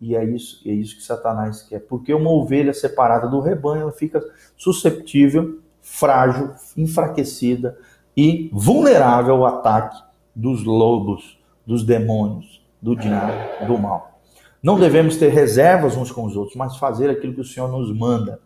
E 0.00 0.16
é 0.16 0.24
isso, 0.24 0.60
é 0.66 0.72
isso 0.72 0.96
que 0.96 1.02
Satanás 1.02 1.62
quer. 1.62 1.80
Porque 1.80 2.12
uma 2.12 2.30
ovelha 2.30 2.72
separada 2.72 3.28
do 3.28 3.40
rebanho, 3.40 3.82
ela 3.82 3.92
fica 3.92 4.20
susceptível, 4.56 5.60
frágil, 5.80 6.50
enfraquecida 6.76 7.78
e 8.16 8.50
vulnerável 8.52 9.36
ao 9.36 9.46
ataque 9.46 10.02
dos 10.34 10.64
lobos, 10.64 11.38
dos 11.66 11.84
demônios, 11.84 12.62
do 12.80 12.96
diabo, 12.96 13.66
do 13.66 13.78
mal. 13.78 14.20
Não 14.62 14.78
devemos 14.78 15.16
ter 15.16 15.28
reservas 15.28 15.96
uns 15.96 16.10
com 16.10 16.24
os 16.24 16.36
outros, 16.36 16.56
mas 16.56 16.76
fazer 16.76 17.10
aquilo 17.10 17.34
que 17.34 17.40
o 17.40 17.44
Senhor 17.44 17.68
nos 17.68 17.92
manda. 17.96 18.40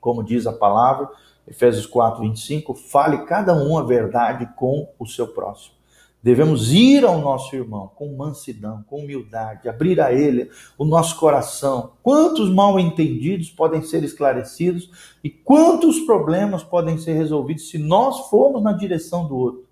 Como 0.00 0.22
diz 0.22 0.46
a 0.46 0.52
palavra, 0.52 1.08
Efésios 1.46 1.86
4, 1.86 2.22
25, 2.22 2.74
fale 2.74 3.24
cada 3.24 3.54
um 3.54 3.76
a 3.76 3.82
verdade 3.82 4.48
com 4.56 4.88
o 4.98 5.06
seu 5.06 5.26
próximo. 5.26 5.74
Devemos 6.22 6.72
ir 6.72 7.04
ao 7.04 7.18
nosso 7.18 7.56
irmão 7.56 7.90
com 7.96 8.14
mansidão, 8.14 8.84
com 8.86 8.98
humildade, 8.98 9.68
abrir 9.68 10.00
a 10.00 10.12
ele 10.12 10.50
o 10.76 10.84
nosso 10.84 11.18
coração. 11.18 11.92
Quantos 12.02 12.50
mal 12.50 12.78
entendidos 12.78 13.50
podem 13.50 13.82
ser 13.82 14.04
esclarecidos 14.04 14.90
e 15.24 15.30
quantos 15.30 16.00
problemas 16.00 16.62
podem 16.62 16.98
ser 16.98 17.14
resolvidos 17.14 17.70
se 17.70 17.78
nós 17.78 18.28
formos 18.28 18.62
na 18.62 18.72
direção 18.72 19.26
do 19.26 19.36
outro. 19.36 19.69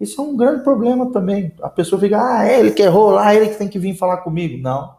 Isso 0.00 0.20
é 0.20 0.24
um 0.24 0.36
grande 0.36 0.62
problema 0.62 1.10
também. 1.10 1.52
A 1.60 1.68
pessoa 1.68 2.00
fica, 2.00 2.20
ah, 2.20 2.48
é 2.48 2.60
ele 2.60 2.70
que 2.70 2.82
errou 2.82 3.10
lá, 3.10 3.34
ele 3.34 3.48
que 3.48 3.58
tem 3.58 3.68
que 3.68 3.78
vir 3.78 3.96
falar 3.96 4.18
comigo. 4.18 4.62
Não. 4.62 4.96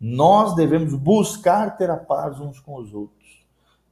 Nós 0.00 0.54
devemos 0.54 0.94
buscar 0.94 1.76
ter 1.76 1.90
a 1.90 1.96
paz 1.96 2.38
uns 2.40 2.60
com 2.60 2.76
os 2.76 2.92
outros. 2.94 3.44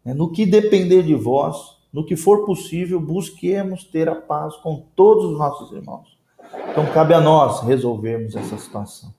É, 0.04 0.12
no 0.12 0.30
que 0.30 0.44
depender 0.44 1.02
de 1.02 1.14
vós, 1.14 1.78
no 1.92 2.04
que 2.04 2.14
for 2.14 2.44
possível, 2.44 3.00
busquemos 3.00 3.84
ter 3.84 4.08
a 4.08 4.14
paz 4.14 4.54
com 4.56 4.84
todos 4.94 5.24
os 5.24 5.38
nossos 5.38 5.72
irmãos. 5.72 6.18
Então, 6.70 6.86
cabe 6.92 7.14
a 7.14 7.20
nós 7.20 7.60
resolvermos 7.62 8.36
essa 8.36 8.56
situação. 8.58 9.12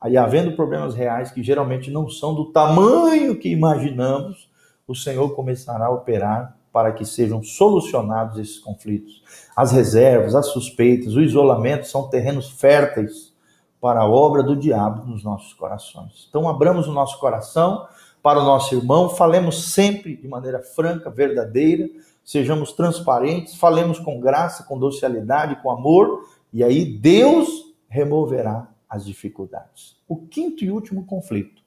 Aí, 0.00 0.16
havendo 0.16 0.54
problemas 0.54 0.94
reais 0.94 1.30
que 1.30 1.42
geralmente 1.42 1.90
não 1.90 2.08
são 2.08 2.34
do 2.34 2.52
tamanho 2.52 3.38
que 3.38 3.48
imaginamos, 3.48 4.50
o 4.86 4.94
Senhor 4.94 5.34
começará 5.34 5.86
a 5.86 5.90
operar 5.90 6.55
para 6.76 6.92
que 6.92 7.06
sejam 7.06 7.42
solucionados 7.42 8.38
esses 8.38 8.58
conflitos. 8.58 9.22
As 9.56 9.72
reservas, 9.72 10.34
as 10.34 10.48
suspeitas, 10.48 11.14
o 11.14 11.22
isolamento 11.22 11.88
são 11.88 12.06
terrenos 12.10 12.50
férteis 12.50 13.32
para 13.80 14.00
a 14.00 14.06
obra 14.06 14.42
do 14.42 14.54
diabo 14.54 15.06
nos 15.06 15.24
nossos 15.24 15.54
corações. 15.54 16.26
Então, 16.28 16.46
abramos 16.46 16.86
o 16.86 16.92
nosso 16.92 17.18
coração 17.18 17.86
para 18.22 18.38
o 18.38 18.44
nosso 18.44 18.74
irmão, 18.74 19.08
falemos 19.08 19.72
sempre 19.72 20.18
de 20.18 20.28
maneira 20.28 20.62
franca, 20.62 21.08
verdadeira, 21.08 21.88
sejamos 22.22 22.72
transparentes, 22.72 23.56
falemos 23.56 23.98
com 23.98 24.20
graça, 24.20 24.62
com 24.64 24.78
docilidade, 24.78 25.62
com 25.62 25.70
amor, 25.70 26.28
e 26.52 26.62
aí 26.62 26.84
Deus 26.84 27.48
removerá 27.88 28.68
as 28.86 29.06
dificuldades. 29.06 29.96
O 30.06 30.14
quinto 30.14 30.62
e 30.62 30.70
último 30.70 31.06
conflito: 31.06 31.62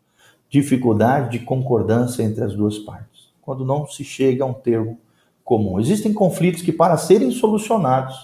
dificuldade 0.47 1.39
de 1.39 1.43
concordância 1.43 2.21
entre 2.21 2.43
as 2.43 2.53
duas 2.53 2.77
partes, 2.77 3.08
quando 3.49 3.65
não 3.65 3.87
se 3.87 4.03
chega 4.03 4.43
a 4.43 4.47
um 4.47 4.53
termo 4.53 4.99
comum. 5.43 5.79
Existem 5.79 6.13
conflitos 6.13 6.61
que, 6.61 6.71
para 6.71 6.95
serem 6.97 7.31
solucionados, 7.31 8.15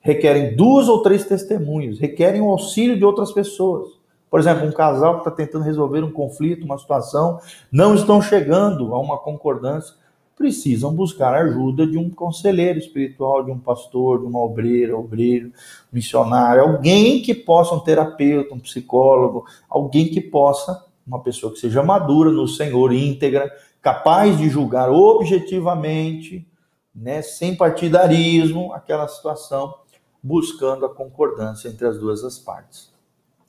requerem 0.00 0.56
duas 0.56 0.88
ou 0.88 1.02
três 1.02 1.26
testemunhos, 1.26 2.00
requerem 2.00 2.40
o 2.40 2.48
auxílio 2.48 2.96
de 2.96 3.04
outras 3.04 3.30
pessoas. 3.32 3.90
Por 4.30 4.40
exemplo, 4.40 4.66
um 4.66 4.72
casal 4.72 5.16
que 5.16 5.28
está 5.28 5.30
tentando 5.30 5.66
resolver 5.66 6.02
um 6.02 6.10
conflito, 6.10 6.64
uma 6.64 6.78
situação, 6.78 7.38
não 7.70 7.94
estão 7.94 8.22
chegando 8.22 8.94
a 8.94 8.98
uma 8.98 9.18
concordância, 9.18 9.94
precisam 10.38 10.90
buscar 10.94 11.34
a 11.34 11.42
ajuda 11.42 11.86
de 11.86 11.98
um 11.98 12.08
conselheiro 12.08 12.78
espiritual, 12.78 13.44
de 13.44 13.50
um 13.50 13.58
pastor, 13.58 14.20
de 14.20 14.24
uma 14.24 14.40
obreira, 14.40 14.96
obreiro, 14.96 15.52
missionário, 15.92 16.62
alguém 16.62 17.20
que 17.20 17.34
possa, 17.34 17.74
um 17.74 17.80
terapeuta, 17.80 18.54
um 18.54 18.58
psicólogo, 18.58 19.44
alguém 19.68 20.08
que 20.08 20.22
possa, 20.22 20.82
uma 21.06 21.20
pessoa 21.20 21.52
que 21.52 21.58
seja 21.58 21.82
madura 21.82 22.30
no 22.30 22.48
Senhor, 22.48 22.90
íntegra, 22.90 23.52
capaz 23.82 24.38
de 24.38 24.48
julgar 24.48 24.88
objetivamente, 24.90 26.48
né, 26.94 27.20
sem 27.20 27.54
partidarismo, 27.54 28.72
aquela 28.72 29.08
situação, 29.08 29.74
buscando 30.22 30.86
a 30.86 30.94
concordância 30.94 31.68
entre 31.68 31.86
as 31.86 31.98
duas 31.98 32.24
as 32.24 32.38
partes 32.38 32.92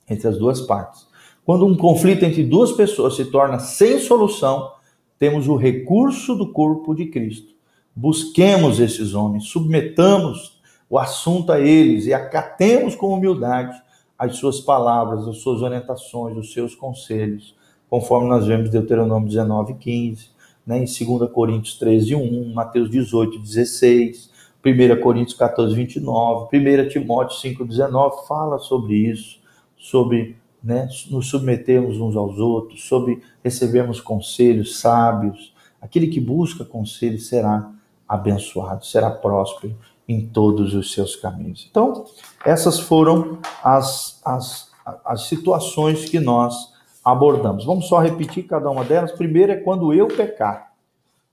entre 0.08 0.28
as 0.28 0.38
duas 0.38 0.60
partes. 0.60 1.06
Quando 1.44 1.66
um 1.66 1.76
conflito 1.76 2.24
entre 2.24 2.42
duas 2.42 2.72
pessoas 2.72 3.16
se 3.16 3.26
torna 3.26 3.58
sem 3.58 3.98
solução, 3.98 4.72
temos 5.18 5.48
o 5.48 5.56
recurso 5.56 6.34
do 6.34 6.52
corpo 6.52 6.94
de 6.94 7.06
Cristo. 7.06 7.54
Busquemos 7.94 8.80
esses 8.80 9.14
homens, 9.14 9.44
submetamos 9.48 10.60
o 10.88 10.98
assunto 10.98 11.52
a 11.52 11.60
eles 11.60 12.06
e 12.06 12.14
acatemos 12.14 12.94
com 12.94 13.12
humildade 13.12 13.80
as 14.18 14.36
suas 14.36 14.60
palavras, 14.60 15.26
as 15.28 15.38
suas 15.38 15.60
orientações, 15.60 16.36
os 16.36 16.52
seus 16.52 16.74
conselhos, 16.74 17.54
conforme 17.94 18.28
nós 18.28 18.44
vemos 18.44 18.70
em 18.70 18.72
Deuteronômio 18.72 19.28
19, 19.28 19.74
15, 19.74 20.26
né, 20.66 20.78
em 20.78 20.84
2 20.84 21.30
Coríntios 21.30 21.78
13, 21.78 22.16
1, 22.16 22.52
Mateus 22.52 22.90
18, 22.90 23.38
16, 23.38 24.30
1 24.66 25.00
Coríntios 25.00 25.38
14, 25.38 25.72
29, 25.76 26.48
1 26.52 26.88
Timóteo 26.88 27.38
5, 27.38 27.64
19, 27.64 28.26
fala 28.26 28.58
sobre 28.58 28.96
isso 28.96 29.38
sobre 29.78 30.36
né, 30.60 30.88
nos 31.08 31.28
submetermos 31.28 32.00
uns 32.00 32.16
aos 32.16 32.36
outros, 32.36 32.82
sobre 32.84 33.22
recebermos 33.44 34.00
conselhos 34.00 34.80
sábios. 34.80 35.54
Aquele 35.80 36.08
que 36.08 36.18
busca 36.18 36.64
conselho 36.64 37.20
será 37.20 37.70
abençoado, 38.08 38.84
será 38.84 39.08
próspero 39.08 39.76
em 40.08 40.26
todos 40.26 40.74
os 40.74 40.92
seus 40.92 41.14
caminhos. 41.14 41.64
Então, 41.70 42.06
essas 42.44 42.80
foram 42.80 43.38
as, 43.62 44.20
as, 44.24 44.72
as 45.04 45.28
situações 45.28 46.06
que 46.06 46.18
nós 46.18 46.73
abordamos. 47.04 47.64
Vamos 47.64 47.86
só 47.86 47.98
repetir 47.98 48.46
cada 48.46 48.70
uma 48.70 48.84
delas. 48.84 49.12
Primeiro 49.12 49.52
é 49.52 49.56
quando 49.56 49.92
eu 49.92 50.08
pecar. 50.08 50.72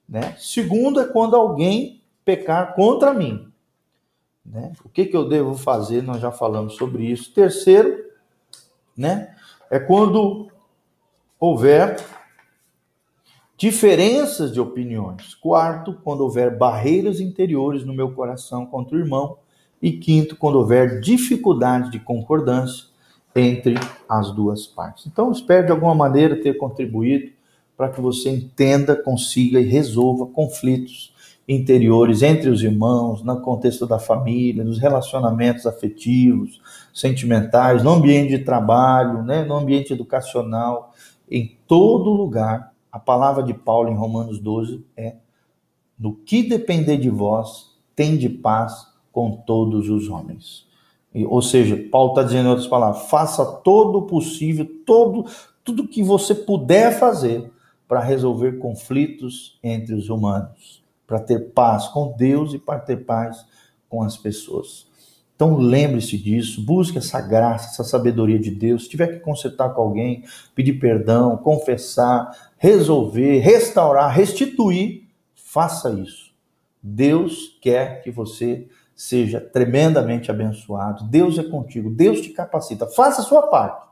Né? 0.07 0.35
Segundo 0.37 0.99
é 0.99 1.05
quando 1.05 1.35
alguém 1.35 2.01
pecar 2.25 2.75
contra 2.75 3.13
mim. 3.13 3.47
Né? 4.45 4.73
O 4.83 4.89
que, 4.89 5.05
que 5.05 5.15
eu 5.15 5.29
devo 5.29 5.55
fazer? 5.55 6.03
Nós 6.03 6.19
já 6.19 6.31
falamos 6.31 6.75
sobre 6.75 7.05
isso. 7.05 7.33
Terceiro, 7.33 8.03
né, 8.97 9.33
é 9.69 9.79
quando 9.79 10.49
houver 11.39 12.03
diferenças 13.55 14.51
de 14.51 14.59
opiniões. 14.59 15.35
Quarto, 15.35 15.93
quando 16.03 16.21
houver 16.21 16.57
barreiras 16.57 17.19
interiores 17.19 17.85
no 17.85 17.93
meu 17.93 18.11
coração 18.11 18.65
contra 18.65 18.97
o 18.97 18.99
irmão. 18.99 19.37
E 19.81 19.93
quinto, 19.93 20.35
quando 20.35 20.55
houver 20.55 20.99
dificuldade 20.99 21.89
de 21.89 21.99
concordância 21.99 22.90
entre 23.35 23.75
as 24.09 24.31
duas 24.31 24.67
partes. 24.67 25.05
Então, 25.07 25.31
espero 25.31 25.65
de 25.65 25.71
alguma 25.71 25.95
maneira 25.95 26.41
ter 26.41 26.57
contribuído 26.57 27.31
para 27.77 27.89
que 27.89 28.01
você 28.01 28.29
entenda, 28.29 28.95
consiga 28.95 29.59
e 29.59 29.65
resolva 29.65 30.27
conflitos 30.27 31.13
interiores 31.47 32.21
entre 32.21 32.49
os 32.49 32.61
irmãos, 32.63 33.23
no 33.23 33.41
contexto 33.41 33.87
da 33.87 33.99
família, 33.99 34.63
nos 34.63 34.79
relacionamentos 34.79 35.65
afetivos, 35.65 36.61
sentimentais, 36.93 37.83
no 37.83 37.91
ambiente 37.91 38.37
de 38.37 38.43
trabalho, 38.43 39.23
né, 39.23 39.43
no 39.43 39.55
ambiente 39.55 39.93
educacional, 39.93 40.93
em 41.29 41.57
todo 41.67 42.11
lugar. 42.11 42.71
A 42.91 42.99
palavra 42.99 43.41
de 43.43 43.53
Paulo 43.53 43.89
em 43.89 43.95
Romanos 43.95 44.39
12 44.39 44.85
é: 44.95 45.15
no 45.97 46.13
que 46.13 46.43
depender 46.43 46.97
de 46.97 47.09
vós, 47.09 47.71
tende 47.95 48.29
paz 48.29 48.87
com 49.11 49.31
todos 49.31 49.89
os 49.89 50.09
homens. 50.09 50.67
Ou 51.13 51.41
seja, 51.41 51.77
Paulo 51.91 52.11
está 52.11 52.23
dizendo 52.23 52.47
em 52.47 52.49
outras 52.49 52.67
palavras: 52.67 53.09
faça 53.09 53.45
todo 53.45 53.99
o 53.99 54.01
possível, 54.03 54.65
todo, 54.85 55.25
tudo 55.63 55.87
que 55.87 56.01
você 56.01 56.33
puder 56.33 56.97
fazer 56.97 57.51
para 57.87 57.99
resolver 57.99 58.53
conflitos 58.53 59.59
entre 59.61 59.93
os 59.93 60.09
humanos, 60.09 60.81
para 61.05 61.19
ter 61.19 61.51
paz 61.51 61.87
com 61.89 62.15
Deus 62.17 62.53
e 62.53 62.57
para 62.57 62.79
ter 62.79 62.97
paz 62.97 63.45
com 63.89 64.01
as 64.01 64.15
pessoas. 64.15 64.89
Então 65.35 65.57
lembre-se 65.57 66.17
disso, 66.17 66.63
busque 66.63 66.99
essa 66.99 67.19
graça, 67.19 67.69
essa 67.69 67.83
sabedoria 67.83 68.39
de 68.39 68.51
Deus. 68.51 68.83
Se 68.83 68.89
tiver 68.89 69.07
que 69.07 69.19
consertar 69.19 69.73
com 69.73 69.81
alguém, 69.81 70.23
pedir 70.53 70.73
perdão, 70.73 71.35
confessar, 71.35 72.51
resolver, 72.57 73.39
restaurar, 73.39 74.15
restituir, 74.15 75.07
faça 75.33 75.89
isso. 75.91 76.31
Deus 76.81 77.57
quer 77.59 78.03
que 78.03 78.11
você 78.11 78.67
seja 79.01 79.41
tremendamente 79.41 80.29
abençoado. 80.29 81.05
Deus 81.05 81.39
é 81.39 81.43
contigo, 81.43 81.89
Deus 81.89 82.21
te 82.21 82.29
capacita. 82.29 82.85
Faça 82.85 83.21
a 83.21 83.25
sua 83.25 83.47
parte, 83.47 83.83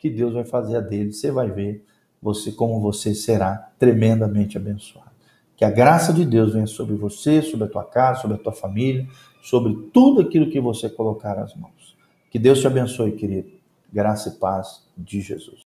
que 0.00 0.10
Deus 0.10 0.34
vai 0.34 0.44
fazer 0.44 0.78
a 0.78 0.80
dele. 0.80 1.12
Você 1.12 1.30
vai 1.30 1.48
ver 1.48 1.86
você 2.20 2.50
como 2.50 2.80
você 2.80 3.14
será 3.14 3.70
tremendamente 3.78 4.56
abençoado. 4.56 5.12
Que 5.56 5.64
a 5.64 5.70
graça 5.70 6.12
de 6.12 6.24
Deus 6.24 6.54
venha 6.54 6.66
sobre 6.66 6.96
você, 6.96 7.40
sobre 7.40 7.66
a 7.66 7.68
tua 7.68 7.84
casa, 7.84 8.22
sobre 8.22 8.36
a 8.36 8.40
tua 8.40 8.52
família, 8.52 9.06
sobre 9.40 9.90
tudo 9.92 10.22
aquilo 10.22 10.50
que 10.50 10.60
você 10.60 10.88
colocar 10.88 11.38
as 11.38 11.54
mãos. 11.54 11.96
Que 12.28 12.38
Deus 12.38 12.60
te 12.60 12.66
abençoe, 12.66 13.12
querido. 13.12 13.52
Graça 13.92 14.28
e 14.28 14.32
paz 14.32 14.84
de 14.96 15.20
Jesus. 15.20 15.56